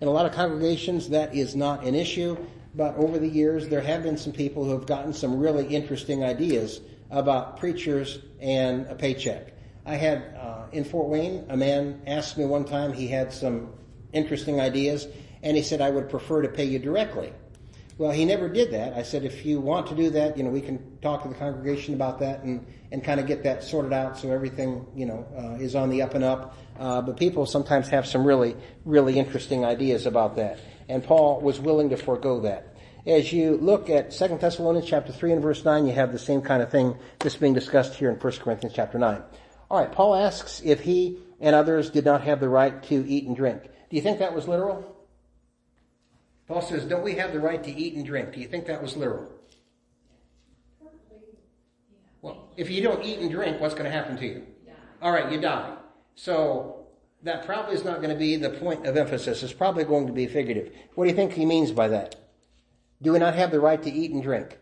In 0.00 0.06
a 0.06 0.12
lot 0.12 0.26
of 0.26 0.32
congregations, 0.32 1.08
that 1.08 1.34
is 1.34 1.56
not 1.56 1.82
an 1.82 1.96
issue, 1.96 2.36
but 2.76 2.94
over 2.98 3.18
the 3.18 3.26
years, 3.26 3.66
there 3.66 3.80
have 3.80 4.04
been 4.04 4.16
some 4.16 4.32
people 4.32 4.64
who 4.64 4.70
have 4.70 4.86
gotten 4.86 5.12
some 5.12 5.40
really 5.40 5.66
interesting 5.74 6.22
ideas 6.22 6.82
about 7.10 7.58
preachers 7.58 8.20
and 8.40 8.86
a 8.86 8.94
paycheck. 8.94 9.54
I 9.84 9.96
had 9.96 10.36
uh, 10.40 10.66
in 10.70 10.84
Fort 10.84 11.08
Wayne, 11.08 11.46
a 11.48 11.56
man 11.56 12.00
asked 12.06 12.38
me 12.38 12.44
one 12.44 12.64
time, 12.64 12.92
he 12.92 13.08
had 13.08 13.32
some 13.32 13.72
interesting 14.12 14.60
ideas, 14.60 15.06
and 15.42 15.56
he 15.56 15.62
said, 15.62 15.80
I 15.80 15.90
would 15.90 16.08
prefer 16.08 16.42
to 16.42 16.48
pay 16.48 16.64
you 16.64 16.78
directly. 16.78 17.32
Well, 17.98 18.12
he 18.12 18.24
never 18.24 18.48
did 18.48 18.70
that. 18.70 18.92
I 18.92 19.02
said, 19.02 19.24
if 19.24 19.44
you 19.44 19.60
want 19.60 19.88
to 19.88 19.96
do 19.96 20.08
that, 20.10 20.36
you 20.36 20.44
know, 20.44 20.50
we 20.50 20.60
can 20.60 20.98
talk 20.98 21.24
to 21.24 21.28
the 21.28 21.34
congregation 21.34 21.94
about 21.94 22.20
that 22.20 22.44
and, 22.44 22.64
and 22.92 23.02
kind 23.02 23.18
of 23.18 23.26
get 23.26 23.42
that 23.42 23.64
sorted 23.64 23.92
out 23.92 24.16
so 24.16 24.30
everything, 24.30 24.86
you 24.94 25.04
know, 25.04 25.26
uh, 25.36 25.60
is 25.60 25.74
on 25.74 25.90
the 25.90 26.00
up 26.02 26.14
and 26.14 26.22
up. 26.22 26.56
Uh, 26.78 27.02
but 27.02 27.16
people 27.16 27.44
sometimes 27.44 27.88
have 27.88 28.06
some 28.06 28.24
really, 28.24 28.54
really 28.84 29.18
interesting 29.18 29.64
ideas 29.64 30.06
about 30.06 30.36
that. 30.36 30.60
And 30.88 31.02
Paul 31.02 31.40
was 31.40 31.58
willing 31.58 31.90
to 31.90 31.96
forego 31.96 32.40
that. 32.42 32.76
As 33.04 33.32
you 33.32 33.56
look 33.56 33.90
at 33.90 34.12
2 34.12 34.38
Thessalonians 34.40 34.86
chapter 34.86 35.12
3 35.12 35.32
and 35.32 35.42
verse 35.42 35.64
9, 35.64 35.86
you 35.86 35.92
have 35.92 36.12
the 36.12 36.20
same 36.20 36.40
kind 36.40 36.62
of 36.62 36.70
thing 36.70 36.96
that's 37.18 37.36
being 37.36 37.54
discussed 37.54 37.94
here 37.94 38.10
in 38.10 38.16
1 38.16 38.32
Corinthians 38.34 38.76
chapter 38.76 38.98
9. 38.98 39.22
All 39.70 39.80
right, 39.80 39.90
Paul 39.90 40.14
asks 40.14 40.62
if 40.64 40.80
he 40.80 41.18
and 41.40 41.54
others 41.54 41.90
did 41.90 42.04
not 42.04 42.22
have 42.22 42.38
the 42.38 42.48
right 42.48 42.80
to 42.84 43.08
eat 43.08 43.26
and 43.26 43.34
drink. 43.34 43.62
Do 43.90 43.96
you 43.96 44.02
think 44.02 44.18
that 44.18 44.34
was 44.34 44.46
literal? 44.46 44.96
Paul 46.46 46.62
says, 46.62 46.84
Don't 46.84 47.02
we 47.02 47.14
have 47.14 47.32
the 47.32 47.40
right 47.40 47.62
to 47.62 47.70
eat 47.70 47.94
and 47.94 48.04
drink? 48.04 48.32
Do 48.32 48.40
you 48.40 48.48
think 48.48 48.66
that 48.66 48.82
was 48.82 48.96
literal? 48.96 49.30
Well, 52.22 52.48
if 52.56 52.70
you 52.70 52.82
don't 52.82 53.04
eat 53.04 53.20
and 53.20 53.30
drink, 53.30 53.60
what's 53.60 53.74
going 53.74 53.84
to 53.84 53.90
happen 53.90 54.16
to 54.16 54.26
you? 54.26 54.46
All 55.00 55.12
right, 55.12 55.30
you 55.30 55.40
die. 55.40 55.76
So 56.16 56.86
that 57.22 57.46
probably 57.46 57.74
is 57.74 57.84
not 57.84 57.98
going 57.98 58.10
to 58.10 58.16
be 58.16 58.36
the 58.36 58.50
point 58.50 58.86
of 58.86 58.96
emphasis. 58.96 59.42
It's 59.42 59.52
probably 59.52 59.84
going 59.84 60.06
to 60.06 60.12
be 60.12 60.26
figurative. 60.26 60.72
What 60.94 61.04
do 61.04 61.10
you 61.10 61.16
think 61.16 61.32
he 61.32 61.46
means 61.46 61.70
by 61.70 61.88
that? 61.88 62.16
Do 63.00 63.12
we 63.12 63.18
not 63.18 63.34
have 63.34 63.52
the 63.52 63.60
right 63.60 63.80
to 63.82 63.90
eat 63.90 64.10
and 64.10 64.22
drink? 64.22 64.58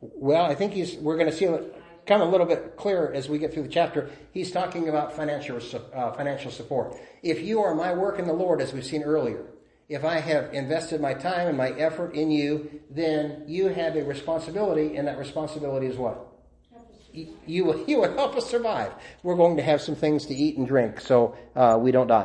Well, 0.00 0.44
I 0.44 0.54
think 0.54 0.72
he's. 0.72 0.96
We're 0.96 1.16
going 1.16 1.30
to 1.30 1.36
see 1.36 1.46
it 2.06 2.08
come 2.08 2.20
a 2.20 2.30
little 2.30 2.46
bit 2.46 2.76
clearer 2.76 3.12
as 3.12 3.28
we 3.28 3.38
get 3.38 3.52
through 3.52 3.64
the 3.64 3.68
chapter. 3.68 4.10
He's 4.32 4.50
talking 4.50 4.88
about 4.88 5.14
financial 5.14 5.58
uh, 5.94 6.12
financial 6.12 6.50
support. 6.50 6.96
If 7.22 7.42
you 7.42 7.62
are 7.62 7.74
my 7.74 7.92
work 7.92 8.18
in 8.18 8.26
the 8.26 8.32
Lord, 8.32 8.60
as 8.60 8.72
we've 8.72 8.84
seen 8.84 9.02
earlier, 9.02 9.44
if 9.88 10.04
I 10.04 10.20
have 10.20 10.52
invested 10.52 11.00
my 11.00 11.14
time 11.14 11.48
and 11.48 11.56
my 11.56 11.70
effort 11.70 12.14
in 12.14 12.30
you, 12.30 12.80
then 12.90 13.44
you 13.46 13.68
have 13.68 13.96
a 13.96 14.02
responsibility, 14.02 14.96
and 14.96 15.06
that 15.06 15.18
responsibility 15.18 15.86
is 15.86 15.96
what? 15.96 16.26
You, 17.46 17.64
will 17.64 17.84
you 17.88 18.00
will 18.00 18.12
help 18.14 18.36
us 18.36 18.48
survive. 18.48 18.92
We're 19.22 19.36
going 19.36 19.56
to 19.56 19.62
have 19.62 19.80
some 19.80 19.94
things 19.94 20.26
to 20.26 20.34
eat 20.34 20.56
and 20.56 20.66
drink 20.66 21.00
so 21.00 21.36
uh, 21.54 21.78
we 21.80 21.92
don't 21.92 22.08
die. 22.08 22.24